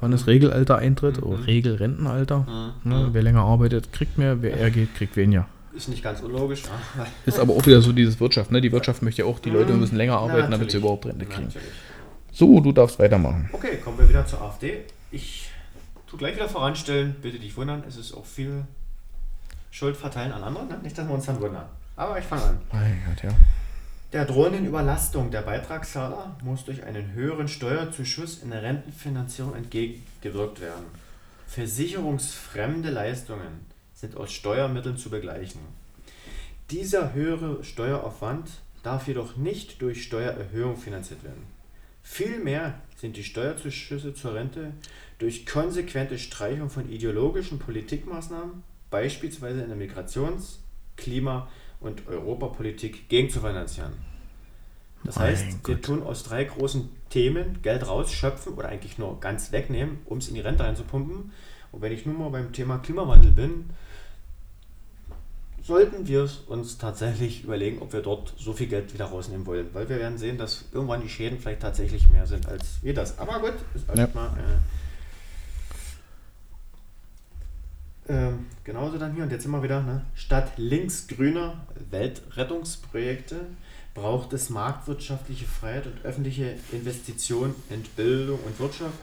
[0.00, 2.74] wann ist Regelalter eintritt oder Regelrentenalter.
[2.84, 2.90] Mhm.
[2.90, 5.46] Ne, wer länger arbeitet, kriegt mehr, wer eher geht, kriegt weniger.
[5.72, 6.64] Ist nicht ganz unlogisch.
[6.96, 7.06] Ja.
[7.26, 8.50] Ist aber auch wieder so dieses Wirtschaft.
[8.50, 8.60] Ne?
[8.60, 10.72] Die Wirtschaft möchte ja auch, die Leute müssen länger arbeiten, damit Natürlich.
[10.72, 11.46] sie überhaupt Rente kriegen.
[11.46, 11.68] Natürlich.
[12.32, 13.48] So, du darfst weitermachen.
[13.52, 14.84] Okay, kommen wir wieder zur AfD.
[15.10, 15.50] Ich
[16.10, 17.16] tu gleich wieder voranstellen.
[17.22, 18.64] Bitte dich wundern, es ist auch viel
[19.70, 20.66] Schuld verteilen an andere.
[20.66, 20.78] Ne?
[20.82, 21.66] Nicht, dass wir uns dann wundern.
[21.96, 22.58] Aber ich fange an.
[22.72, 23.30] Mein Gott, ja.
[24.12, 30.86] Der drohenden Überlastung der Beitragszahler muss durch einen höheren Steuerzuschuss in der Rentenfinanzierung entgegengewirkt werden.
[31.46, 33.69] Versicherungsfremde Leistungen
[34.00, 35.60] sind aus Steuermitteln zu begleichen.
[36.70, 38.48] Dieser höhere Steueraufwand
[38.82, 41.42] darf jedoch nicht durch Steuererhöhung finanziert werden.
[42.02, 44.72] Vielmehr sind die Steuerzuschüsse zur Rente
[45.18, 50.60] durch konsequente Streichung von ideologischen Politikmaßnahmen, beispielsweise in der Migrations-,
[50.96, 51.48] Klima-
[51.80, 53.92] und Europapolitik, gegenzufinanzieren.
[55.04, 55.84] Das Mein heißt, wir Gott.
[55.84, 60.36] tun aus drei großen Themen Geld rausschöpfen oder eigentlich nur ganz wegnehmen, um es in
[60.36, 61.32] die Rente reinzupumpen.
[61.70, 63.70] Und wenn ich nun mal beim Thema Klimawandel bin,
[65.70, 69.68] sollten wir uns tatsächlich überlegen, ob wir dort so viel Geld wieder rausnehmen wollen.
[69.72, 73.16] Weil wir werden sehen, dass irgendwann die Schäden vielleicht tatsächlich mehr sind als wir das.
[73.20, 73.94] Aber gut, ist Ja.
[73.94, 74.30] erstmal.
[78.08, 80.02] Äh, ähm, genauso dann hier und jetzt immer wieder, ne?
[80.16, 83.36] statt linksgrüner Weltrettungsprojekte
[83.94, 88.98] braucht es marktwirtschaftliche Freiheit und öffentliche Investitionen in Bildung und Wirtschaft,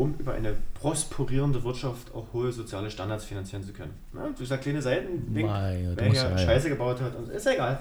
[0.00, 3.92] um über eine prosperierende Wirtschaft auch hohe soziale Standards finanzieren zu können.
[4.14, 7.78] Ja, dieser kleine Seitenwink, Mei, du wer hier ja- Scheiße gebaut hat, und ist egal.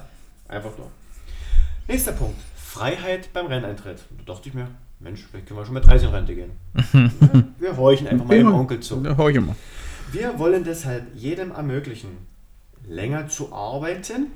[0.50, 0.92] Einfach nur.
[1.88, 2.38] Nächster Punkt.
[2.58, 4.00] Freiheit beim Renneintritt.
[4.26, 4.68] Da dachte ich mir,
[5.00, 6.52] Mensch, vielleicht können wir schon mit 30 in Rente gehen.
[7.32, 9.02] Ja, wir horchen einfach mal dem Onkel zu.
[10.12, 12.10] Wir wollen deshalb jedem ermöglichen,
[12.86, 14.28] länger zu arbeiten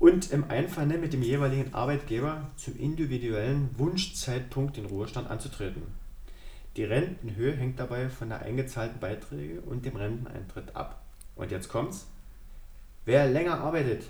[0.00, 5.82] und im Einvernehmen mit dem jeweiligen Arbeitgeber zum individuellen Wunschzeitpunkt den Ruhestand anzutreten.
[6.76, 11.02] Die Rentenhöhe hängt dabei von der eingezahlten Beiträge und dem Renteneintritt ab.
[11.36, 12.06] Und jetzt kommt's.
[13.04, 14.04] Wer länger arbeitet,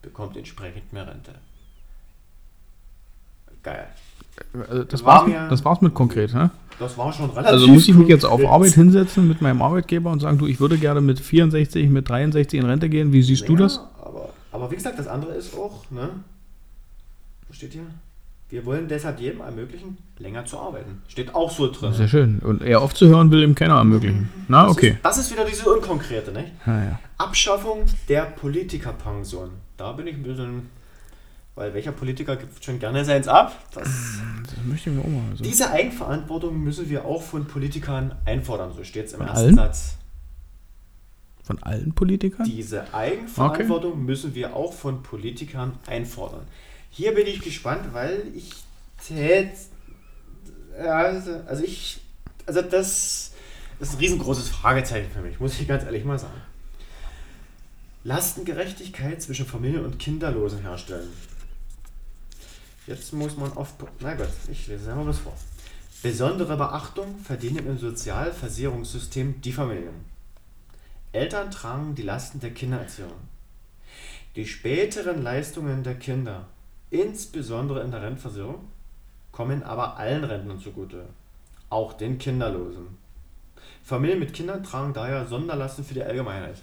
[0.00, 1.32] bekommt entsprechend mehr Rente.
[3.62, 3.86] Geil.
[4.68, 6.50] Also das, War war's, mir- das war's mit konkret, ne?
[6.78, 7.46] Das war schon relativ.
[7.52, 8.44] Also muss ich mich jetzt auf.
[8.44, 12.58] Arbeit hinsetzen mit meinem Arbeitgeber und sagen, du, ich würde gerne mit 64, mit 63
[12.58, 13.12] in Rente gehen.
[13.12, 13.78] Wie siehst du Ja, das?
[14.00, 16.08] Aber, aber wie gesagt, das andere ist auch, ne?
[17.46, 17.82] Wo steht hier?
[18.52, 21.00] Wir wollen deshalb jedem ermöglichen, länger zu arbeiten.
[21.08, 21.94] Steht auch so drin.
[21.94, 22.38] Sehr schön.
[22.40, 24.28] Und eher aufzuhören will ihm keiner ermöglichen.
[24.46, 24.88] Na, Das okay.
[24.90, 26.50] Ist, das ist wieder diese Unkonkrete, ne?
[26.66, 27.00] Ja, ja.
[27.16, 29.52] Abschaffung der Politikerpension.
[29.78, 30.68] Da bin ich ein bisschen.
[31.54, 33.56] Weil welcher Politiker gibt schon gerne seins ab?
[33.72, 33.84] Das,
[34.44, 35.30] Das möchte ich mir auch mal.
[35.30, 35.44] Also.
[35.44, 39.54] diese Eigenverantwortung müssen wir auch von Politikern einfordern, so steht es im Von ersten allen?
[39.56, 39.96] Satz.
[41.42, 42.44] Von allen Politikern?
[42.44, 46.42] Diese Eigenverantwortung müssen wir auch von Politikern einfordern.
[46.94, 48.52] Hier bin ich gespannt, weil ich
[49.06, 49.52] tät,
[50.78, 52.02] also, also ich,
[52.44, 53.32] also das
[53.80, 56.40] ist ein riesengroßes Fragezeichen für mich, muss ich ganz ehrlich mal sagen.
[58.04, 61.08] Lastengerechtigkeit zwischen Familien und Kinderlosen herstellen.
[62.86, 63.74] Jetzt muss man auf.
[64.00, 65.36] Na Gott, ich lese es einmal bloß vor.
[66.02, 70.04] Besondere Beachtung verdienen im Sozialversicherungssystem die Familien.
[71.12, 73.12] Eltern tragen die Lasten der Kindererziehung.
[74.34, 76.48] Die späteren Leistungen der Kinder,
[76.92, 78.56] insbesondere in der Rentenversicherung,
[79.32, 81.04] kommen aber allen Rentnern zugute,
[81.70, 82.86] auch den Kinderlosen.
[83.82, 86.56] Familien mit Kindern tragen daher Sonderlasten für die Allgemeinheit.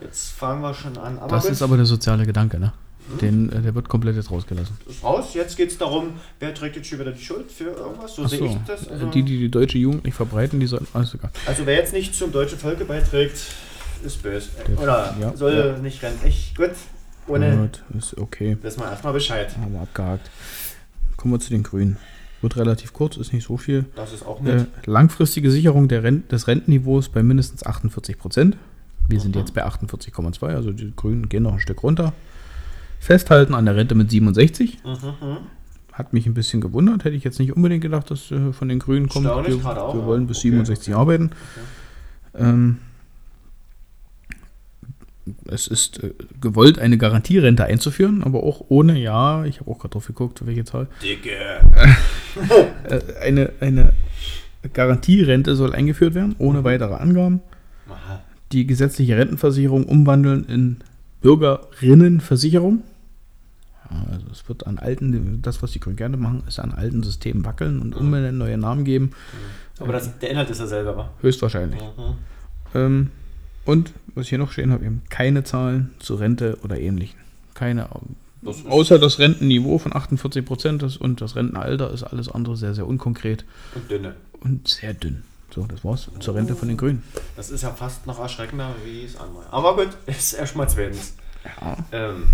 [0.00, 1.18] Jetzt fangen wir schon an.
[1.18, 2.72] Aber Das ist aber der soziale Gedanke, ne?
[3.20, 4.76] Den, äh, der wird komplett jetzt rausgelassen.
[4.86, 5.34] ist raus.
[5.34, 8.14] Jetzt geht es darum, wer trägt jetzt schon wieder die Schuld für irgendwas.
[8.14, 8.88] So sehe Achso, ich das.
[8.88, 10.86] Also, die, die die deutsche Jugend nicht verbreiten, die sollten.
[10.92, 11.30] Alles egal.
[11.46, 13.38] also wer jetzt nicht zum deutschen Volke beiträgt,
[14.04, 14.50] ist böse.
[14.68, 15.78] Der- Oder ja, soll ja.
[15.78, 16.22] nicht ganz.
[16.24, 16.70] Ich, gut.
[17.26, 17.56] Ohne.
[17.56, 18.56] Gut, ist okay.
[18.62, 19.56] Wissen wir erstmal Bescheid.
[19.56, 20.30] Haben wir abgehakt.
[21.16, 21.96] Kommen wir zu den Grünen.
[22.40, 23.84] Wird relativ kurz, ist nicht so viel.
[23.96, 24.62] Das ist auch nett.
[24.62, 28.56] Äh, langfristige Sicherung der Rent des Rentenniveaus bei mindestens 48 Prozent.
[29.08, 29.42] Wir sind Aha.
[29.42, 32.14] jetzt bei 48,2, also die Grünen gehen noch ein Stück runter.
[32.98, 34.78] Festhalten an der Rente mit 67.
[34.84, 35.36] Mhm, mhm.
[35.92, 37.04] Hat mich ein bisschen gewundert.
[37.04, 39.26] Hätte ich jetzt nicht unbedingt gedacht, dass äh, von den Grünen kommt.
[39.26, 40.50] Wir, auch, wir wollen bis Okay.
[40.50, 41.30] 67 arbeiten.
[42.34, 42.78] Ähm,
[45.46, 49.92] es ist äh, gewollt, eine Garantierente einzuführen, aber auch ohne, ja, ich habe auch gerade
[49.92, 50.88] drauf geguckt, welche Zahl.
[51.02, 51.36] Dicke.
[52.84, 53.92] Äh, eine, eine
[54.72, 57.40] Garantierente soll eingeführt werden, ohne weitere Angaben.
[57.88, 58.22] Aha.
[58.52, 60.76] Die gesetzliche Rentenversicherung umwandeln in
[61.20, 62.84] Bürgerinnenversicherung.
[63.90, 67.02] Ja, also es wird an alten, das was die Grünen gerne machen, ist an alten
[67.02, 69.10] Systemen wackeln und umbenennen, neue Namen geben.
[69.80, 71.10] Aber das, der Inhalt ist derselbe, wa?
[71.20, 71.80] Höchstwahrscheinlich.
[71.80, 72.14] Mhm.
[72.74, 73.10] Ähm,
[73.64, 77.18] und was ich hier noch stehen habe, eben keine Zahlen zur Rente oder ähnlichen.
[77.54, 77.88] Keine.
[78.42, 82.86] Das Außer das Rentenniveau von 48 Prozent und das Rentenalter ist alles andere sehr, sehr
[82.86, 84.14] unkonkret Und dünne.
[84.40, 85.22] und sehr dünn.
[85.54, 87.02] So, das war's zur Rente von den Grünen.
[87.36, 89.44] Das ist ja fast noch erschreckender wie es andere.
[89.50, 91.14] Aber gut, ist erstmal zweitens.
[91.60, 91.76] Ja.
[91.92, 92.24] Ähm,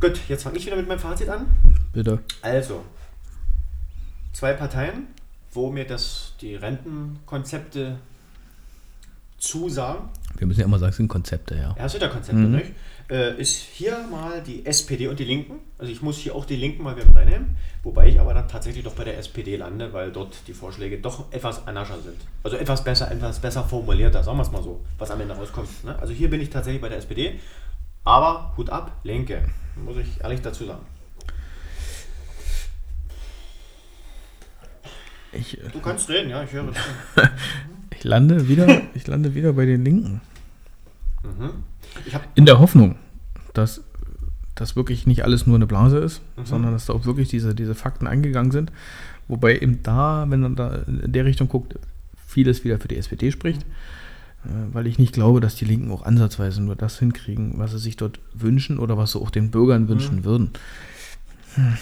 [0.00, 1.46] gut, jetzt fange ich wieder mit meinem Fazit an.
[1.92, 2.20] Bitte.
[2.42, 2.84] Also,
[4.32, 5.06] zwei Parteien,
[5.52, 7.98] wo mir das, die Rentenkonzepte
[9.46, 10.08] zusagen.
[10.38, 11.68] Wir müssen ja immer sagen, es sind Konzepte, ja.
[11.70, 12.72] Ja, das sind ja Konzepte, nicht?
[13.08, 15.60] Äh, ist hier mal die SPD und die Linken.
[15.78, 17.56] Also ich muss hier auch die Linken mal wieder reinnehmen.
[17.84, 21.32] Wobei ich aber dann tatsächlich doch bei der SPD lande, weil dort die Vorschläge doch
[21.32, 22.16] etwas anascher sind.
[22.42, 25.84] Also etwas besser, etwas besser formulierter, sagen wir es mal so, was am Ende rauskommt.
[25.84, 25.96] Ne?
[26.00, 27.38] Also hier bin ich tatsächlich bei der SPD.
[28.04, 29.44] Aber Hut ab, Linke.
[29.76, 30.84] Muss ich ehrlich dazu sagen.
[35.32, 37.30] Ich, äh, Du kannst reden, ja, ich höre es schon.
[37.98, 40.20] Ich, lande wieder, ich lande wieder bei den Linken.
[41.22, 41.50] Mhm.
[42.34, 42.96] In der Hoffnung,
[43.54, 43.82] dass
[44.54, 47.74] das wirklich nicht alles nur eine Blase ist, sondern dass da auch wirklich diese, diese
[47.74, 48.72] Fakten angegangen sind.
[49.28, 51.78] Wobei eben da, wenn man da in der Richtung guckt,
[52.26, 53.62] vieles wieder für die SPD spricht.
[54.44, 57.78] Äh, Weil ich nicht glaube, dass die Linken auch ansatzweise nur das hinkriegen, was sie
[57.78, 60.50] sich dort wünschen oder was sie auch den Bürgern wünschen würden.
[61.54, 61.76] Hm.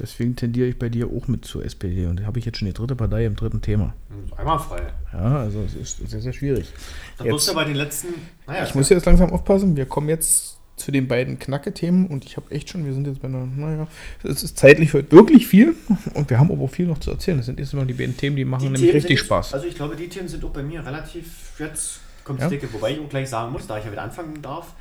[0.00, 2.06] Deswegen tendiere ich bei dir auch mit zur SPD.
[2.06, 3.94] Und da habe ich jetzt schon die dritte Partei im dritten Thema.
[4.36, 4.80] einmal frei.
[5.12, 6.72] Ja, also es ist sehr, sehr schwierig.
[7.18, 8.08] Dann Jetzt- wirst du bei den letzten.
[8.46, 9.76] Naja, Ich muss jetzt langsam aufpassen.
[9.76, 13.20] Wir kommen jetzt zu den beiden Knacke-Themen und ich habe echt schon, wir sind jetzt
[13.20, 13.86] bei einer, naja,
[14.22, 15.74] es ist zeitlich heute wirklich viel
[16.14, 17.36] und wir haben aber auch viel noch zu erzählen.
[17.36, 19.52] Das sind jetzt immer die beiden Themen, die machen Die nämlich Themen richtig Spaß.
[19.52, 22.48] Also ich glaube, die Themen sind auch bei mir relativ jetzt kommt Ja.
[22.48, 22.72] dicke.
[22.72, 24.72] Wobei ich auch gleich sagen muss, da ich ja wieder anfangen darf,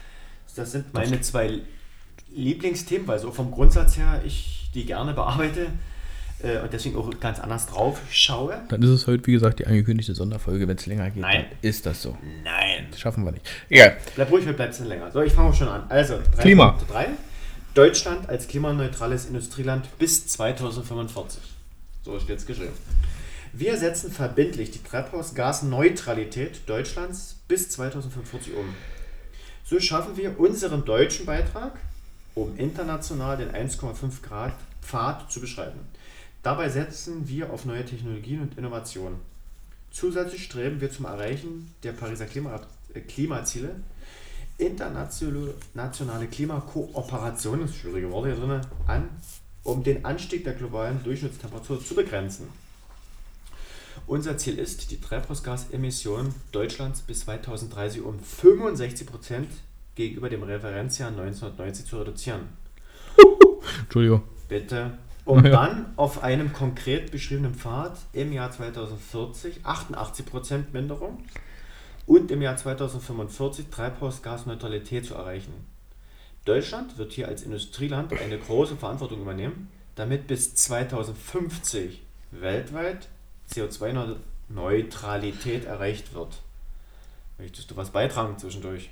[0.55, 1.59] das sind meine zwei
[2.33, 5.67] Lieblingsthemen, weil so vom Grundsatz her ich die gerne bearbeite
[6.43, 8.61] äh, und deswegen auch ganz anders drauf schaue.
[8.69, 10.67] Dann ist es heute, wie gesagt, die angekündigte Sonderfolge.
[10.67, 11.45] Wenn es länger geht, Nein.
[11.49, 12.17] dann ist das so.
[12.43, 12.87] Nein.
[12.91, 13.47] Das schaffen wir nicht.
[13.69, 13.97] Egal.
[14.15, 15.11] Bleib ruhig, wir bleiben es länger.
[15.11, 15.83] So, ich fange schon an.
[15.89, 16.71] Also, drei Klima.
[16.71, 16.93] Punkte.
[16.93, 17.07] Drei.
[17.73, 21.41] Deutschland als klimaneutrales Industrieland bis 2045.
[22.03, 22.73] So ist jetzt geschrieben.
[23.53, 28.73] Wir setzen verbindlich die Treibhausgasneutralität Deutschlands bis 2045 um.
[29.65, 31.73] So schaffen wir unseren deutschen Beitrag,
[32.41, 35.79] um international den 1,5 Grad Pfad zu beschreiten.
[36.41, 39.19] Dabei setzen wir auf neue Technologien und Innovationen.
[39.91, 42.61] Zusätzlich streben wir zum Erreichen der Pariser Klima
[42.93, 43.75] äh, Klimaziele,
[44.57, 49.09] internationale Klimakooperation, das schwierige Worte hier drin, an,
[49.63, 52.47] um den Anstieg der globalen Durchschnittstemperatur zu begrenzen.
[54.07, 59.45] Unser Ziel ist, die Treibhausgasemissionen Deutschlands bis 2030 um 65%
[59.99, 62.47] gegenüber dem Referenzjahr 1990 zu reduzieren.
[63.81, 64.23] Entschuldigung.
[64.47, 64.91] Bitte.
[65.25, 65.51] Um Ja.
[65.51, 71.21] dann auf einem konkret beschriebenen Pfad im Jahr 2040 88% Minderung
[72.05, 75.51] und im Jahr 2045 Treibhausgasneutralität zu erreichen.
[76.45, 82.01] Deutschland wird hier als Industrieland eine große Verantwortung übernehmen, damit bis 2050
[82.31, 83.09] weltweit
[83.51, 86.41] CO2-Neutralität erreicht wird.
[87.37, 88.91] Möchtest du was beitragen zwischendurch?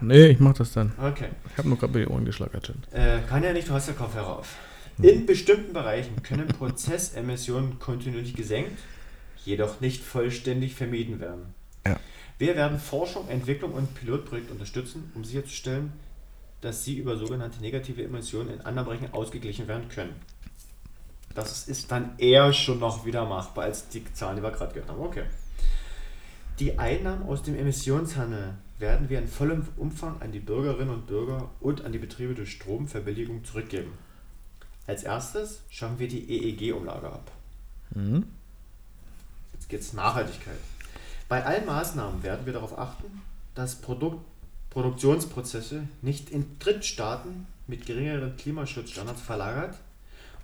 [0.00, 0.92] Nee, ich mach das dann.
[0.98, 1.28] Okay.
[1.50, 2.82] Ich habe nur gerade die Ohren geschlagert schon.
[2.92, 4.56] Äh, kann ja nicht, du hast ja Kopfhörer auf.
[5.02, 8.78] In bestimmten Bereichen können Prozessemissionen kontinuierlich gesenkt,
[9.44, 11.54] jedoch nicht vollständig vermieden werden.
[11.86, 11.98] Ja.
[12.38, 15.92] Wir werden Forschung, Entwicklung und Pilotprojekte unterstützen, um sicherzustellen,
[16.60, 20.14] dass sie über sogenannte negative Emissionen in anderen Bereichen ausgeglichen werden können.
[21.34, 24.90] Das ist dann eher schon noch wieder machbar als die Zahlen, die wir gerade gehört
[24.90, 25.00] haben.
[25.00, 25.24] Okay.
[26.60, 31.50] Die Einnahmen aus dem Emissionshandel werden wir in vollem Umfang an die Bürgerinnen und Bürger
[31.60, 33.92] und an die Betriebe durch Stromverbilligung zurückgeben.
[34.86, 37.30] Als erstes schaffen wir die EEG-Umlage ab.
[37.94, 38.24] Mhm.
[39.52, 40.58] Jetzt geht es Nachhaltigkeit.
[41.28, 43.22] Bei allen Maßnahmen werden wir darauf achten,
[43.54, 44.24] dass Produkt
[44.70, 49.78] Produktionsprozesse nicht in Drittstaaten mit geringeren Klimaschutzstandards verlagert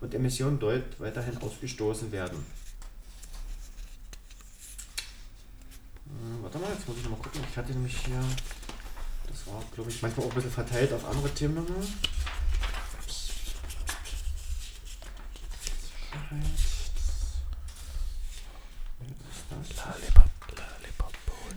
[0.01, 2.39] und Emissionen dort weiterhin ausgestoßen werden.
[6.43, 7.41] Warte mal, jetzt muss ich nochmal gucken.
[7.51, 8.21] Ich hatte nämlich hier,
[9.29, 11.85] das war glaube ich manchmal auch ein bisschen verteilt auf andere Themen nochmal.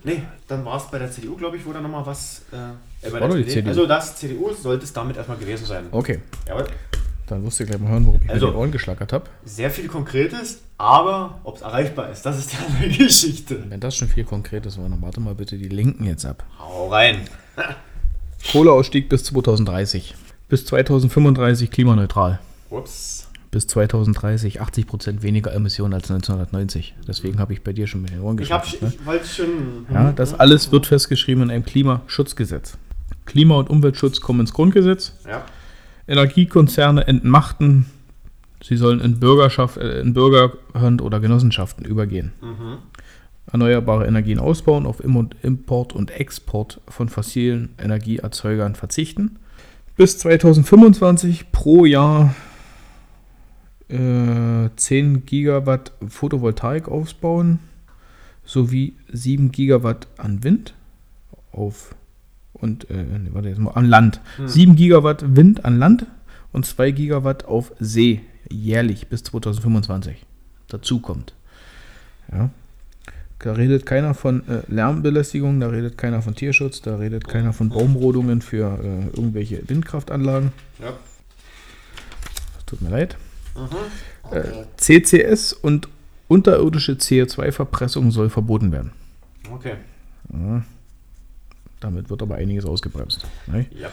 [0.06, 2.42] Nee, dann war es bei der CDU, glaube ich, wo da nochmal was.
[2.52, 3.30] Äh, äh, war.
[3.30, 3.70] CDU.
[3.70, 5.88] Also das CDU sollte es damit erstmal gewesen sein.
[5.92, 6.68] Okay, Jawohl.
[7.28, 9.26] Dann wirst du gleich mal hören, worum ich Also- mir die Ohren geschlagert habe.
[9.46, 13.64] Sehr viel Konkretes, aber ob es erreichbar ist, das ist die andere Geschichte.
[13.70, 16.44] Wenn das schon viel Konkretes war, dann warte mal bitte die Linken jetzt ab.
[16.60, 17.22] Hau rein.
[18.52, 20.16] Kohleausstieg bis 2030.
[20.50, 22.40] Bis 2035 klimaneutral.
[22.70, 23.30] Ups.
[23.52, 26.96] Bis 2030 80% weniger Emissionen als 1990.
[27.08, 28.90] Deswegen habe ich bei dir schon mit den Ohren Ich, hab, geschlagert.
[28.90, 28.96] ne?
[29.00, 29.86] ich wollte schon.
[29.94, 32.78] Ja, das alles wird festgeschrieben in einem Klimaschutzgesetz.
[33.26, 35.14] Klima- und Umweltschutz kommen ins Grundgesetz.
[35.28, 35.46] Ja.
[36.08, 37.86] Energiekonzerne entmachten.
[38.62, 42.34] Sie sollen in Bürgerschaft, äh, in Bürgerhand oder Genossenschaften übergehen.
[42.42, 42.78] Mhm.
[43.52, 49.38] Erneuerbare Energien ausbauen, auf Import und Export von fossilen Energieerzeugern verzichten.
[49.98, 52.34] Bis 2025 pro Jahr
[53.90, 57.60] äh, 10 Gigawatt Photovoltaik ausbauen
[58.46, 60.74] sowie 7 Gigawatt an Wind
[61.52, 61.96] auf
[62.64, 64.22] und äh, nee, warte jetzt mal an Land.
[64.44, 66.08] 7 Gigawatt Wind an Land
[66.54, 70.26] und 2 Gigawatt auf See jährlich bis 2025
[70.70, 71.34] dazu kommt.
[72.32, 72.50] Ja.
[73.40, 77.68] Da redet keiner von äh, Lärmbelästigung, da redet keiner von Tierschutz, da redet keiner von
[77.68, 80.54] Baumrodungen für äh, irgendwelche Windkraftanlagen.
[80.80, 80.94] Ja.
[82.56, 83.18] Das tut mir leid.
[83.56, 84.36] Mhm.
[84.36, 85.90] Äh, CCS und
[86.30, 88.92] unterirdische CO2-Verpressung soll verboten werden.
[89.52, 89.74] Okay.
[91.84, 93.28] Damit wird aber einiges ausgebremst.
[93.48, 93.66] Ne?
[93.78, 93.90] Ja.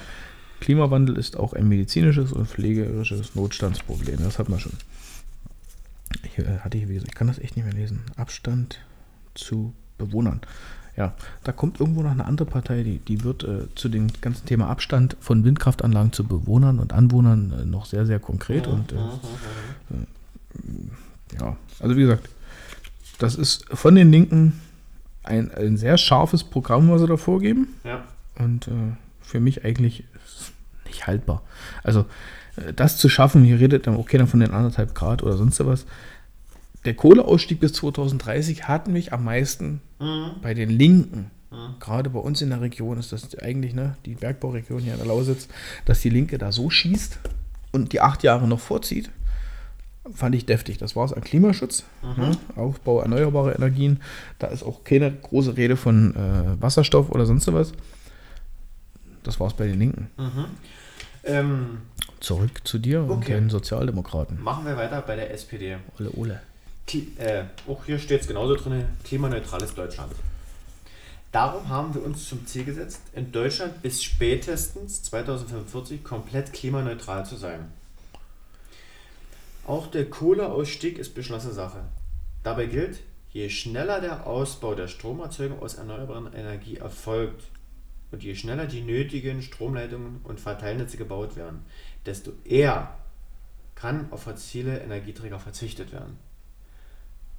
[0.61, 4.19] Klimawandel ist auch ein medizinisches und pflegerisches Notstandsproblem.
[4.23, 4.73] Das hat man schon.
[6.23, 8.03] Ich äh, hatte hier, wie gesagt, ich kann das echt nicht mehr lesen.
[8.17, 8.79] Abstand
[9.35, 10.41] zu Bewohnern.
[10.97, 11.15] Ja,
[11.45, 14.69] da kommt irgendwo noch eine andere Partei, die, die wird äh, zu dem ganzen Thema
[14.69, 18.69] Abstand von Windkraftanlagen zu Bewohnern und Anwohnern äh, noch sehr, sehr konkret.
[18.69, 18.97] Und äh,
[21.41, 22.29] ja, also wie gesagt,
[23.19, 24.61] das ist von den Linken
[25.23, 27.69] ein, ein sehr scharfes Programm, was sie da vorgeben.
[27.85, 28.05] Ja.
[28.39, 28.73] Und äh,
[29.21, 30.05] für mich eigentlich
[30.87, 31.43] nicht haltbar.
[31.83, 32.07] Also
[32.57, 35.65] äh, das zu schaffen, hier redet dann auch keiner von den anderthalb Grad oder sonst
[35.65, 35.87] was.
[36.85, 40.37] Der Kohleausstieg bis 2030 hat mich am meisten Mhm.
[40.41, 41.31] bei den Linken,
[41.79, 45.07] gerade bei uns in der Region ist das eigentlich ne, die Bergbauregion hier in der
[45.09, 45.47] Lausitz,
[45.85, 47.19] dass die Linke da so schießt
[47.73, 49.11] und die acht Jahre noch vorzieht,
[50.15, 50.79] fand ich deftig.
[50.79, 51.85] Das war es an Klimaschutz,
[52.17, 54.01] ne, Aufbau erneuerbarer Energien.
[54.39, 57.73] Da ist auch keine große Rede von äh, Wasserstoff oder sonst was.
[59.23, 60.09] Das war es bei den Linken.
[61.25, 61.79] Ähm,
[62.21, 63.35] Zurück zu dir und Okay.
[63.35, 64.43] den Sozialdemokraten.
[64.43, 65.77] machen wir weiter bei der SPD.
[65.99, 66.41] Ole Ole.
[66.87, 70.13] Kli äh, auch hier steht es genauso drin, klimaneutrales Deutschland.
[71.33, 77.37] Darum haben wir uns zum Ziel gesetzt, in Deutschland bis spätestens 2045 komplett klimaneutral zu
[77.37, 77.61] sein.
[79.67, 81.85] Auch der Kohleausstieg ist beschlossene Sache.
[82.43, 83.01] Dabei gilt,
[83.31, 87.45] je schneller der Ausbau der Stromerzeugung aus erneuerbaren Energie erfolgt
[88.11, 91.65] und je schneller die nötigen Stromleitungen und Verteilnetze gebaut werden,
[92.07, 92.95] desto eher
[93.75, 96.19] kann auf fossile Energieträger verzichtet werden.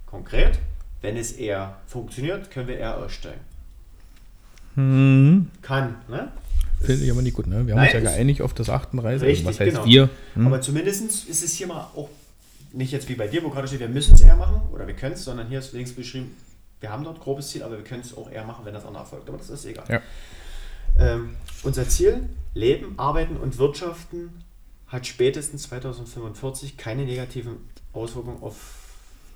[0.06, 0.58] Konkret,
[1.00, 3.40] wenn es eher funktioniert, können wir eher aussteigen.
[4.74, 5.50] Hm.
[5.60, 6.32] Kann, ne?
[6.82, 7.66] Finde ich aber nicht gut, ne?
[7.66, 9.22] Wir haben Nein, uns ja geeinigt auf das 38.
[9.22, 9.86] Richtig, also was heißt genau.
[9.86, 10.10] wir?
[10.34, 10.46] Hm?
[10.46, 12.08] Aber zumindest ist es hier mal auch
[12.72, 14.94] nicht jetzt wie bei dir, wo gerade steht, wir müssen es eher machen oder wir
[14.94, 16.34] können es, sondern hier ist links beschrieben,
[16.80, 19.04] wir haben dort grobes Ziel, aber wir können es auch eher machen, wenn das andere
[19.04, 19.28] erfolgt.
[19.28, 19.84] Aber das ist egal.
[19.88, 20.00] Ja.
[20.98, 24.30] Ähm, unser Ziel, Leben, Arbeiten und Wirtschaften,
[24.88, 27.56] hat spätestens 2045 keine negativen
[27.92, 28.56] Auswirkungen auf,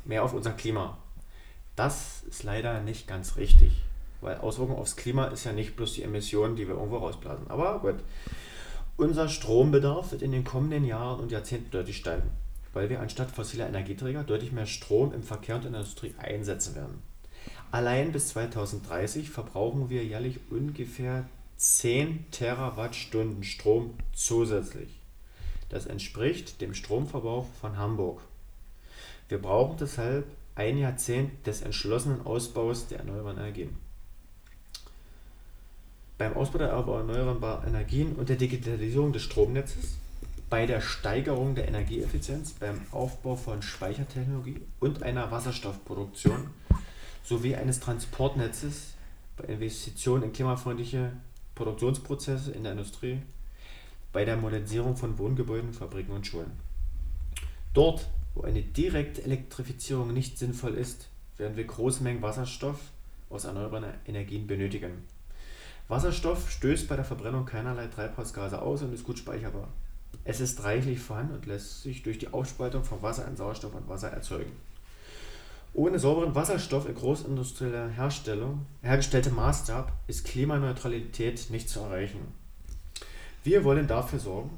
[0.05, 0.99] mehr auf unser Klima.
[1.77, 3.83] Das ist leider nicht ganz richtig,
[4.21, 7.49] weil Auswirkungen aufs Klima ist ja nicht bloß die Emissionen, die wir irgendwo rausblasen.
[7.49, 7.97] Aber gut.
[8.97, 12.31] Unser Strombedarf wird in den kommenden Jahren und Jahrzehnten deutlich steigen,
[12.73, 16.75] weil wir anstatt fossiler Energieträger deutlich mehr Strom im Verkehr und in der Industrie einsetzen
[16.75, 17.03] werden.
[17.71, 21.27] Allein bis 2030 verbrauchen wir jährlich ungefähr
[21.59, 24.89] 10 Terawattstunden Strom zusätzlich.
[25.69, 28.23] Das entspricht dem Stromverbrauch von Hamburg.
[29.29, 33.86] Wir brauchen deshalb ein Jahrzehnt des entschlossenen Ausbaus der erneuerbaren Energien.
[36.19, 39.97] Beim Ausbau der erneuerbaren Energien und der Digitalisierung des Stromnetzes,
[40.49, 46.49] bei der Steigerung der Energieeffizienz, beim Aufbau von Speichertechnologie und einer Wasserstoffproduktion
[47.23, 48.95] sowie eines Transportnetzes,
[49.37, 51.13] bei Investitionen in klimafreundliche
[51.55, 53.21] Produktionsprozesse in der Industrie,
[54.13, 56.53] bei der Modernisierung von Wohngebäuden, Fabriken und Schulen.
[57.75, 62.79] Dort, wo eine direkte Elektrifizierung nicht sinnvoll ist, werden wir große Mengen Wasserstoff
[63.29, 65.05] aus erneuerbaren Energien benötigen.
[65.89, 69.69] Wasserstoff stößt bei der Verbrennung keinerlei Treibhausgase aus und ist gut speicherbar.
[70.25, 73.89] Es ist reichlich vorhanden und lässt sich durch die Aufspaltung von Wasser in Sauerstoff und
[73.89, 74.51] Wasser erzeugen.
[75.75, 82.19] Ohne sauberen Wasserstoff in großindustrieller Herstellung, hergestelltem Maßstab, ist Klimaneutralität nicht zu erreichen.
[83.45, 84.51] Wir wollen dafür sorgen,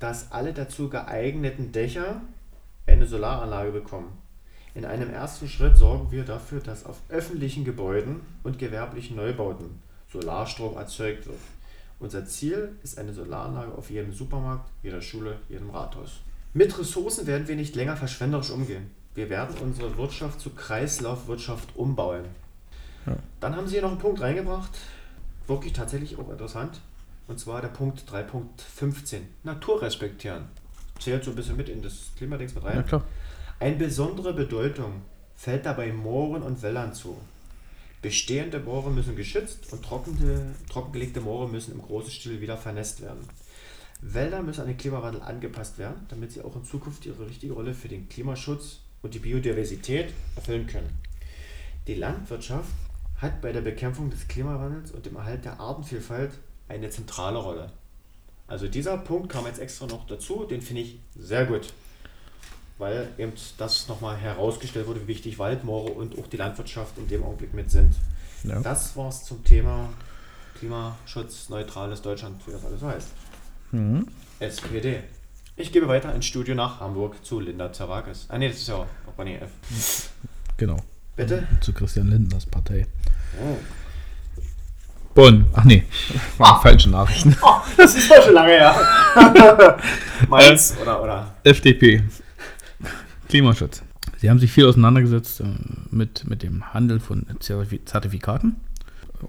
[0.00, 2.20] dass alle dazu geeigneten Dächer
[2.86, 4.18] eine Solaranlage bekommen.
[4.74, 9.80] In einem ersten Schritt sorgen wir dafür, dass auf öffentlichen Gebäuden und gewerblichen Neubauten
[10.14, 11.38] Solarstrom erzeugt wird.
[11.98, 16.20] Unser Ziel ist eine Solaranlage auf jedem Supermarkt, jeder Schule, jedem Rathaus.
[16.52, 18.90] Mit Ressourcen werden wir nicht länger verschwenderisch umgehen.
[19.14, 22.24] Wir werden unsere Wirtschaft zu Kreislaufwirtschaft umbauen.
[23.06, 23.16] Ja.
[23.40, 24.70] Dann haben Sie hier noch einen Punkt reingebracht,
[25.46, 26.80] wirklich tatsächlich auch interessant.
[27.26, 29.20] Und zwar der Punkt 3.15.
[29.42, 30.44] Natur respektieren.
[31.00, 32.84] Zählt so ein bisschen mit in das Klimadings mit rein.
[32.90, 33.02] Ja.
[33.58, 35.02] Eine besondere Bedeutung
[35.34, 37.16] fällt dabei Mooren und Wäldern zu.
[38.04, 43.26] Bestehende Moore müssen geschützt und trockengelegte Moore müssen im großen Stil wieder vernässt werden.
[44.02, 47.72] Wälder müssen an den Klimawandel angepasst werden, damit sie auch in Zukunft ihre wichtige Rolle
[47.72, 50.98] für den Klimaschutz und die Biodiversität erfüllen können.
[51.86, 52.74] Die Landwirtschaft
[53.22, 56.32] hat bei der Bekämpfung des Klimawandels und dem Erhalt der Artenvielfalt
[56.68, 57.72] eine zentrale Rolle.
[58.46, 61.72] Also dieser Punkt kam jetzt extra noch dazu, den finde ich sehr gut,
[62.78, 67.22] weil eben das nochmal herausgestellt wurde, wie wichtig Waldmoore und auch die Landwirtschaft in dem
[67.22, 67.94] Augenblick mit sind.
[68.42, 68.60] Ja.
[68.60, 69.88] Das war's zum Thema
[70.58, 73.08] Klimaschutz, neutrales Deutschland, wie das alles heißt.
[73.72, 74.06] Mhm.
[74.40, 75.00] SPD.
[75.56, 78.26] Ich gebe weiter ins Studio nach Hamburg zu Linda Zerwakis.
[78.28, 78.86] Ah ne, das ist ja auch
[79.16, 80.10] Bonnie F.
[80.56, 80.76] Genau.
[81.16, 81.46] Bitte?
[81.60, 82.86] Zu Christian Lindners Partei.
[83.40, 83.56] Oh.
[85.14, 85.46] Bonn.
[85.52, 85.84] Ach nee,
[86.38, 87.36] waren falsche Nachrichten.
[87.40, 88.74] Oh, das ist ja schon lange her.
[90.28, 91.34] Mainz oder, oder.
[91.44, 92.02] FDP.
[93.34, 93.82] Klimaschutz.
[94.18, 95.44] Sie haben sich viel auseinandergesetzt äh,
[95.90, 98.54] mit, mit dem Handel von Zertifi- Zertifikaten.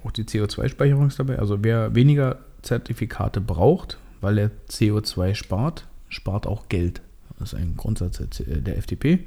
[0.04, 1.40] Auch die CO2-Speicherung ist dabei.
[1.40, 7.02] Also wer weniger Zertifikate braucht, weil er CO2 spart, spart auch Geld.
[7.40, 9.26] Das ist ein Grundsatz der der FDP.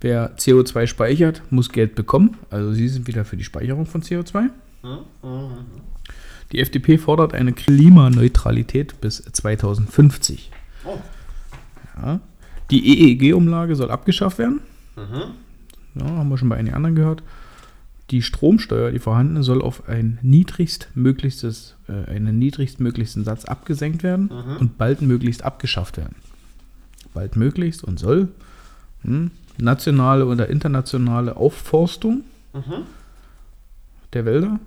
[0.00, 2.36] Wer CO2 speichert, muss Geld bekommen.
[2.50, 4.50] Also sie sind wieder für die Speicherung von CO2.
[4.82, 4.98] Hm?
[5.22, 5.50] Mhm.
[6.52, 10.52] Die FDP fordert eine Klimaneutralität bis 2050.
[10.84, 10.98] Oh.
[12.00, 12.20] Ja.
[12.70, 14.60] Die EEG-Umlage soll abgeschafft werden.
[14.96, 16.00] Mhm.
[16.00, 17.22] Ja, haben wir schon bei einigen anderen gehört.
[18.10, 24.56] Die Stromsteuer, die vorhandene, soll auf ein niedrigstmöglichstes, äh, einen niedrigstmöglichsten Satz abgesenkt werden Mhm.
[24.58, 26.16] und baldmöglichst abgeschafft werden.
[27.14, 28.28] Baldmöglichst und soll
[29.02, 32.22] hm, nationale oder internationale Aufforstung
[32.54, 32.84] Mhm.
[34.12, 34.60] der Wälder,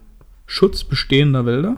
[0.48, 1.78] Schutz bestehender Wälder,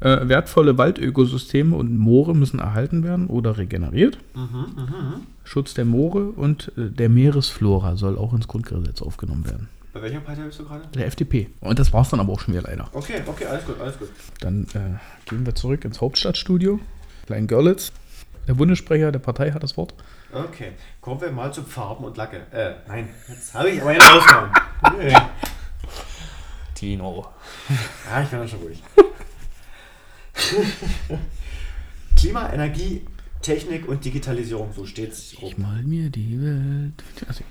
[0.00, 4.18] äh, wertvolle Waldökosysteme und Moore müssen erhalten werden oder regeneriert.
[4.34, 4.66] Mhm.
[4.76, 5.14] Mhm.
[5.44, 9.68] Schutz der Moore und äh, der Meeresflora soll auch ins Grundgesetz aufgenommen werden.
[9.92, 10.86] Bei welcher Partei bist du gerade?
[10.94, 11.50] Der FDP.
[11.60, 12.88] Und das war es dann aber auch schon wieder leider.
[12.92, 14.08] Okay, okay, alles gut, alles gut.
[14.40, 16.78] Dann äh, gehen wir zurück ins Hauptstadtstudio.
[17.26, 17.92] Klein Görlitz.
[18.46, 19.94] Der Bundessprecher der Partei hat das Wort.
[20.32, 22.38] Okay, kommen wir mal zu Farben und Lacke.
[22.52, 24.50] Äh, nein, jetzt habe ich aber einen rausgehauen.
[24.98, 25.16] Nee.
[26.74, 27.26] Tino.
[28.08, 28.82] Ja, ich bin da schon ruhig.
[32.16, 33.06] Klima, Energie,
[33.42, 35.32] Technik und Digitalisierung, so steht's.
[35.40, 37.02] Ich mal mir die Welt.
[37.26, 37.42] Also,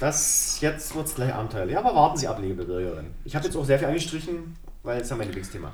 [0.00, 1.76] Das jetzt wird's gleich abenteuerlich.
[1.76, 3.06] Aber warten Sie ab, liebe Bürgerin.
[3.24, 5.72] Ich habe jetzt auch sehr viel angestrichen, weil es ist ja mein Lieblingsthema.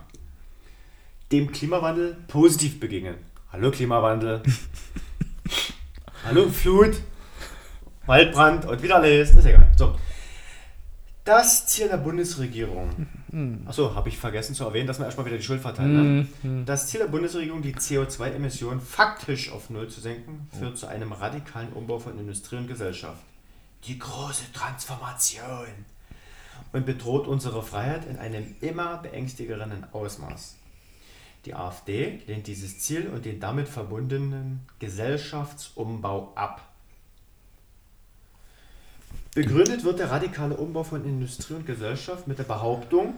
[1.33, 3.17] Dem Klimawandel positiv begegnen.
[3.51, 4.43] Hallo Klimawandel.
[6.25, 6.97] Hallo Flut.
[8.07, 9.31] Waldbrand und wieder alles.
[9.35, 9.73] Ist egal.
[9.77, 9.97] So.
[11.25, 13.07] Das Ziel der Bundesregierung.
[13.67, 16.29] Achso, habe ich vergessen zu erwähnen, dass wir erstmal wieder die Schuld verteilen.
[16.43, 16.65] Ne?
[16.65, 21.73] Das Ziel der Bundesregierung, die CO2-Emissionen faktisch auf Null zu senken, führt zu einem radikalen
[21.73, 23.23] Umbau von Industrie und Gesellschaft.
[23.85, 25.67] Die große Transformation.
[26.73, 30.57] Und bedroht unsere Freiheit in einem immer beängstigenden Ausmaß.
[31.45, 36.74] Die AfD lehnt dieses Ziel und den damit verbundenen Gesellschaftsumbau ab.
[39.35, 43.15] Begründet wird der radikale Umbau von Industrie und Gesellschaft mit der Behauptung,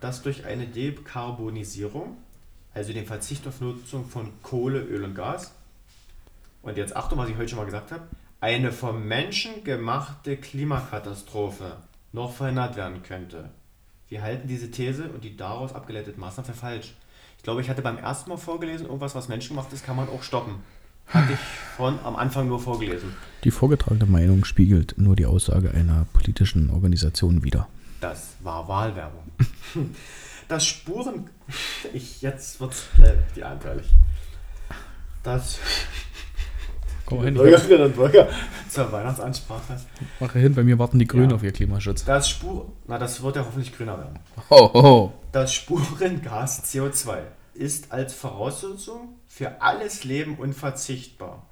[0.00, 2.16] dass durch eine Dekarbonisierung,
[2.72, 5.54] also den Verzicht auf Nutzung von Kohle, Öl und Gas,
[6.62, 8.04] und jetzt Achtung, was ich heute schon mal gesagt habe,
[8.40, 11.76] eine vom Menschen gemachte Klimakatastrophe
[12.12, 13.50] noch verhindert werden könnte.
[14.08, 16.94] Wir halten diese These und die daraus abgeleiteten Maßnahmen für falsch.
[17.36, 20.22] Ich glaube, ich hatte beim ersten Mal vorgelesen, irgendwas, was menschengemacht ist, kann man auch
[20.22, 20.62] stoppen.
[21.08, 21.38] Hatte ich
[21.76, 23.14] von am Anfang nur vorgelesen.
[23.44, 27.68] Die vorgetragene Meinung spiegelt nur die Aussage einer politischen Organisation wider.
[28.00, 29.24] Das war Wahlwerbung.
[30.46, 31.30] Das Spuren.
[31.94, 33.86] Ich, jetzt wird's äh, die anteilig.
[35.22, 35.58] Das.
[37.06, 38.28] Komm hin, Bürgerinnen und Bürger
[38.68, 39.80] zur Weihnachtsansprache.
[40.20, 41.36] mache hin, bei mir warten die Grünen Ja.
[41.36, 42.04] auf ihr Klimaschutz.
[42.04, 42.70] Das Spur.
[42.86, 44.18] Na, das wird ja hoffentlich grüner werden.
[44.50, 45.12] Ho, ho.
[45.32, 47.20] Das Spurengas CO2
[47.54, 51.46] ist als Voraussetzung für alles Leben unverzichtbar.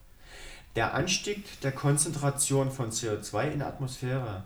[0.76, 4.44] Der Anstieg der Konzentration von CO2 in der Atmosphäre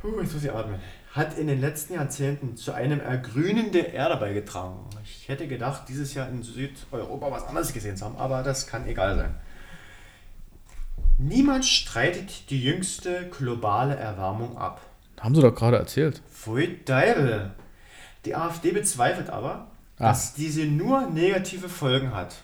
[0.00, 0.80] Puh, jetzt muss ich atmen.
[1.12, 4.78] hat in den letzten Jahrzehnten zu einem Ergrünen der Erde beigetragen.
[5.04, 8.88] Ich hätte gedacht, dieses Jahr in Südeuropa was anderes gesehen zu haben, aber das kann
[8.88, 9.34] egal sein.
[11.18, 14.80] Niemand streitet die jüngste globale Erwärmung ab.
[15.20, 16.22] Haben sie doch gerade erzählt.
[16.32, 17.50] Pfui Deibel.
[18.24, 20.08] Die AfD bezweifelt aber, Ah.
[20.08, 22.36] dass diese nur negative Folgen hat.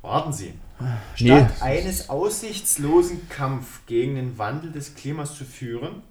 [0.00, 0.54] Warten Sie.
[0.80, 1.36] Nee.
[1.44, 6.02] Statt eines aussichtslosen Kampf gegen den Wandel des Klimas zu führen,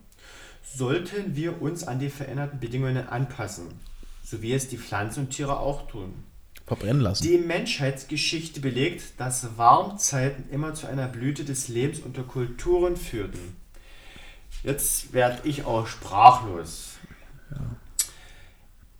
[0.76, 3.66] sollten wir uns an die veränderten Bedingungen anpassen,
[4.24, 6.14] so wie es die Pflanzen und Tiere auch tun.
[6.68, 7.24] Verbrennen lassen.
[7.24, 13.58] Die Menschheitsgeschichte belegt, dass Warmzeiten immer zu einer Blüte des Lebens und der Kulturen führten.
[14.64, 16.92] Jetzt werde ich auch sprachlos.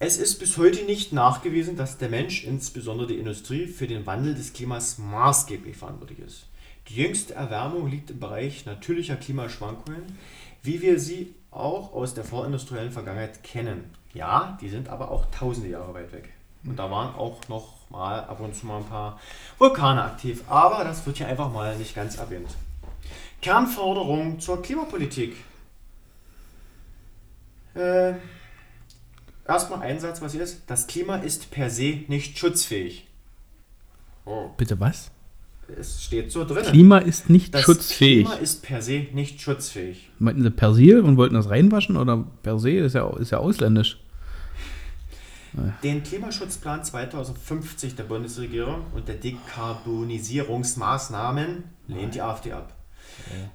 [0.04, 4.34] Es ist bis heute nicht nachgewiesen, dass der Mensch, insbesondere die Industrie, für den Wandel
[4.34, 6.48] des Klimas maßgeblich verantwortlich ist.
[6.88, 10.18] Die jüngste Erwärmung liegt im Bereich natürlicher Klimaschwankungen,
[10.64, 13.92] wie wir sie auch aus der vorindustriellen Vergangenheit kennen.
[14.12, 16.30] Ja, die sind aber auch tausende Jahre weit weg.
[16.64, 19.20] Und da waren auch noch mal ab und zu mal ein paar
[19.60, 20.44] Vulkane aktiv.
[20.50, 22.50] Aber das wird hier einfach mal nicht ganz erwähnt.
[23.40, 25.36] Kernforderung zur Klimapolitik.
[27.76, 28.14] Äh,
[29.48, 30.64] erstmal ein Satz, was hier ist.
[30.68, 33.08] Das Klima ist per se nicht schutzfähig.
[34.26, 35.12] Oh, Bitte was?
[35.78, 36.64] es steht so drin.
[36.66, 38.26] Klima ist nicht das schutzfähig.
[38.26, 40.10] Klima ist per se nicht schutzfähig.
[40.20, 44.00] Meinten sie Persil und wollten das reinwaschen oder Persil ist ja, ist ja ausländisch.
[45.84, 52.74] Den Klimaschutzplan 2050 der Bundesregierung und der Dekarbonisierungsmaßnahmen lehnt die AfD ab.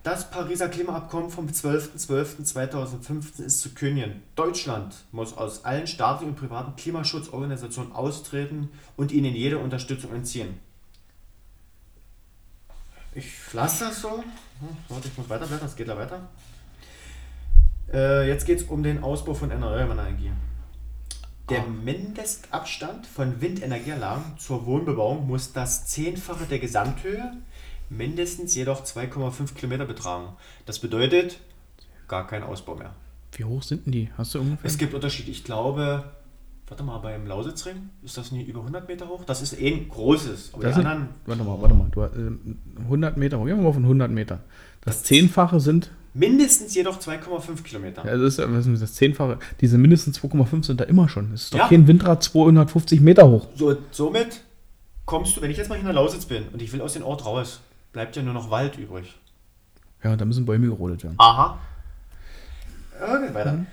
[0.02, 4.22] Das Pariser Klimaabkommen vom 12.12.2015 ist zu kündigen.
[4.34, 10.60] Deutschland muss aus allen staatlichen und privaten Klimaschutzorganisationen austreten und ihnen jede Unterstützung entziehen.
[13.14, 14.10] Ich lasse das so.
[14.18, 16.28] Hm, Warte, ich muss weiterblättern, es geht da weiter.
[17.92, 20.32] Äh, jetzt geht es um den Ausbau von erneuerbarer Energie.
[21.48, 27.36] Der Mindestabstand von Windenergieanlagen zur Wohnbebauung muss das Zehnfache der Gesamthöhe,
[27.88, 30.28] mindestens jedoch 2,5 Kilometer betragen.
[30.64, 31.38] Das bedeutet
[32.08, 32.94] gar kein Ausbau mehr.
[33.32, 34.08] Wie hoch sind denn die?
[34.16, 34.64] Hast du ungefähr?
[34.66, 35.30] Es gibt Unterschiede.
[35.30, 36.04] Ich glaube,
[36.68, 39.24] warte mal, beim Lausitzring ist das nie über 100 Meter hoch?
[39.26, 40.50] Das ist eh ein großes.
[40.54, 41.88] Aber Das die sind, anderen, warte mal, warte mal.
[41.90, 44.40] Du, ähm, 100 Meter, gehen wir mal von 100 Meter.
[44.82, 48.04] Das Zehnfache sind, mindestens jedoch 2,5 Kilometer.
[48.06, 51.32] ja, das ist ist das Zehnfache, diese mindestens 2,5 sind da immer schon.
[51.32, 51.68] Das ist doch Ja.
[51.68, 53.48] kein Windrad 250 Meter hoch.
[53.54, 54.40] So, somit
[55.04, 56.94] kommst du, wenn ich jetzt mal hier in der Lausitz bin und ich will aus
[56.94, 57.60] dem Ort raus,
[57.96, 59.14] bleibt ja nur noch Wald übrig.
[60.04, 61.14] Ja, da müssen Bäume gerodet werden.
[61.16, 61.58] Aha.
[63.00, 63.64] Okay, weiter.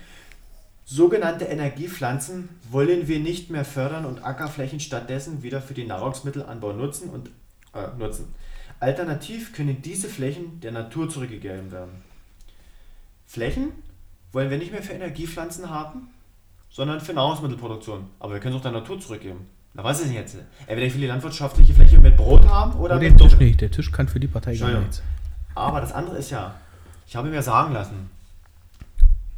[0.86, 7.10] Sogenannte Energiepflanzen wollen wir nicht mehr fördern und Ackerflächen stattdessen wieder für den Nahrungsmittelanbau nutzen
[7.10, 7.28] und
[7.74, 8.34] äh, nutzen.
[8.80, 11.92] Alternativ können diese Flächen der Natur zurückgegeben werden.
[13.26, 13.72] Flächen
[14.32, 16.08] wollen wir nicht mehr für Energiepflanzen haben,
[16.70, 18.06] sondern für Nahrungsmittelproduktion.
[18.20, 19.48] Aber wir können es auch der Natur zurückgeben.
[19.74, 20.36] Na, was ist denn jetzt?
[20.66, 23.60] Entweder ich will die landwirtschaftliche Fläche mit Brot haben oder Oder mit den Tisch nicht.
[23.60, 25.02] Der Tisch kann für die Partei gar nichts.
[25.54, 26.54] Aber das andere ist ja,
[27.06, 28.08] ich habe mir sagen lassen,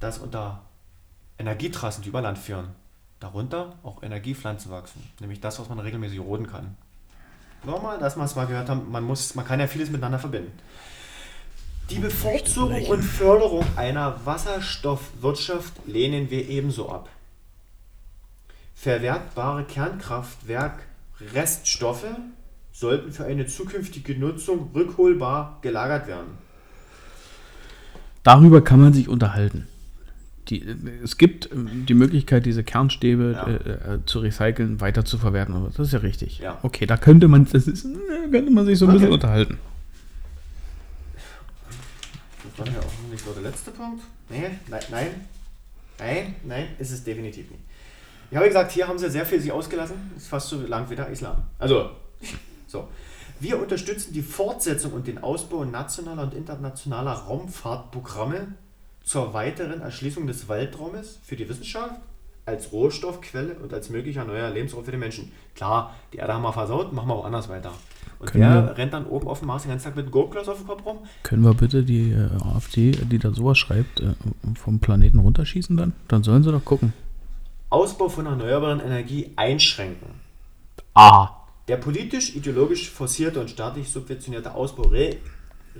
[0.01, 0.61] dass unter
[1.39, 2.69] Energietrassen, die über Land führen,
[3.21, 5.03] darunter auch Energiepflanzen wachsen.
[5.21, 6.77] Nämlich das, was man regelmäßig roden kann.
[7.65, 10.53] Nochmal, dass wir es mal gehört haben, man, muss, man kann ja vieles miteinander verbinden.
[11.91, 17.11] Die Bevorzugung und Förderung einer Wasserstoffwirtschaft lehnen wir ebenso ab.
[18.75, 22.07] Verwertbare Kernkraftwerk-Reststoffe
[22.79, 26.27] sollten für eine zukünftige Nutzung rückholbar gelagert werden.
[28.23, 29.67] Darüber kann man sich unterhalten.
[30.49, 30.63] Die,
[31.03, 33.47] es gibt ähm, die Möglichkeit, diese Kernstäbe Ja.
[33.47, 35.55] äh, äh, zu recyceln, weiter zu verwerten.
[35.75, 36.39] Das ist ja richtig.
[36.41, 36.59] Ja.
[36.63, 38.99] Okay, da könnte man, das ist, äh, könnte man sich so ein Okay.
[38.99, 39.59] bisschen unterhalten.
[42.45, 44.03] Das war ja auch noch nicht so der letzte Punkt.
[44.29, 45.09] Nee, nein, nein,
[45.99, 47.63] nein, nein, ist es definitiv nicht.
[48.31, 49.97] Ich habe gesagt, hier haben sie sehr viel sich ausgelassen.
[50.17, 51.43] Ist fast so lang wie der Islam.
[51.59, 51.91] Also,
[52.67, 52.89] so.
[53.41, 58.49] Wir unterstützen die Fortsetzung und den Ausbau nationaler und internationaler Raumfahrtprogramme
[59.05, 62.01] zur weiteren Erschließung des Weltraumes für die Wissenschaft
[62.47, 65.33] als Rohstoffquelle und als möglicher neuer Lebensraum für die Menschen.
[65.55, 67.73] Klar, die Erde haben wir versaut, machen wir auch anders weiter.
[68.21, 70.49] Und Können wer wir- rennt dann oben auf dem Mars den ganzen Tag mit Gurkglas
[70.49, 70.99] auf dem Kopf rum?
[71.25, 74.15] Können wir bitte die äh, AfD, die da sowas schreibt, äh,
[74.55, 75.93] vom Planeten runterschießen dann?
[76.09, 76.93] Dann sollen sie doch gucken.
[77.69, 80.09] Ausbau von erneuerbaren Energie einschränken.
[80.95, 81.31] Ah.
[81.69, 85.17] Der politisch-ideologisch forcierte und staatlich subventionierte Ausbau re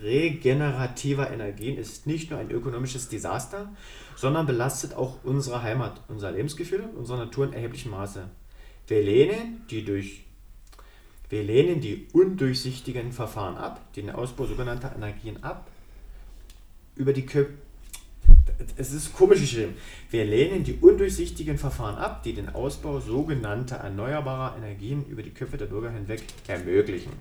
[0.03, 3.73] regenerativer Energien ist nicht nur ein ökonomisches Desaster,
[4.15, 8.29] sondern belastet auch unsere Heimat, unser Lebensgefühl unsere Natur in erheblichem Maße.
[8.89, 10.27] Wir lehnen die durch
[11.29, 15.69] wir lehnen die undurchsichtigen Verfahren ab, den Ausbau sogenannter Energien ab,
[16.95, 17.55] über die Köpfe
[18.77, 19.75] es ist komisch geschrieben.
[20.11, 25.57] Wir lehnen die undurchsichtigen Verfahren ab, die den Ausbau sogenannter erneuerbarer Energien über die Köpfe
[25.57, 27.13] der Bürger hinweg ermöglichen.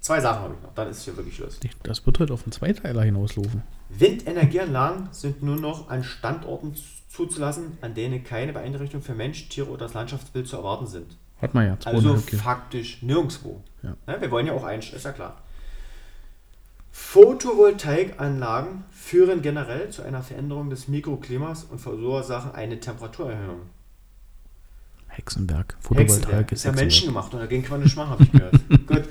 [0.00, 1.60] Zwei Sachen habe ich noch, dann ist hier wirklich Schluss.
[1.82, 3.62] Das wird heute auf einen Zweiteiler hinauslaufen.
[3.90, 6.74] Windenergieanlagen sind nur noch an Standorten
[7.08, 11.16] zuzulassen, an denen keine Beeinträchtigung für Mensch, Tiere oder das Landschaftsbild zu erwarten sind.
[11.40, 11.78] Hat man ja.
[11.84, 13.62] Also faktisch nirgendwo.
[13.82, 13.96] Ja.
[14.06, 15.42] Ja, wir wollen ja auch einstellen, ist ja klar.
[16.92, 23.62] Photovoltaikanlagen führen generell zu einer Veränderung des Mikroklimas und verursachen eine Temperaturerhöhung.
[25.08, 25.76] Hexenberg.
[25.80, 28.54] Photovoltaik ist ist ja menschengemacht und dagegen kann man nicht machen, habe ich gehört.
[28.86, 29.08] Gut.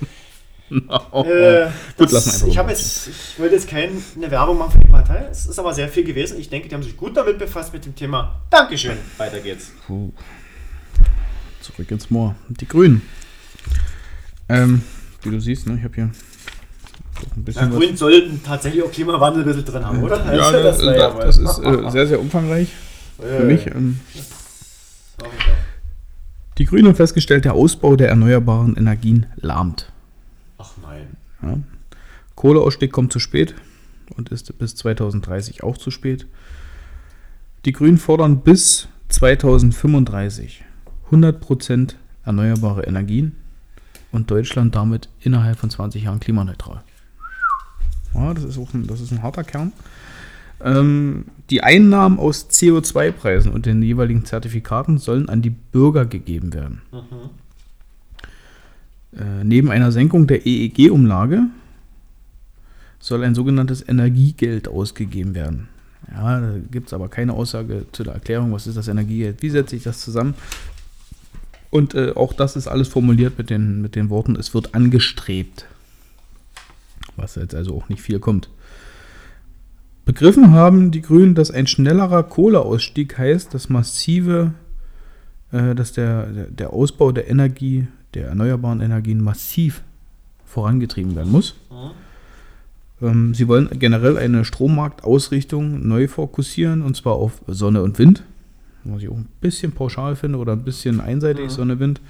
[1.12, 3.92] Oh, Äh, Gut, lassen wir einfach ich, jetzt, ich wollte jetzt keine
[4.32, 5.28] Werbung machen für die Partei.
[5.32, 6.40] Es ist aber sehr viel gewesen.
[6.40, 8.40] Ich denke, die haben sich gut damit befasst mit dem Thema.
[8.50, 8.98] Dankeschön.
[9.18, 9.72] Weiter geht's.
[9.88, 10.12] Puh.
[11.62, 12.36] Zurück ins Moor.
[12.50, 13.02] Die Grünen.
[14.48, 14.84] Ähm,
[15.24, 16.12] wie du siehst, ne, ich habe hier
[17.54, 20.18] Ja, Grün sollten tatsächlich auch Klimawandel ein bisschen drin haben, oder?
[20.36, 22.70] Ja, Also, das, das, wohl- das ist äh, sehr, sehr umfangreich
[23.20, 23.68] für mich.
[23.68, 24.00] Ähm,
[26.58, 29.92] die Grünen haben festgestellt, der Ausbau der erneuerbaren Energien lahmt.
[30.58, 31.08] Ach nein.
[31.42, 31.58] Ja.
[32.36, 33.56] Kohleausstieg kommt zu spät
[34.16, 36.26] und ist bis 2030 auch zu spät.
[37.66, 40.64] Die Grünen fordern bis 2035
[41.12, 43.36] 100% erneuerbare Energien
[44.12, 46.84] und Deutschland damit innerhalb von 20 Jahren klimaneutral.
[48.14, 49.72] Ja, das ist auch ein, das ist ein harter Kern.
[50.62, 56.82] Ähm, die Einnahmen aus CO2-Preisen und den jeweiligen Zertifikaten sollen an die Bürger gegeben werden.
[59.16, 61.44] Äh, neben einer Senkung der EEG-Umlage
[63.00, 65.70] soll ein sogenanntes Energiegeld ausgegeben werden.
[66.12, 69.50] Ja, da gibt es aber keine Aussage zu der Erklärung, was ist das Energiegeld, wie
[69.50, 70.34] setze ich das zusammen.
[71.70, 75.66] Und äh, auch das ist alles formuliert mit den, mit den Worten, es wird angestrebt.
[77.20, 78.50] Was jetzt also auch nicht viel kommt.
[80.06, 84.54] Begriffen haben die Grünen, dass ein schnellerer Kohleausstieg heißt, dass massive,
[85.52, 89.84] äh, dass der, der, Ausbau der Energie, der erneuerbaren Energien massiv
[90.46, 91.56] vorangetrieben werden muss.
[93.02, 98.24] Ähm, sie wollen generell eine Strommarktausrichtung neu fokussieren und zwar auf Sonne und Wind.
[98.86, 101.50] Was ich auch ein bisschen pauschal finde oder ein bisschen einseitig Mhm.
[101.50, 102.02] Sonne, Wind.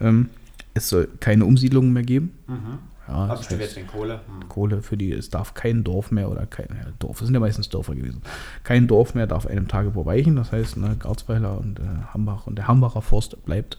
[0.00, 0.30] Ähm,
[0.74, 2.32] es soll keine Umsiedlungen mehr geben.
[2.48, 2.78] Mhm.
[3.08, 4.20] Ja, heißt, jetzt den Kohle.
[4.26, 4.48] Hm.
[4.48, 7.40] Kohle für die, es darf kein Dorf mehr oder kein ja, Dorf, es sind ja
[7.40, 8.22] meistens Dörfer gewesen.
[8.64, 12.56] Kein Dorf mehr darf einem Tagebau weichen, das heißt, ne, Garzweiler und äh, Hambach und
[12.56, 13.78] der Hambacher Forst bleibt,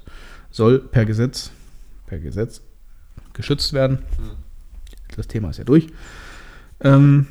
[0.50, 1.52] soll per Gesetz,
[2.06, 2.62] per Gesetz
[3.34, 4.00] geschützt werden.
[5.16, 5.88] Das Thema ist ja durch.
[6.80, 7.28] Ähm,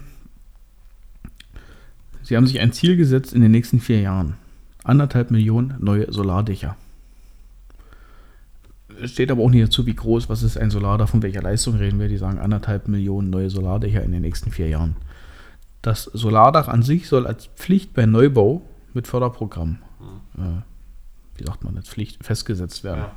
[2.27, 4.35] Sie haben sich ein Ziel gesetzt in den nächsten vier Jahren.
[4.83, 6.77] Anderthalb Millionen neue Solardächer.
[9.03, 11.77] Es steht aber auch nicht dazu, wie groß, was ist ein Solardach, von welcher Leistung
[11.77, 12.09] reden wir.
[12.09, 14.97] Die sagen anderthalb Millionen neue Solardächer in den nächsten vier Jahren.
[15.83, 18.63] Das Solardach an sich soll als Pflicht bei Neubau
[18.95, 19.79] mit Förderprogramm,
[20.37, 23.03] äh, wie sagt man jetzt, Pflicht festgesetzt werden.
[23.03, 23.13] Ja.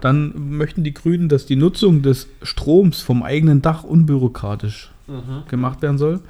[0.00, 5.42] Dann möchten die Grünen, dass die Nutzung des Stroms vom eigenen Dach unbürokratisch Mhm.
[5.48, 6.20] gemacht werden soll.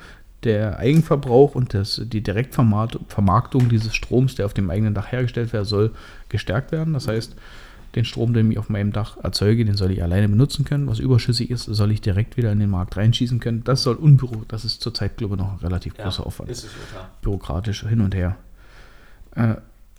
[0.42, 5.66] Der Eigenverbrauch und das, die Direktvermarktung dieses Stroms, der auf dem eigenen Dach hergestellt wird,
[5.66, 5.90] soll
[6.30, 6.94] gestärkt werden.
[6.94, 7.36] Das heißt,
[7.94, 10.86] den Strom, den ich auf meinem Dach erzeuge, den soll ich alleine benutzen können.
[10.86, 13.64] Was überschüssig ist, soll ich direkt wieder in den Markt reinschießen können.
[13.64, 16.50] Das soll unbüro, das ist zurzeit, glaube ich, noch ein relativ Ja, großer Aufwand.
[16.50, 17.10] Ist es so, klar.
[17.22, 18.36] Bürokratisch hin und her.
[19.34, 19.56] Äh,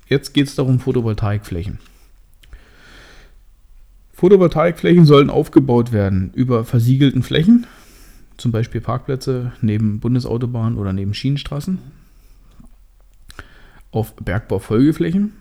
[0.07, 1.79] jetzt geht es darum, Photovoltaikflächen.
[4.13, 7.65] Photovoltaikflächen sollen aufgebaut werden über versiegelten Flächen,
[8.37, 11.79] zum Beispiel Parkplätze neben Bundesautobahnen oder neben Schienenstraßen,
[13.91, 15.33] auf Bergbaufolgeflächen,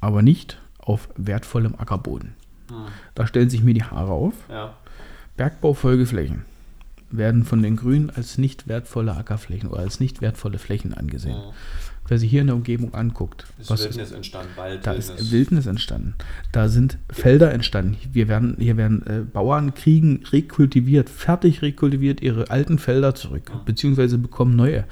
[0.00, 2.34] aber nicht auf wertvollem Ackerboden.
[2.70, 2.86] Hm.
[3.14, 4.34] Da stellen sich mir die Haare auf.
[4.48, 4.74] Ja.
[5.36, 6.46] Bergbaufolgeflächen
[7.10, 11.36] werden von den Grünen als nicht wertvolle Ackerflächen oder als nicht wertvolle Flächen angesehen.
[11.36, 11.52] Ja.
[12.08, 15.66] Wer sich hier in der Umgebung anguckt, Ist was Wildnis entstanden, Wald, da ist Wildnis
[15.66, 16.14] entstanden.
[16.52, 17.96] Da sind Felder entstanden.
[18.12, 24.18] Wir werden, hier werden äh, Bauern kriegen rekultiviert, fertig rekultiviert ihre alten Felder zurück, beziehungsweise
[24.18, 24.84] bekommen neue.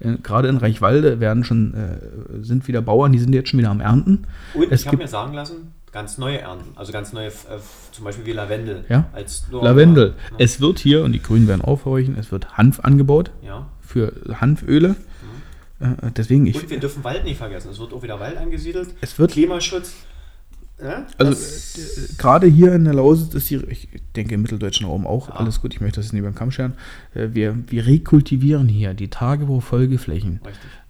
[0.00, 3.70] Äh, Gerade in Reichwalde werden schon, äh, sind wieder Bauern, die sind jetzt schon wieder
[3.70, 4.24] am Ernten.
[4.54, 6.76] Und es ich habe mir sagen lassen, ganz neue Ernten.
[6.76, 7.60] Also ganz neue, äh,
[7.92, 8.84] zum Beispiel wie Lavendel.
[8.88, 9.08] Ja.
[9.12, 10.14] Als Lavendel.
[10.30, 10.36] Ja.
[10.38, 13.68] Es wird hier, und die Grünen werden aufhorchen, es wird Hanf angebaut ja.
[13.80, 14.96] für Hanföle.
[15.82, 17.70] Äh, deswegen, ich, Und wir dürfen Wald nicht vergessen.
[17.70, 18.90] Es wird auch wieder Wald angesiedelt.
[19.00, 19.92] Es wird- Klimaschutz.
[20.82, 25.06] Ja, Also äh, gerade hier in der Lausitz ist die, ich denke im mitteldeutschen Raum
[25.06, 25.34] auch, Ja.
[25.36, 26.74] alles gut, ich möchte das jetzt nicht beim Kamm scheren.
[27.14, 30.40] Äh, Wir, wir rekultivieren hier die Tagebau-Folgeflächen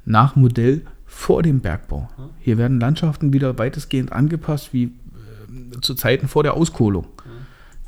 [0.06, 2.09] nach Modell vor dem Bergbau.
[2.40, 7.06] Hier werden Landschaften wieder weitestgehend angepasst wie äh, zu Zeiten vor der Auskohlung.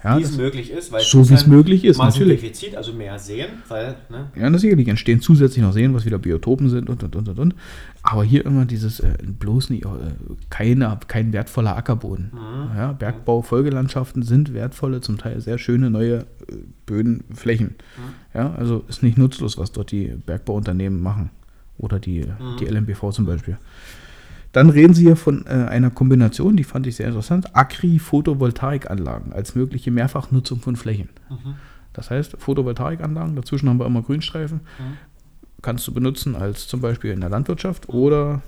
[0.04, 2.42] Ja, wie es möglich ist, weil So es wie es möglich ist, natürlich.
[2.42, 6.68] Massendefizit, also mehr sehen, weil, ne, ja, sicherlich entstehen zusätzlich noch Seen, was wieder Biotopen
[6.68, 7.54] sind und und und und und.
[8.02, 9.88] Aber hier immer dieses äh, bloß nicht, äh,
[10.50, 12.32] keine, kein wertvoller Ackerboden.
[12.34, 12.76] Mhm.
[12.76, 16.24] Ja, Bergbau, Folgelandschaften sind wertvolle, zum Teil sehr schöne neue äh,
[16.84, 17.68] Bödenflächen.
[17.68, 18.38] Mhm.
[18.38, 21.30] Ja, also ist nicht nutzlos, was dort die Bergbauunternehmen machen.
[21.78, 22.56] Oder die, Mhm.
[22.60, 23.56] die LMBV zum Beispiel.
[24.54, 29.54] Dann reden Sie hier von äh, einer Kombination, die fand ich sehr interessant, Agri-Photovoltaikanlagen als
[29.54, 31.08] mögliche Mehrfachnutzung von Flächen.
[31.28, 31.56] Mhm.
[31.92, 34.96] Das heißt, Photovoltaikanlagen, dazwischen haben wir immer Grünstreifen, Mhm.
[35.60, 38.42] kannst du benutzen als zum Beispiel in der Landwirtschaft oder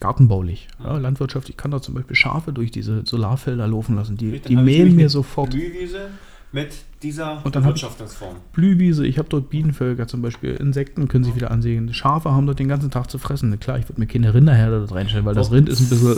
[0.00, 0.68] gartenbaulich.
[0.82, 4.56] Ja, Landwirtschaft, ich kann da zum Beispiel Schafe durch diese Solarfelder laufen lassen, die, die
[4.56, 5.50] mähen mir sofort.
[5.50, 6.08] Blühwiese
[6.50, 6.70] mit
[7.02, 8.36] dieser Und dann hab ich- Wirtschaftungsform.
[8.54, 11.92] Blühwiese, ich habe dort Bienenvölker zum Beispiel, Insekten können sich wieder ansehen.
[11.92, 13.60] Schafe haben dort den ganzen Tag zu fressen.
[13.60, 15.52] Klar, ich würde mir keine Rinderherde dort reinstellen, weil das.
[15.52, 16.12] Rind ist ein bisschen,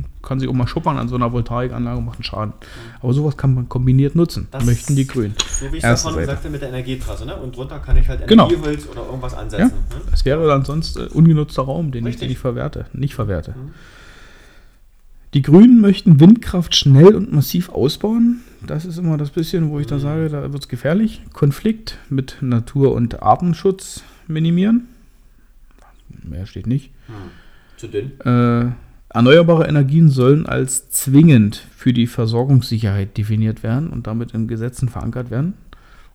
[0.00, 2.52] äh, kann sich auch mal schuppern an so einer Voltaikanlage und macht einen Schaden.
[3.00, 5.34] Aber sowas kann man kombiniert nutzen, Das- möchten die Grünen.
[5.60, 6.32] So wie ich es Erste davon Seite.
[6.32, 7.24] sagte mit der Energietrasse.
[7.24, 7.36] Ne?
[7.36, 8.48] Und drunter kann ich halt Genau.
[8.48, 9.66] Energieholz oder irgendwas Ja, ansetzen.
[9.68, 10.00] Ne?
[10.12, 12.28] es wäre dann sonst äh, ungenutzter Raum, den ich, Richtig.
[12.28, 13.52] den ich verwerte, nicht verwerte.
[13.52, 13.70] Mhm.
[15.34, 18.40] Die Grünen möchten Windkraft schnell und massiv ausbauen.
[18.66, 21.22] Das ist immer das bisschen, wo ich da sage, da wird es gefährlich.
[21.32, 24.88] Konflikt mit Natur- und Artenschutz minimieren.
[26.24, 26.90] Mehr steht nicht.
[27.06, 27.14] Hm.
[27.76, 28.20] Zu dünn.
[28.20, 28.72] Äh,
[29.10, 35.30] erneuerbare Energien sollen als zwingend für die Versorgungssicherheit definiert werden und damit in Gesetzen verankert
[35.30, 35.54] werden,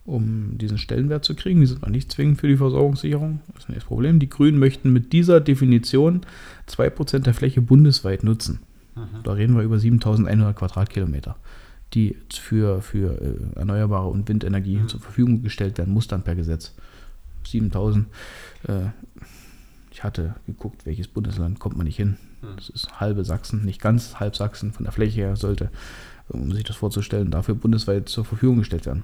[0.06, 1.62] um diesen Stellenwert zu kriegen.
[1.62, 3.40] Die sind noch nicht zwingend für die Versorgungssicherung.
[3.54, 4.20] Das ist nicht das Problem.
[4.20, 6.22] Die Grünen möchten mit dieser Definition
[6.70, 8.60] 2% der Fläche bundesweit nutzen.
[9.24, 11.36] Da reden wir über 7100 Quadratkilometer,
[11.94, 16.74] die für, für äh, erneuerbare und Windenergie zur Verfügung gestellt werden, muss dann per Gesetz.
[17.46, 18.08] 7000.
[18.68, 18.88] Äh,
[19.92, 22.18] ich hatte geguckt, welches Bundesland kommt man nicht hin.
[22.56, 25.70] Das ist halbe Sachsen, nicht ganz halb Sachsen von der Fläche her sollte,
[26.30, 29.04] um sich das vorzustellen, dafür bundesweit zur Verfügung gestellt werden.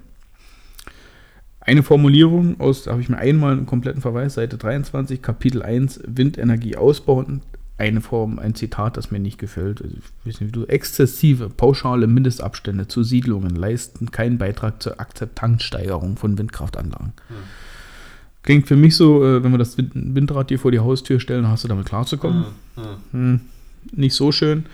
[1.60, 6.00] Eine Formulierung aus, da habe ich mir einmal einen kompletten Verweis, Seite 23, Kapitel 1,
[6.06, 7.42] Windenergie ausbauen.
[7.80, 9.80] Eine Form, ein Zitat, das mir nicht gefällt.
[9.80, 15.00] Also, Ich weiß nicht, wie du, exzessive, pauschale Mindestabstände zu Siedlungen leisten keinen Beitrag zur
[15.00, 17.14] Akzeptanzsteigerung von Windkraftanlagen.
[18.42, 21.48] Klingt für mich so, äh, wenn wir das Wind- Windrad dir vor die Haustür stellen,
[21.48, 22.44] hast du damit klarzukommen.
[22.74, 22.84] Hm.
[23.12, 23.40] Hm,
[23.92, 24.66] nicht so schön.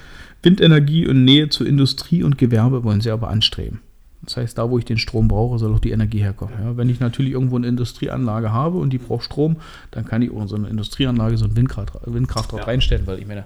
[0.43, 3.81] Windenergie und Nähe zu Industrie und Gewerbe wollen sie aber anstreben.
[4.27, 6.55] Das heißt, da wo ich den Strom brauche, soll auch die Energie herkommen.
[6.62, 9.57] Ja, wenn ich natürlich irgendwo eine Industrieanlage habe und die braucht Strom,
[9.93, 12.66] dann kann ich in so eine Industrieanlage so ein Windkraft, Windkraftrad Ja.
[12.66, 13.44] reinstellen, weil ich meine,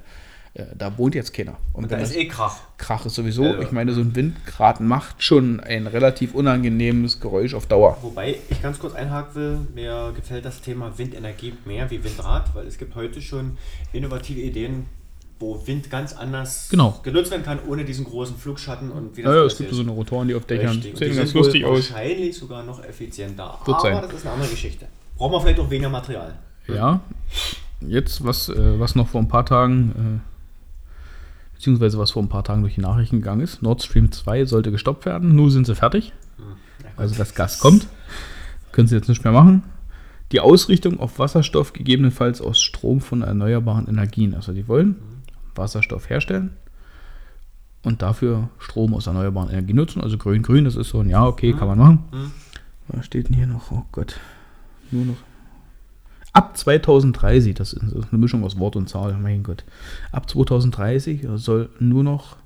[0.52, 1.58] Äh, da wohnt jetzt keiner.
[1.72, 2.56] Und, Und da ist eh Krach.
[2.76, 7.54] Krach ist sowieso, Also- ich meine, so ein Windgraten macht schon ein relativ unangenehmes Geräusch
[7.54, 7.96] auf Dauer.
[8.02, 12.66] Wobei ich ganz kurz einhaken will, mir gefällt das Thema Windenergie mehr wie Windrad, weil
[12.66, 13.58] es gibt heute schon
[13.92, 14.86] innovative Ideen,
[15.40, 17.00] wo Wind ganz anders Genau.
[17.02, 19.76] genutzt werden kann, ohne diesen großen Flugschatten und wie Ja, ja, alles es gibt ist.
[19.76, 20.96] so eine Rotoren, die auf Dächern Richtig.
[20.98, 21.90] Sehen ganz lustig aus.
[21.90, 23.58] Wahrscheinlich sogar noch effizienter.
[23.64, 24.02] Wird Aber sein.
[24.02, 24.86] das ist eine andere Geschichte.
[25.16, 26.38] Braucht man vielleicht auch weniger Material.
[26.68, 27.00] Ja,
[27.80, 32.44] jetzt, was, äh, was noch vor ein paar Tagen, äh, beziehungsweise was vor ein paar
[32.44, 35.74] Tagen durch die Nachrichten gegangen ist, Nord Stream 2 sollte gestoppt werden, nun sind sie
[35.74, 36.12] fertig.
[36.36, 36.46] Gut.
[36.96, 37.86] Also das Gas kommt,
[38.72, 39.62] können sie jetzt nicht mehr machen.
[40.32, 44.34] Die Ausrichtung auf Wasserstoff gegebenenfalls aus Strom von erneuerbaren Energien.
[44.34, 44.96] Also die wollen
[45.54, 46.56] Wasserstoff herstellen
[47.82, 50.00] und dafür Strom aus erneuerbaren Energien nutzen.
[50.00, 52.04] Also grün-grün, das ist so ein Ja, okay, kann man machen.
[52.12, 52.32] Mhm.
[52.88, 53.70] Was steht denn hier noch?
[53.70, 54.18] Oh Gott.
[54.90, 55.16] Nur noch.
[56.32, 59.64] Ab 2030, das ist eine Mischung aus Wort und Zahl, mein Gott.
[60.12, 62.36] Ab 2030 soll nur noch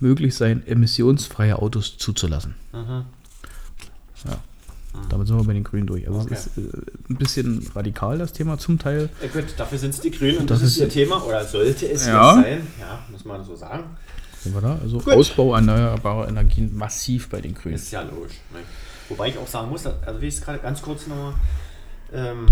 [0.00, 2.54] möglich sein, emissionsfreie Autos zuzulassen.
[2.72, 3.04] Mhm.
[5.08, 6.06] Damit sind wir bei den Grünen durch.
[6.06, 6.34] Also Okay.
[6.34, 6.70] es ist äh,
[7.10, 9.08] ein bisschen radikal, das Thema zum Teil.
[9.22, 11.86] Ja, gut, dafür sind es die Grünen und Das das, ist ihr Thema oder sollte
[11.88, 12.36] es Ja.
[12.36, 12.66] jetzt sein.
[12.80, 13.84] Ja, muss man so sagen.
[14.42, 14.78] Sind wir da?
[14.82, 15.14] Also Gut.
[15.14, 17.74] Ausbau erneuerbarer Energien massiv bei den Grünen.
[17.76, 18.34] Ist ja logisch.
[18.52, 18.60] Ne?
[19.08, 21.32] Wobei ich auch sagen muss, also wie ich es gerade ganz kurz nochmal,
[22.12, 22.46] ähm,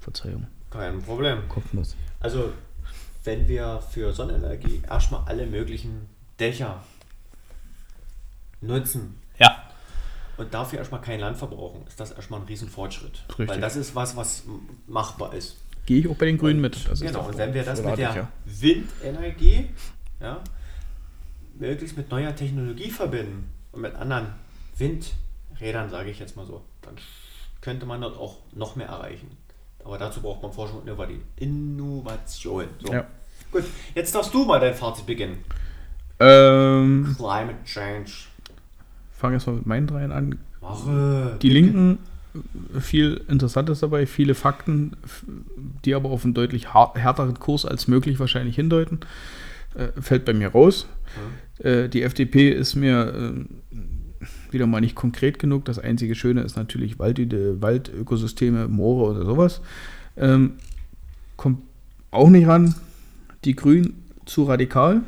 [0.00, 1.48] Verzeihung, kein Problem.
[1.48, 1.96] Kopfnuss.
[2.20, 2.50] Also,
[3.24, 6.08] wenn wir für Sonnenenergie erstmal alle möglichen
[6.38, 6.82] Dächer
[8.60, 9.65] nutzen Ja.
[10.36, 13.24] Und dafür erstmal kein Land verbrauchen, ist das erstmal ein Riesenfortschritt.
[13.30, 13.48] Richtig.
[13.48, 14.44] Weil das ist was, was
[14.86, 15.56] machbar ist.
[15.86, 16.88] Gehe ich auch bei den Grünen mit.
[16.88, 18.28] Das genau, und wenn wir das mit der ja.
[18.44, 19.70] Windenergie
[20.20, 20.40] ja,
[21.58, 24.28] möglichst mit neuer Technologie verbinden und mit anderen
[24.76, 26.96] Windrädern, sage ich jetzt mal so, dann
[27.60, 29.30] könnte man dort auch noch mehr erreichen.
[29.84, 32.66] Aber dazu braucht man Forschung und Innova- Innovation.
[32.84, 32.92] So.
[32.92, 33.06] Ja.
[33.52, 33.64] Gut,
[33.94, 35.44] jetzt darfst du mal dein Fazit beginnen.
[36.18, 38.10] Ähm, Climate Change.
[39.16, 40.38] Fange erstmal mit meinen dreien an.
[40.60, 41.36] Mache.
[41.42, 41.98] Die Linken,
[42.80, 44.96] viel Interessantes dabei, viele Fakten,
[45.84, 49.00] die aber auf einen deutlich härteren Kurs als möglich wahrscheinlich hindeuten.
[49.74, 50.86] Äh, fällt bei mir raus.
[51.58, 54.22] Äh, die FDP ist mir äh,
[54.52, 55.64] wieder mal nicht konkret genug.
[55.64, 59.60] Das einzige Schöne ist natürlich Wald, Waldökosysteme, Moore oder sowas.
[60.16, 60.54] Ähm,
[61.36, 61.60] kommt
[62.10, 62.74] auch nicht ran.
[63.44, 65.02] Die Grünen zu radikal.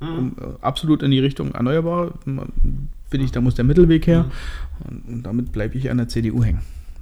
[0.00, 2.14] Um, äh, absolut in die Richtung erneuerbar.
[3.08, 4.30] Finde ich, da muss der Mittelweg her.
[4.88, 6.60] Und, und damit bleibe ich an der CDU hängen.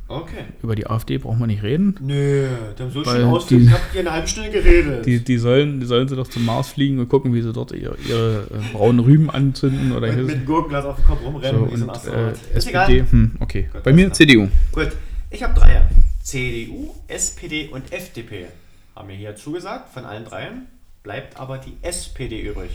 [0.09, 0.45] Okay.
[0.63, 1.97] Über die AfD brauchen wir nicht reden.
[2.01, 2.47] Nö,
[2.79, 3.63] die haben so schön ausgeführt.
[3.67, 5.05] Ich habe hier eine halbe Stunde geredet.
[5.05, 7.73] Die, die, sollen, die sollen sie doch zum Mars fliegen und gucken, wie sie dort
[7.73, 11.73] ihre, ihre äh, braunen Rüben anzünden oder mit, mit Gurkenglas auf dem Kopf rumrennen so,
[11.73, 12.89] wie so ein und, äh, Ist egal.
[12.89, 13.11] SPD.
[13.11, 13.69] Hm, okay.
[13.73, 14.13] Gut, Bei mir.
[14.13, 14.49] CDU.
[14.71, 14.93] Gut,
[15.31, 15.89] ich habe drei.
[16.23, 18.47] CDU, SPD und FDP
[18.95, 20.67] haben mir hier zugesagt, von allen dreien.
[21.03, 22.71] Bleibt aber die SPD übrig.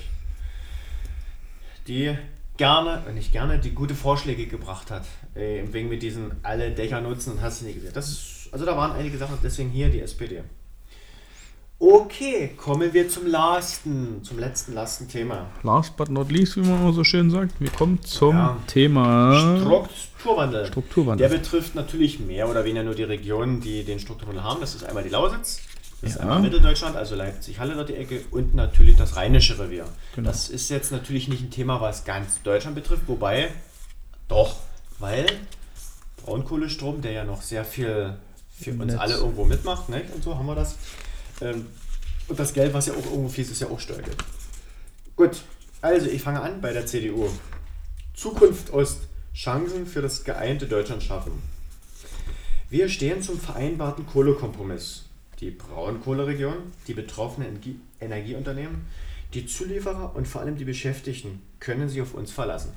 [1.87, 2.13] Die
[2.57, 5.05] gerne, äh, nicht gerne, die gute Vorschläge gebracht hat.
[5.35, 7.93] Äh, wegen mit diesen alle Dächer nutzen und hast du nicht gesehen.
[7.93, 10.43] Das ist, also da waren einige Sachen, deswegen hier die SPD.
[11.83, 15.47] Okay, kommen wir zum lasten, zum letzten Thema.
[15.63, 17.59] Last but not least, wie man immer so schön sagt.
[17.59, 18.57] Wir kommen zum Ja.
[18.67, 20.67] Thema Strukturwandel.
[20.67, 21.27] Strukturwandel.
[21.27, 24.61] Der betrifft natürlich mehr oder weniger nur die Regionen, die den Strukturwandel haben.
[24.61, 25.59] Das ist einmal die Lausitz,
[26.01, 26.21] das ist Ja.
[26.23, 29.85] einmal Mitteldeutschland, also Leipzig, Halle dort die Ecke und natürlich das Rheinische Revier.
[30.15, 30.29] Genau.
[30.29, 33.51] Das ist jetzt natürlich nicht ein Thema, was ganz Deutschland betrifft, wobei
[34.27, 34.57] doch,
[34.99, 35.25] weil
[36.23, 38.15] Braunkohlestrom, der ja noch sehr viel
[38.59, 38.99] für uns Netz.
[38.99, 40.03] alle irgendwo mitmacht, ne?
[40.13, 40.75] und so haben wir das.
[41.41, 41.67] Ähm,
[42.27, 44.17] und das Geld, was ja auch irgendwo fließt, ist ja auch Steuergeld.
[45.15, 45.41] Gut,
[45.81, 47.27] also ich fange an bei der CDU.
[48.13, 49.01] Zukunft Ost.
[49.33, 51.31] Chancen für das geeinte Deutschland schaffen.
[52.69, 55.05] Wir stehen zum vereinbarten Kohlekompromiss.
[55.41, 56.57] Die Braunkohleregion,
[56.87, 58.85] die betroffenen Energie Energieunternehmen,
[59.33, 62.73] die Zulieferer und vor allem die Beschäftigten können sich auf uns verlassen.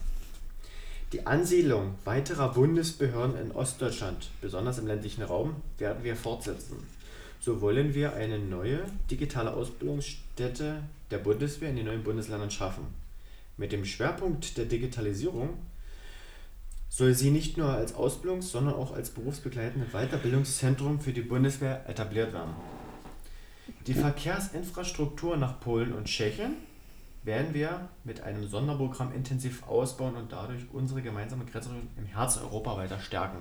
[1.13, 6.77] Die Ansiedlung weiterer Bundesbehörden in Ostdeutschland, besonders im ländlichen Raum, werden wir fortsetzen.
[7.39, 8.81] So wollen wir eine neue
[9.11, 12.87] digitale Ausbildungsstätte der Bundeswehr in den neuen Bundesländern schaffen.
[13.59, 15.59] Mit dem Schwerpunkt der Digitalisierung
[16.97, 22.33] soll sie nicht nur als Ausbildungs-, sondern auch als berufsbegleitendes Weiterbildungszentrum für die Bundeswehr etabliert
[22.33, 22.55] werden.
[23.89, 26.55] Die Verkehrsinfrastruktur nach Polen und Tschechien
[27.25, 32.77] werden wir mit einem Sonderprogramm intensiv ausbauen und dadurch unsere gemeinsame Grenzregion im Herzen Europa
[32.77, 33.39] weiter stärken.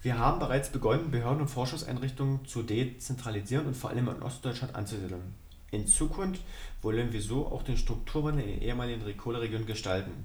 [0.00, 5.34] Wir haben bereits begonnen, Behörden und Forschungseinrichtungen zu dezentralisieren und vor allem in Ostdeutschland anzusiedeln.
[5.72, 6.40] In Zukunft
[6.80, 10.24] wollen wir so auch den Strukturwandel in den ehemaligen Kohleregionen gestalten.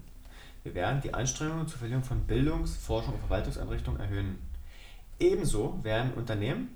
[0.64, 4.38] Wir werden die Anstrengungen zur Verlegung von Bildungs-, Forschung und Verwaltungseinrichtungen erhöhen.
[5.20, 6.70] Ebenso werden Unternehmen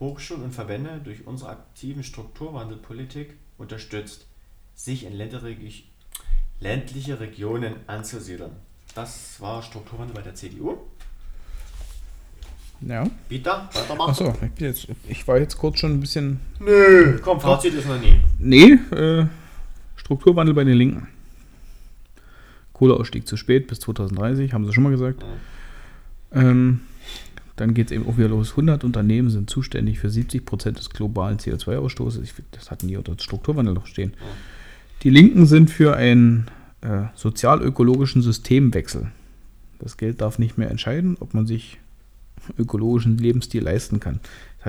[0.00, 4.26] Hochschulen und Verbände durch unsere aktiven Strukturwandelpolitik unterstützt,
[4.74, 8.52] sich in ländliche, Regionen anzusiedeln.
[8.94, 10.78] Das war Strukturwandel bei der CDU.
[12.82, 13.06] Ja.
[13.28, 14.10] Peter, weitermachen.
[14.10, 16.40] Achso, ich, jetzt, ich war jetzt kurz schon ein bisschen.
[16.58, 18.20] Nö, komm, Fazit ist noch nie.
[18.38, 19.26] Nee, äh,
[19.96, 21.08] Strukturwandel bei den Linken.
[22.76, 25.24] Kohleausstieg zu spät bis 2030, haben sie schon mal gesagt.
[26.30, 26.80] Ähm,
[27.56, 28.50] dann geht es eben auch wieder los.
[28.50, 32.22] 100 Unternehmen sind zuständig für 70 Prozent des globalen CO2-Ausstoßes.
[32.22, 34.12] Ich find, Das hatten die unter Strukturwandel noch stehen.
[35.02, 36.48] Die Linken sind für einen
[36.82, 39.10] äh, sozial-ökologischen Systemwechsel.
[39.78, 41.78] Das Geld darf nicht mehr entscheiden, ob man sich
[42.58, 44.20] ökologischen Lebensstil leisten kann.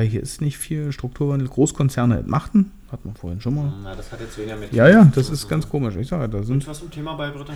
[0.03, 1.47] Ich, hier ist nicht viel Strukturwandel.
[1.47, 3.73] Großkonzerne entmachten, hatten wir vorhin schon mal.
[3.83, 4.73] Na, das hat jetzt weniger mit.
[4.73, 5.95] Ja, ja, das ist ganz komisch.
[5.95, 7.53] Ich sage, da sind Und was zum Thema bei, Britta?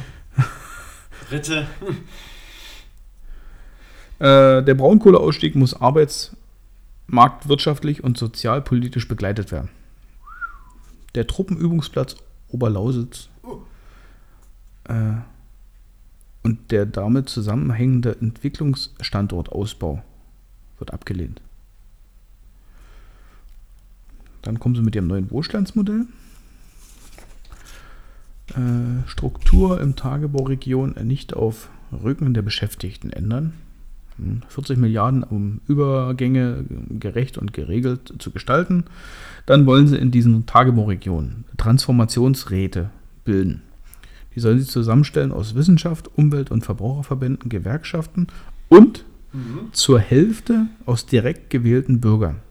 [1.29, 1.67] Britte.
[4.21, 9.69] Äh, der Braunkohleausstieg muss arbeitsmarktwirtschaftlich und sozialpolitisch begleitet werden.
[11.15, 12.17] Der Truppenübungsplatz
[12.49, 13.29] Oberlausitz
[14.83, 15.13] äh,
[16.43, 20.03] und der damit zusammenhängende Entwicklungsstandortausbau
[20.77, 21.41] wird abgelehnt.
[24.41, 26.05] Dann kommen sie mit ihrem neuen Wohlstandsmodell.
[28.49, 33.53] Äh, Struktur im Tagebauregion nicht auf Rücken der Beschäftigten ändern.
[34.49, 36.65] 40 Milliarden, um Übergänge
[36.99, 38.85] gerecht und geregelt zu gestalten.
[39.45, 42.91] Dann wollen sie in diesen Tagebauregionen Transformationsräte
[43.25, 43.63] bilden.
[44.35, 48.27] Die sollen sich zusammenstellen aus Wissenschaft, Umwelt- und Verbraucherverbänden, Gewerkschaften
[48.69, 49.05] und
[49.71, 52.41] zur Hälfte aus direkt gewählten Bürgern.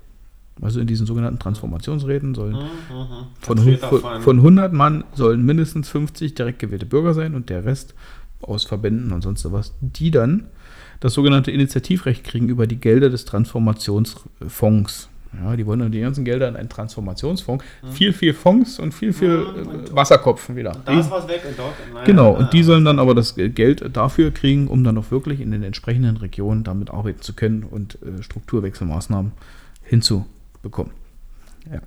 [0.63, 3.27] Also in diesen sogenannten Transformationsräten sollen Mhm.
[3.41, 7.49] von, Vertreter von, von- von 100 Mann sollen mindestens 50 direkt gewählte Bürger sein und
[7.49, 7.95] der Rest
[8.43, 10.47] aus Verbänden und sonst was, die dann
[11.01, 15.09] das sogenannte Initiativrecht kriegen über die Gelder des Transformationsfonds.
[15.43, 17.65] Ja, die wollen dann die ganzen Gelder in einen Transformationsfonds.
[17.93, 19.85] Viel, viel Fonds und viel, viel Mhm.
[19.87, 20.77] äh, Wasserkopfen wieder.
[20.85, 21.73] Da ist was weg und dort.
[21.95, 25.41] Naja, Genau, und die sollen dann aber das Geld dafür kriegen, um dann auch wirklich
[25.41, 29.31] in den entsprechenden Regionen damit arbeiten zu können und äh, Strukturwechselmaßnahmen
[30.61, 30.93] hinzubekommen.
[31.71, 31.81] Ja.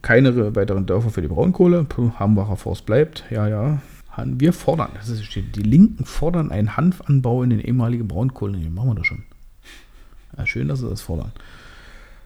[0.00, 1.84] Keine weiteren Dörfer für die Braunkohle.
[1.84, 3.24] Puh, Hambacher Forst bleibt.
[3.30, 3.82] Ja, ja.
[4.24, 8.74] Wir fordern, das ist, steht, die Linken fordern einen Hanfanbau in den ehemaligen Braunkohlen.
[8.74, 9.22] Machen wir doch schon.
[10.36, 11.30] Ja, schön, dass sie das fordern.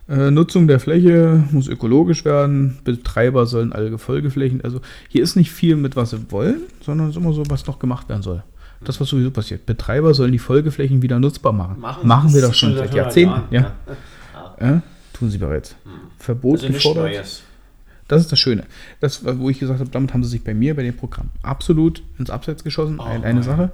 [0.09, 2.79] Äh, Nutzung der Fläche muss ökologisch werden.
[2.85, 4.63] Betreiber sollen alle Folgeflächen.
[4.63, 7.67] Also hier ist nicht viel mit, was sie wollen, sondern es ist immer so, was
[7.67, 8.43] noch gemacht werden soll.
[8.85, 9.67] Das, was sowieso passiert.
[9.67, 11.79] Betreiber sollen die Folgeflächen wieder nutzbar machen.
[11.81, 13.43] Machen, wir das schon seit Jahrzehnten.
[13.51, 13.75] Ja.
[14.61, 14.83] Ja,
[15.23, 15.77] tun sie bereits.
[16.19, 17.05] Verbot Also gefordert.
[17.05, 17.43] Neues.
[18.09, 18.65] Das ist das Schöne.
[19.01, 22.03] Das, wo ich gesagt habe, damit haben sie sich bei mir, bei dem Programm, absolut
[22.19, 22.99] ins Abseits geschossen.
[22.99, 23.43] Oh Ein, eine nein.
[23.43, 23.71] Sache.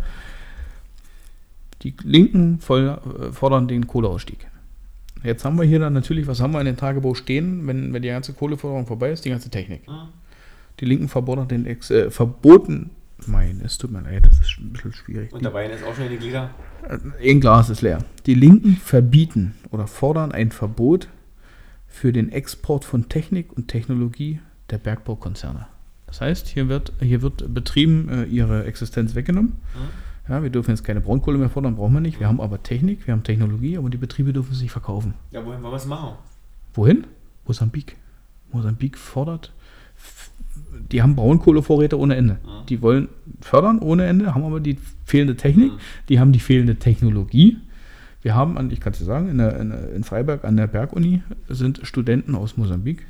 [1.83, 4.47] Die Linken voll, äh, fordern den Kohleausstieg.
[5.25, 8.03] Jetzt haben wir hier dann natürlich, was haben wir in den Tagebau stehen, wenn, wenn
[8.03, 9.89] die ganze Kohleförderung vorbei ist, die ganze Technik.
[9.89, 10.09] Mhm.
[10.81, 12.91] Die Linken verboten den Ex, äh, verboten.
[13.27, 15.33] Mein, es tut mir leid, das ist ein bisschen schwierig.
[15.33, 16.51] Und Wein ist auch schon in die Glieder.
[16.89, 18.05] Äh, Ein Glas ist leer.
[18.27, 21.09] Die Linken verbieten oder fordern ein Verbot
[21.99, 24.39] für den Export von Technik und Technologie
[24.71, 25.67] der Bergbaukonzerne.
[26.07, 29.55] Das heißt, hier wird, hier wird Betrieben äh, ihre Existenz weggenommen.
[30.29, 32.21] Ja, wir dürfen jetzt keine Braunkohle mehr fordern, brauchen wir nicht.
[32.21, 35.15] Wir haben aber Technik, wir haben Technologie, aber die Betriebe dürfen es nicht verkaufen.
[35.33, 36.17] Ja, wohin wollen wir es machen?
[36.75, 37.07] Wohin?
[37.47, 37.97] Mosambik.
[38.53, 39.53] Mosambik fordert.
[40.93, 42.39] Die haben Braunkohlevorräte ohne Ende.
[42.69, 43.09] Die wollen
[43.41, 45.73] fördern ohne Ende, haben aber die fehlende Technik,
[46.09, 47.59] die haben die fehlende Technologie.
[48.23, 50.67] Wir haben, an, ich kann es dir sagen, in, der, in, in Freiberg an der
[50.67, 53.07] Berguni sind Studenten aus Mosambik,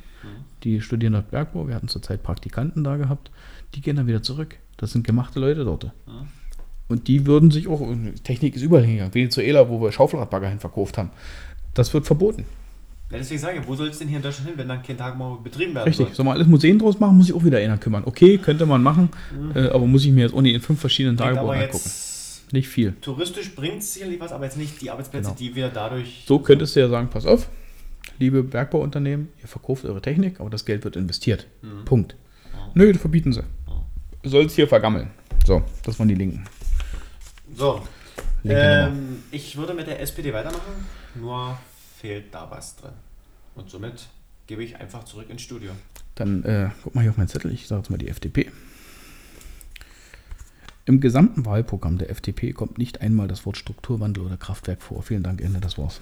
[0.63, 1.67] die studieren dort Bergbau.
[1.67, 3.31] Wir hatten zurzeit Praktikanten da gehabt.
[3.75, 4.57] Die gehen dann wieder zurück.
[4.77, 5.91] Das sind gemachte Leute dort.
[6.87, 7.81] Und die würden sich auch,
[8.23, 9.13] Technik ist überall hingegangen.
[9.13, 11.11] Venezuela, wo wir Schaufelradbagger hin verkauft haben.
[11.73, 12.45] Das wird verboten.
[13.11, 14.97] Ja, deswegen sage ich, wo soll es denn hier in Deutschland hin, wenn dann kein
[14.97, 16.07] Tagebau betrieben werden Richtig.
[16.07, 16.15] soll?
[16.15, 18.03] Soll man alles Museen draus machen, muss ich auch wieder einer kümmern.
[18.05, 19.09] Okay, könnte man machen,
[19.55, 21.89] äh, aber muss ich mir jetzt nicht in fünf verschiedenen Bringt Tagebau aber angucken.
[22.51, 22.93] Nicht viel.
[23.01, 25.37] touristisch bringt es sicherlich was, aber jetzt nicht die Arbeitsplätze, Genau.
[25.37, 26.23] die wir dadurch.
[26.27, 27.47] So könntest du ja sagen, pass auf,
[28.17, 31.45] liebe Bergbauunternehmen, ihr verkauft eure Technik, aber das Geld wird investiert.
[31.85, 32.15] Punkt.
[32.73, 33.43] Nö, das verbieten sie.
[34.23, 35.11] Soll es hier vergammeln.
[35.45, 36.43] So, das waren die Linken.
[37.55, 37.81] So.
[38.43, 38.61] Linke.
[38.91, 40.85] Ähm, ich würde mit der SPD weitermachen,
[41.15, 41.57] nur
[41.99, 42.91] fehlt da was drin.
[43.55, 44.07] Und somit
[44.47, 45.71] gebe ich einfach zurück ins Studio.
[46.15, 48.49] Dann äh, guck mal hier auf meinen Zettel, ich sage jetzt mal die FDP.
[50.89, 55.03] Im gesamten Wahlprogramm der FDP kommt nicht einmal das Wort Strukturwandel oder Kraftwerk vor.
[55.03, 56.01] Vielen Dank, Ende, das war's.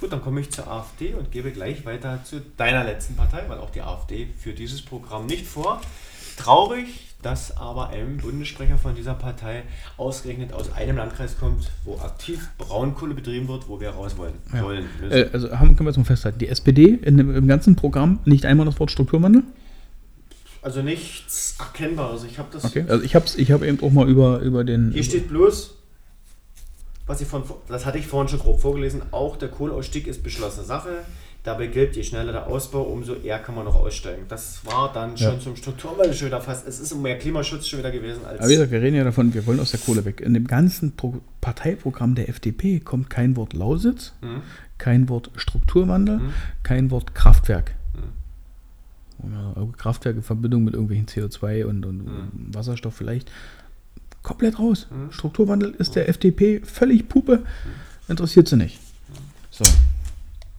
[0.00, 3.58] Gut, dann komme ich zur AfD und gebe gleich weiter zu deiner letzten Partei, weil
[3.58, 5.80] auch die AfD führt dieses Programm nicht vor.
[6.36, 9.62] Traurig, dass aber ein Bundessprecher von dieser Partei
[9.96, 14.34] ausgerechnet aus einem Landkreis kommt, wo aktiv Braunkohle betrieben wird, wo wir raus wollen.
[14.52, 14.64] Ja.
[14.64, 14.86] wollen.
[15.10, 18.18] Äh, also haben, können wir jetzt mal festhalten, die SPD in dem, im ganzen Programm
[18.24, 19.44] nicht einmal das Wort Strukturwandel?
[20.62, 22.24] Also nichts Erkennbares.
[22.24, 22.64] Ich habe das.
[22.64, 24.90] Okay, also ich habe ich hab eben auch mal über, über den...
[24.92, 25.74] Hier steht bloß,
[27.06, 30.66] was ich von, das hatte ich vorhin schon grob vorgelesen, auch der Kohleausstieg ist beschlossene
[30.66, 30.90] Sache.
[31.44, 34.24] Dabei gilt, je schneller der Ausbau, umso eher kann man noch aussteigen.
[34.28, 35.40] Das war dann schon Ja.
[35.40, 36.66] zum Strukturwandel schon wieder fast.
[36.66, 38.40] Es ist um mehr Klimaschutz schon wieder gewesen als.
[38.40, 40.20] Aber wie gesagt, wir reden ja davon, wir wollen aus der Kohle weg.
[40.20, 44.42] In dem ganzen Pro Parteiprogramm der FDP kommt kein Wort Lausitz, Mhm.
[44.76, 46.32] kein Wort Strukturwandel, Mhm.
[46.64, 47.74] kein Wort Kraftwerk.
[49.22, 52.54] Ja, also Kraftwerk in Verbindung mit irgendwelchen CO2 und, und Mhm.
[52.54, 53.30] Wasserstoff vielleicht.
[54.22, 54.86] Komplett raus.
[54.90, 55.12] Mhm.
[55.12, 57.42] Strukturwandel ist der FDP völlig Puppe.
[58.08, 58.78] Interessiert sie nicht.
[59.50, 59.64] So.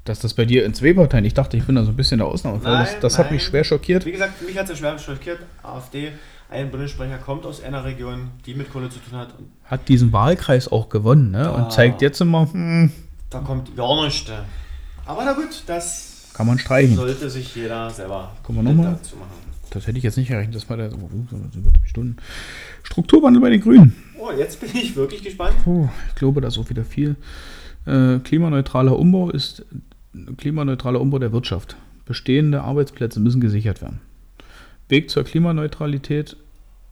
[0.05, 2.17] Dass das bei dir in zwei Parteien, ich dachte, ich bin da so ein bisschen
[2.17, 2.73] der Ausnahmefall.
[2.73, 4.05] Nein, das das hat mich schwer schockiert.
[4.05, 5.39] Wie gesagt, mich hat es schwer schockiert.
[5.61, 6.11] AfD,
[6.49, 9.33] ein Bundessprecher kommt aus einer Region, die mit Kohle zu tun hat.
[9.65, 11.51] Hat diesen Wahlkreis auch gewonnen ne?
[11.51, 12.91] Und zeigt jetzt immer, hm,
[13.29, 14.31] da kommt gar nichts.
[15.05, 16.08] Aber na gut, das
[16.39, 16.95] kann man streichen.
[16.95, 18.91] sollte sich jeder selber Gucken wir noch mal.
[18.93, 19.27] dazu machen.
[19.71, 20.89] Das hätte ich jetzt nicht gerechnet, dass man da
[21.85, 22.15] Stunden.
[22.81, 23.93] Strukturwandel bei den Grünen.
[24.17, 25.55] Oh, jetzt bin ich wirklich gespannt.
[25.65, 27.17] Puh, ich glaube, da ist auch wieder viel.
[27.85, 29.65] Äh, klimaneutraler Umbau ist
[30.37, 31.75] klimaneutraler Umbau der Wirtschaft.
[32.05, 33.99] Bestehende Arbeitsplätze müssen gesichert werden.
[34.87, 36.37] Weg zur Klimaneutralität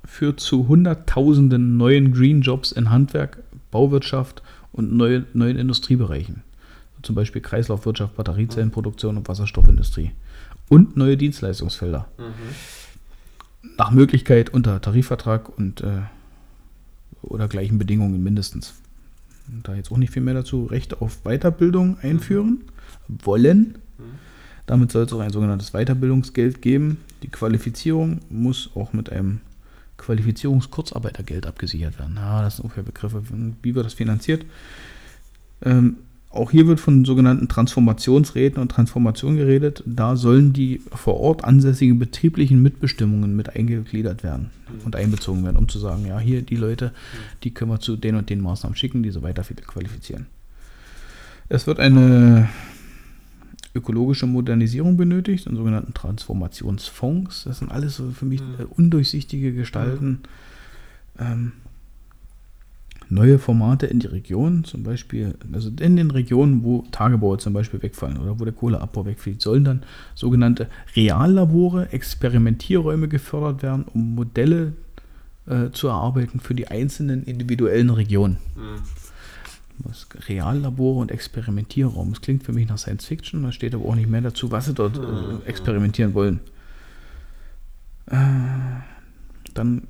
[0.04, 3.38] führt zu Hunderttausenden neuen Green Jobs in Handwerk,
[3.72, 4.44] Bauwirtschaft
[4.74, 6.44] und neue, neuen Industriebereichen.
[7.02, 10.12] Zum Beispiel Kreislaufwirtschaft, Batteriezellenproduktion und Wasserstoffindustrie.
[10.70, 12.08] Und neue Dienstleistungsfelder.
[13.78, 16.02] Nach Möglichkeit unter Tarifvertrag und äh,
[17.22, 18.74] oder gleichen Bedingungen mindestens.
[19.64, 20.66] Da jetzt auch nicht viel mehr dazu.
[20.66, 22.64] Recht auf Weiterbildung einführen
[23.08, 23.78] wollen.
[24.66, 26.98] Damit soll es auch ein sogenanntes Weiterbildungsgeld geben.
[27.24, 29.40] Die Qualifizierung muss auch mit einem
[29.98, 32.16] Qualifizierungskurzarbeitergeld abgesichert werden.
[32.18, 33.24] Ja, das sind ungefähr Begriffe.
[33.62, 34.46] Wie wird das finanziert?
[35.62, 35.98] Ähm,
[36.38, 39.84] auch hier wird von sogenannten Transformationsräten und Transformation geredet.
[39.86, 44.52] Da sollen die vor Ort ansässigen betrieblichen Mitbestimmungen mit eingegliedert werden
[44.86, 46.94] und einbezogen werden, um zu sagen, ja, hier die Leute,
[47.44, 50.28] die können wir zu den und den Maßnahmen schicken, die so weiter qualifizieren.
[51.50, 52.50] Es wird eine
[53.74, 57.46] ökologische Modernisierung benötigt, einen sogenannten Transformationsfonds.
[57.46, 60.22] Das sind alles so für mich äh, undurchsichtige Gestalten.
[61.20, 61.54] Ähm,
[63.10, 67.82] neue Formate in die Region, zum Beispiel, also in den Regionen, wo Tagebaue zum Beispiel
[67.82, 69.84] wegfallen oder wo der Kohleabbau wegfällt, sollen dann
[70.16, 74.74] sogenannte Reallabore, Experimentierräume gefördert werden, um Modelle
[75.48, 78.38] äh, zu erarbeiten für die einzelnen individuellen Regionen.
[79.80, 82.10] Was Reallabore und Experimentierraum.
[82.10, 84.66] Das klingt für mich nach Science Fiction, da steht aber auch nicht mehr dazu, was
[84.66, 86.40] sie dort äh, experimentieren wollen.
[88.08, 88.18] Äh,
[89.54, 89.84] dann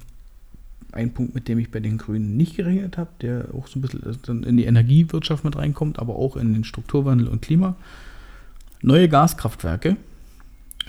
[0.97, 3.81] ein Punkt, mit dem ich bei den Grünen nicht gerechnet habe, der auch so ein
[3.81, 7.75] bisschen dann in die Energiewirtschaft mit reinkommt, aber auch in den Strukturwandel und Klima.
[8.81, 9.95] Neue Gaskraftwerke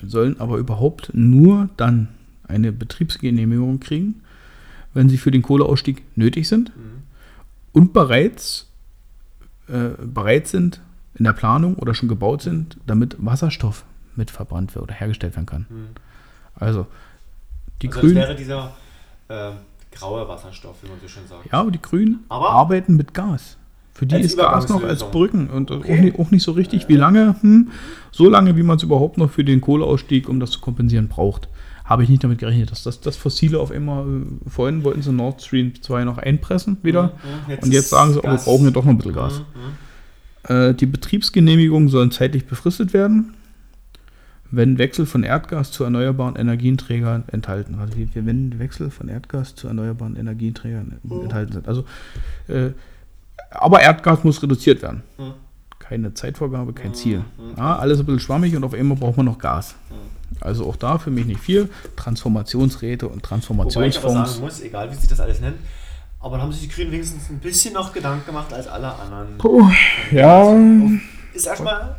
[0.03, 2.09] sollen aber überhaupt nur dann
[2.47, 4.23] eine Betriebsgenehmigung kriegen,
[4.95, 6.73] wenn sie für den Kohleausstieg nötig sind
[7.73, 8.69] und bereits
[9.69, 10.81] äh, bereit sind
[11.15, 13.85] in der Planung oder schon gebaut sind, damit Wasserstoff
[14.17, 15.67] mit verbrannt wird oder hergestellt werden kann.
[16.55, 16.87] Also
[17.83, 18.77] die Also das Grünen, wäre dieser
[19.29, 19.53] äh,
[19.93, 21.47] graue Wasserstoff, wie man so schön sagt.
[21.53, 23.57] ja, aber die Grünen Aber- arbeiten mit Gas.
[23.95, 25.03] Für die ist Gas noch als.
[25.11, 26.01] Brücken und auch, Okay.
[26.01, 26.89] nicht, auch nicht so richtig.
[26.89, 27.35] Wie lange?
[27.41, 27.71] Hm,
[28.13, 31.49] so lange, wie man es überhaupt noch für den Kohleausstieg, um das zu kompensieren, braucht.
[31.85, 35.11] Habe ich nicht damit gerechnet, dass das, das Fossile auf einmal, äh, vorhin wollten sie
[35.11, 37.05] Nord Stream 2 noch einpressen wieder.
[37.47, 39.41] Mhm, jetzt und jetzt sagen sie, oh, wir brauchen ja doch noch ein bisschen Gas.
[39.41, 43.35] Mhm, Äh, die Betriebsgenehmigungen sollen zeitlich befristet werden,
[44.51, 47.79] wenn Wechsel von Erdgas zu erneuerbaren Energieträgern enthalten.
[47.81, 51.69] Also wie, wenn Wechsel von Erdgas zu erneuerbaren Energieträgern enthalten sind.
[51.69, 51.85] Also,
[52.49, 52.71] äh,
[53.51, 55.03] aber Erdgas muss reduziert werden.
[55.19, 55.33] Mhm.
[55.79, 57.23] Keine Zeitvorgabe, kein Ziel.
[57.57, 59.75] Ja, alles ein bisschen schwammig und auf einmal braucht man noch Gas.
[60.41, 61.69] Also auch da für mich nicht viel.
[61.97, 64.31] Transformationsräte und Wobei ich aber Transformationsfonds.
[64.33, 65.59] sagen muss, egal wie sie das alles nennen,
[66.21, 69.39] aber dann haben sich die Grünen wenigstens ein bisschen noch Gedanken gemacht als alle anderen.
[69.39, 69.71] Puh,
[70.11, 70.55] ja,
[71.33, 71.97] Ist erstmal,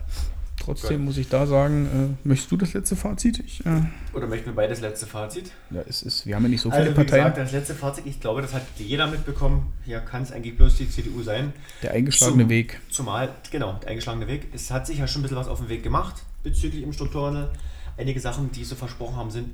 [0.63, 3.39] trotzdem muss ich da sagen, äh, möchtest du das letzte Fazit?
[3.39, 3.81] Ich, äh,
[4.13, 5.51] oder möchten wir beide das letzte Fazit?
[5.71, 7.23] Ja, es ist, wir haben ja nicht so viele Also wie Parteien.
[7.23, 9.71] gesagt, das letzte Fazit, ich glaube, das hat jeder mitbekommen.
[9.85, 11.53] Hier kann es eigentlich bloß die CDU sein.
[11.83, 12.79] der eingeschlagene Zum- Weg.
[12.89, 14.47] Zumal, genau, der eingeschlagene Weg.
[14.53, 17.49] Es hat sich ja schon ein bisschen was auf dem Weg gemacht bezüglich im Strukturwandel.
[17.97, 19.49] Einige Sachen, die so versprochen haben, sind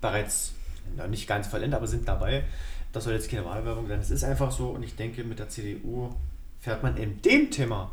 [0.00, 0.52] bereits
[0.96, 2.44] na, nicht ganz vollendet, aber sind dabei.
[2.92, 3.98] Das soll jetzt keine Wahlwerbung sein.
[4.00, 6.14] Es ist einfach so und ich denke, mit der CDU
[6.60, 7.90] fährt man in dem Thema,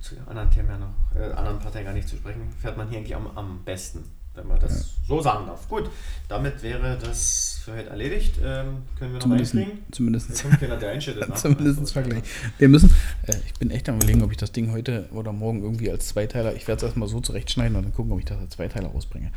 [0.00, 2.98] zu anderen Themen ja noch, äh, anderen Parteien gar nicht zu sprechen, fährt man hier
[2.98, 4.04] eigentlich am, am besten.
[4.34, 5.68] wenn man das so sagen darf.
[5.68, 5.90] Gut,
[6.28, 8.36] damit wäre das für heute erledigt.
[8.42, 9.82] Ähm, können wir noch Zumindest, reinkriegen?
[9.90, 10.44] zumindest,
[10.84, 11.28] einschätzt.
[11.28, 11.34] ne?
[11.34, 12.22] zumindest Vergleich.
[12.58, 12.94] Wir müssen,
[13.26, 16.06] äh, ich bin echt am überlegen, ob ich das Ding heute oder morgen irgendwie als
[16.08, 18.88] Zweiteiler, ich werde es erstmal so zurechtschneiden und dann gucken, ob ich das als Zweiteiler
[18.88, 19.32] rausbringe.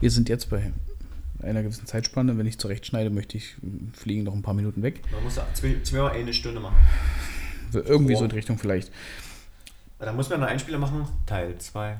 [0.00, 0.72] Wir sind jetzt bei
[1.40, 2.36] einer gewissen Zeitspanne.
[2.36, 5.02] Wenn ich zurechtschneide, möchte ich äh, fliegen noch ein paar Minuten weg.
[5.12, 6.76] Man muss zwei- zweimal eine Stunde machen.
[7.72, 8.90] Irgendwie so in die Richtung vielleicht.
[10.04, 11.06] Da muss man einen Einspieler machen.
[11.26, 11.96] Teil 2.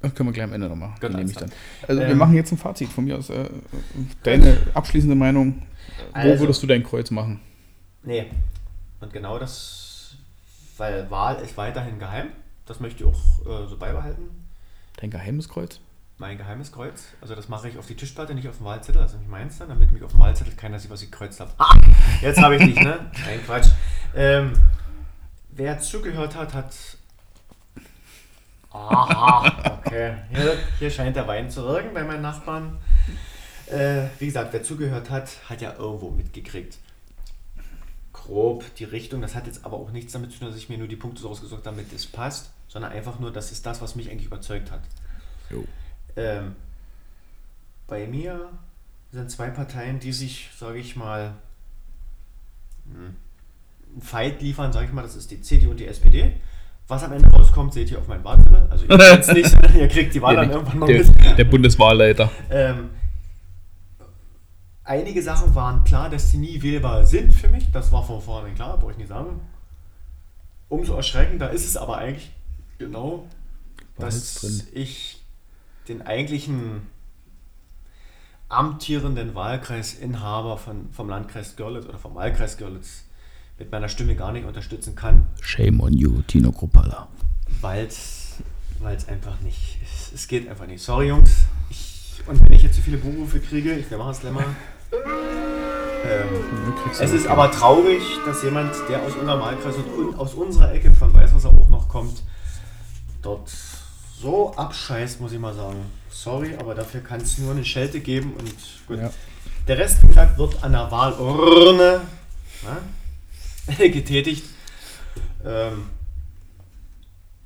[0.00, 0.94] Das können wir gleich am Ende noch machen.
[1.02, 1.52] Die nehme ich dann.
[1.86, 3.30] Also wir Ähm, machen jetzt ein Fazit von mir aus.
[3.30, 3.48] Äh,
[4.24, 5.62] deine abschließende Meinung.
[6.12, 7.40] Wo Also- würdest du dein Kreuz machen?
[8.02, 8.26] Nee.
[9.00, 10.16] Und genau das,
[10.76, 12.28] weil Wahl ist weiterhin geheim.
[12.66, 14.22] Das möchte ich auch äh, so beibehalten.
[14.96, 15.78] Dein geheimes Kreuz?
[16.18, 17.08] Mein geheimes Kreuz.
[17.20, 19.02] Also das mache ich auf die Tischplatte, nicht auf dem Wahlzettel.
[19.02, 21.50] Also nicht meins dann, damit mich auf dem Wahlzettel keiner sieht, was ich gekreuzt habe.
[21.58, 21.74] Ah,
[22.22, 23.10] jetzt habe ich dich, ne?
[23.24, 23.68] Nein, Quatsch.
[24.14, 24.52] Ähm,
[25.50, 26.74] wer zugehört hat, hat...
[28.72, 30.16] Aha, okay.
[30.30, 32.78] Hier, hier scheint der Wein zu wirken bei meinen Nachbarn.
[33.66, 36.78] Äh, wie gesagt, wer zugehört hat, hat ja irgendwo mitgekriegt.
[38.12, 39.20] Grob die Richtung.
[39.20, 41.22] Das hat jetzt aber auch nichts damit zu tun, dass ich mir nur die Punkte
[41.22, 44.26] so ausgesucht habe, damit es passt, sondern einfach nur, das ist das, was mich eigentlich
[44.26, 44.82] überzeugt hat.
[46.16, 46.56] Ähm,
[47.86, 48.50] bei mir
[49.12, 51.34] sind zwei Parteien, die sich, sage ich mal,
[52.86, 53.16] hm,
[53.92, 56.40] einen Fight liefern, sage ich mal, das ist die CDU und die SPD.
[56.92, 58.66] Was am Ende rauskommt, seht ihr auf meinem Wahlzettel.
[58.68, 61.38] Also ihr kennt's nicht, ihr kriegt die Wahl dann irgendwann mal der, mit.
[61.38, 62.30] der Bundeswahlleiter.
[62.50, 62.90] Ähm,
[64.84, 67.72] einige Sachen waren klar, dass sie nie wählbar sind für mich.
[67.72, 69.40] Das war von vornherein klar, brauche ich nicht sagen.
[70.68, 72.30] Umso erschreckender ist es aber eigentlich
[72.76, 73.24] genau,
[73.96, 74.62] dass drin.
[74.74, 75.22] ich
[75.88, 76.82] den eigentlichen
[78.50, 83.04] amtierenden Wahlkreisinhaber von, vom Landkreis Görlitz oder vom Wahlkreis Görlitz
[83.58, 87.08] mit meiner Stimme gar nicht unterstützen kann, Shame on you, Tino Kropala.
[87.60, 88.38] weil es
[89.08, 90.82] einfach nicht, es, es geht einfach nicht.
[90.82, 91.30] Sorry Jungs,
[91.70, 94.44] ich, und wenn ich jetzt zu viele Buchrufe kriege, ich wir machen es gleich mal.
[96.04, 100.72] Ähm, es ist aber traurig, dass jemand, der aus unserem Wahlkreis und un- aus unserer
[100.74, 102.22] Ecke von Weißwasser auch noch kommt,
[103.22, 103.50] dort
[104.20, 105.78] so abscheißt, muss ich mal sagen.
[106.10, 108.52] Sorry, aber dafür kann es nur eine Schelte geben und
[108.88, 108.98] gut.
[108.98, 109.10] Ja.
[109.68, 112.00] Der Rest, wie gesagt, wird an der Wahlurne
[112.64, 112.78] na,
[113.78, 114.44] getätigt.
[115.44, 115.84] Ähm,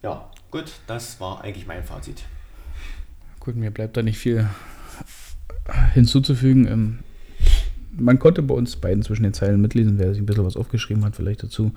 [0.02, 2.24] ja, gut, das war eigentlich mein Fazit.
[3.40, 4.48] Gut, mir bleibt da nicht viel
[5.94, 6.66] hinzuzufügen.
[6.66, 6.98] Ähm,
[7.98, 11.05] Man konnte bei uns beiden zwischen den Zeilen mitlesen, wer sich ein bisschen was aufgeschrieben
[11.05, 11.72] hat, vielleicht dazu,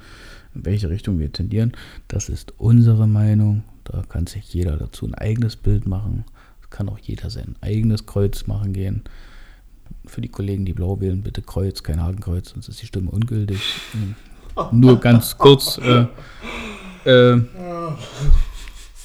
[0.53, 1.71] in welche Richtung wir tendieren.
[2.07, 3.63] Das ist unsere Meinung.
[3.85, 6.25] Da kann sich jeder dazu ein eigenes Bild machen.
[6.61, 9.03] Es kann auch jeder sein eigenes Kreuz machen gehen.
[10.05, 13.59] Für die Kollegen, die blau wählen, bitte Kreuz, kein Hakenkreuz, sonst ist die Stimme ungültig.
[14.71, 15.77] Nur ganz kurz.
[15.77, 16.05] Äh,
[17.09, 17.41] äh,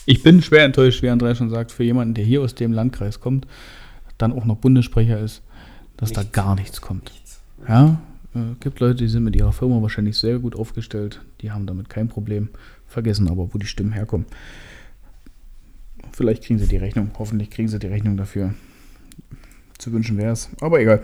[0.07, 3.21] ich bin schwer enttäuscht, wie André schon sagt, für jemanden, der hier aus dem Landkreis
[3.21, 3.47] kommt,
[4.19, 5.43] dann auch noch Bundessprecher ist,
[5.97, 6.33] dass da Nichts.
[6.35, 7.13] gar nichts kommt.
[7.13, 7.41] Nichts.
[7.69, 8.01] Ja,
[8.35, 11.89] äh, gibt Leute, die sind mit ihrer Firma wahrscheinlich sehr gut aufgestellt, die haben damit
[11.89, 12.49] kein Problem,
[12.87, 14.27] vergessen aber, wo die Stimmen herkommen.
[16.13, 18.55] Vielleicht kriegen sie die Rechnung, hoffentlich kriegen sie die Rechnung dafür.
[19.79, 21.03] Zu wünschen wäre es, aber egal.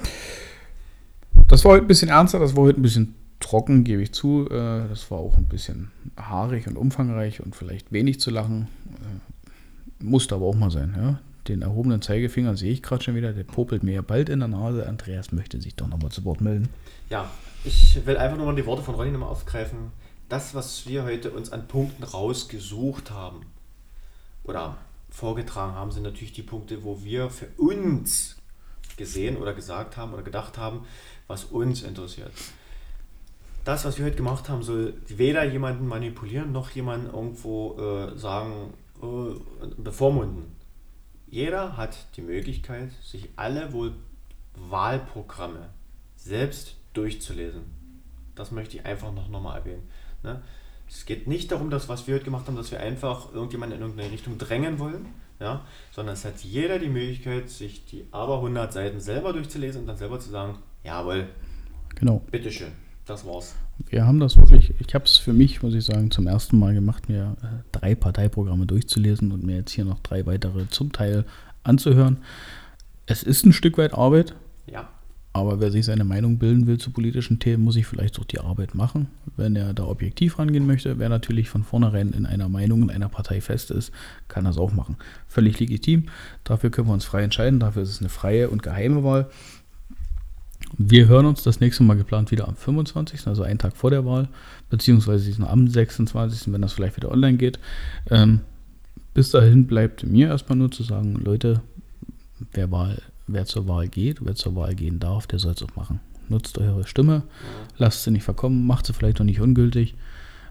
[1.49, 4.47] Das war heute ein bisschen ernster, das war heute ein bisschen trocken, gebe ich zu.
[4.51, 8.69] Äh, Das war auch ein bisschen haarig und umfangreich und vielleicht wenig zu lachen.
[8.95, 11.21] Äh, Musste aber auch mal sein, ja.
[11.49, 14.49] Den erhobenen Zeigefinger sehe ich gerade schon wieder, der popelt mir ja bald in der
[14.49, 14.87] Nase.
[14.87, 16.69] Andreas möchte sich doch nochmal zu Wort melden.
[17.09, 17.31] Ja,
[17.65, 19.91] ich will einfach nur mal die Worte von Ronny nochmal aufgreifen.
[20.29, 23.47] Das, was wir heute uns an Punkten rausgesucht haben
[24.45, 24.77] oder
[25.11, 28.37] vorgetragen haben, sind natürlich die Punkte, wo wir für uns
[28.97, 30.85] gesehen oder gesagt haben oder gedacht haben,
[31.27, 32.33] was uns interessiert.
[33.65, 38.73] Das, was wir heute gemacht haben, soll weder jemanden manipulieren noch jemanden irgendwo äh, sagen,
[39.03, 40.57] äh, bevormunden.
[41.29, 43.93] Jeder hat die Möglichkeit, sich alle wohl
[44.57, 45.69] Wahlprogramme
[46.17, 47.63] selbst durchzulesen.
[48.35, 49.83] Das möchte ich einfach noch nochmal erwähnen.
[50.23, 50.43] Ne?
[50.89, 53.83] Es geht nicht darum, dass was wir heute gemacht haben, dass wir einfach irgendjemanden in
[53.83, 55.07] irgendeine Richtung drängen wollen,
[55.39, 55.65] ja?
[55.93, 59.97] sondern es hat jeder die Möglichkeit, sich die aber 100 Seiten selber durchzulesen und dann
[59.97, 61.29] selber zu sagen, jawohl,
[61.95, 62.23] Genau.
[62.31, 62.73] bitteschön,
[63.07, 63.55] das war's.
[63.89, 66.75] Wir haben das wirklich, ich habe es für mich, muss ich sagen, zum ersten Mal
[66.75, 71.25] gemacht, mir äh, drei Parteiprogramme durchzulesen und mir jetzt hier noch drei weitere zum Teil
[71.63, 72.19] anzuhören.
[73.07, 74.35] Es ist ein Stück weit Arbeit,
[74.67, 74.89] Ja,
[75.33, 78.41] aber wer sich seine Meinung bilden will zu politischen Themen, muss ich vielleicht auch die
[78.41, 79.07] Arbeit machen.
[79.37, 83.09] Wenn er da objektiv rangehen möchte, wer natürlich von vornherein in einer Meinung in einer
[83.09, 83.93] Partei fest ist,
[84.27, 84.97] kann das auch machen.
[85.29, 86.07] Völlig legitim.
[86.43, 87.61] Dafür können wir uns frei entscheiden.
[87.61, 89.31] Dafür ist es eine freie und geheime Wahl.
[90.79, 94.05] Wir hören uns das nächste Mal geplant wieder am 25., also einen Tag vor der
[94.05, 94.29] Wahl,
[94.69, 97.59] beziehungsweise diesen am 26., wenn das vielleicht wieder online geht.
[98.09, 98.41] Ähm,
[99.13, 101.61] bis dahin bleibt mir erstmal nur zu sagen, Leute,
[102.53, 105.75] wer, Wahl, wer zur Wahl geht, wer zur Wahl gehen darf, der soll es auch
[105.75, 106.01] machen.
[106.29, 107.25] Nutzt eure Stimme,
[107.77, 109.97] lasst sie nicht verkommen, macht sie vielleicht noch nicht ungültig.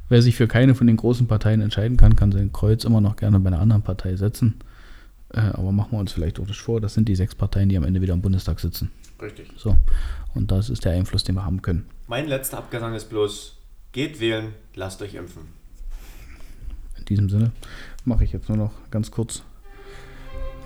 [0.09, 3.15] Wer sich für keine von den großen Parteien entscheiden kann, kann sein Kreuz immer noch
[3.15, 4.55] gerne bei einer anderen Partei setzen.
[5.29, 7.77] Äh, aber machen wir uns vielleicht auch das vor, das sind die sechs Parteien, die
[7.77, 8.91] am Ende wieder im Bundestag sitzen.
[9.21, 9.51] Richtig.
[9.57, 9.77] So.
[10.33, 11.87] Und das ist der Einfluss, den wir haben können.
[12.07, 13.57] Mein letzter Abgesang ist bloß,
[13.91, 15.43] geht wählen, lasst euch impfen.
[16.97, 17.51] In diesem Sinne
[18.05, 19.43] mache ich jetzt nur noch ganz kurz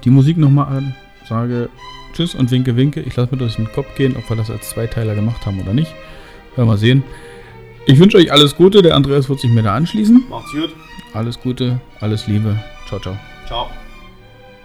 [0.04, 0.96] die Musik nochmal an,
[1.28, 1.70] sage
[2.14, 3.02] Tschüss und winke, winke.
[3.02, 5.74] Ich lasse mir durch den Kopf gehen, ob wir das als Zweiteiler gemacht haben oder
[5.74, 5.94] nicht.
[6.56, 7.04] Werden wir sehen.
[7.86, 8.82] Ich wünsche euch alles Gute.
[8.82, 10.24] Der Andreas wird sich mir da anschließen.
[10.30, 10.70] Macht's gut.
[11.14, 12.58] Alles Gute, alles Liebe.
[12.88, 13.18] Ciao, ciao.
[13.48, 13.83] Ciao.